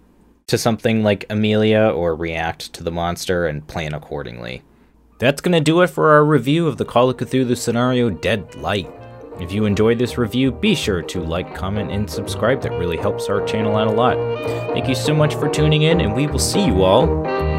to 0.49 0.59
something 0.59 1.03
like 1.03 1.24
Amelia 1.30 1.80
or 1.95 2.14
react 2.14 2.74
to 2.74 2.82
the 2.82 2.91
monster 2.91 3.47
and 3.47 3.66
plan 3.66 3.95
accordingly. 3.95 4.62
That's 5.18 5.41
going 5.41 5.53
to 5.53 5.61
do 5.61 5.80
it 5.80 5.88
for 5.88 6.11
our 6.11 6.24
review 6.24 6.66
of 6.66 6.76
the 6.76 6.84
Call 6.84 7.09
of 7.09 7.16
Cthulhu 7.16 7.57
scenario 7.57 8.11
Dead 8.11 8.55
Light. 8.57 8.91
If 9.41 9.51
you 9.51 9.64
enjoyed 9.64 9.99
this 9.99 10.18
review, 10.18 10.53
be 10.53 10.74
sure 10.74 11.01
to 11.01 11.22
like, 11.22 11.55
comment, 11.55 11.91
and 11.91 12.11
subscribe. 12.11 12.61
That 12.61 12.72
really 12.72 12.99
helps 12.99 13.30
our 13.30 13.43
channel 13.47 13.76
out 13.76 13.88
a 13.88 13.93
lot. 13.93 14.18
Thank 14.74 14.88
you 14.88 14.95
so 14.95 15.14
much 15.14 15.34
for 15.34 15.49
tuning 15.49 15.82
in, 15.82 16.03
and 16.03 16.14
we 16.14 16.26
will 16.26 16.38
see 16.38 16.62
you 16.62 16.82
all 16.82 17.07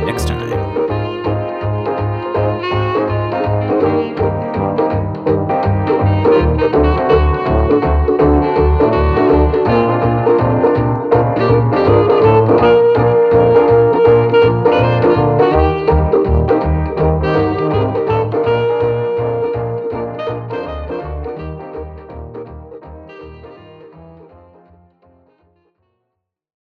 next 0.06 0.28
time. 0.28 0.61